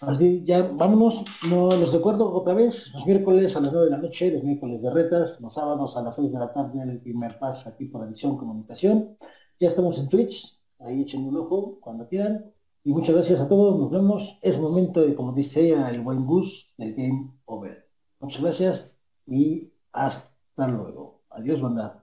Así 0.00 0.42
ya 0.44 0.62
vámonos, 0.62 1.24
no 1.48 1.76
les 1.76 1.92
recuerdo 1.92 2.32
otra 2.32 2.54
vez, 2.54 2.90
los 2.94 3.04
miércoles 3.04 3.54
a 3.54 3.60
las 3.60 3.70
9 3.70 3.84
de 3.84 3.90
la 3.90 3.98
noche, 3.98 4.32
los 4.32 4.42
miércoles 4.42 4.80
de 4.80 4.90
retas, 4.90 5.40
los 5.40 5.52
sábados 5.52 5.96
a 5.96 6.02
las 6.02 6.16
6 6.16 6.32
de 6.32 6.38
la 6.38 6.52
tarde 6.52 6.82
el 6.82 7.00
primer 7.00 7.38
paso 7.38 7.68
aquí 7.68 7.84
por 7.84 8.06
Edición 8.08 8.38
Comunicación. 8.38 9.16
Ya 9.60 9.68
estamos 9.68 9.98
en 9.98 10.08
Twitch, 10.08 10.58
ahí 10.78 11.02
echen 11.02 11.26
un 11.26 11.36
ojo 11.36 11.78
cuando 11.80 12.08
quieran. 12.08 12.50
Y 12.82 12.92
muchas 12.94 13.14
gracias 13.14 13.40
a 13.40 13.48
todos, 13.48 13.78
nos 13.78 13.90
vemos. 13.90 14.38
Es 14.40 14.58
momento 14.58 15.02
de, 15.02 15.14
como 15.14 15.32
dice 15.32 15.70
el 15.72 16.00
buen 16.00 16.26
bus 16.26 16.72
del 16.78 16.94
Game 16.94 17.30
Over. 17.44 17.86
Muchas 18.20 18.42
gracias 18.42 19.02
y 19.26 19.70
hasta 19.92 20.66
luego. 20.66 21.20
Adiós, 21.28 21.60
banda. 21.60 21.99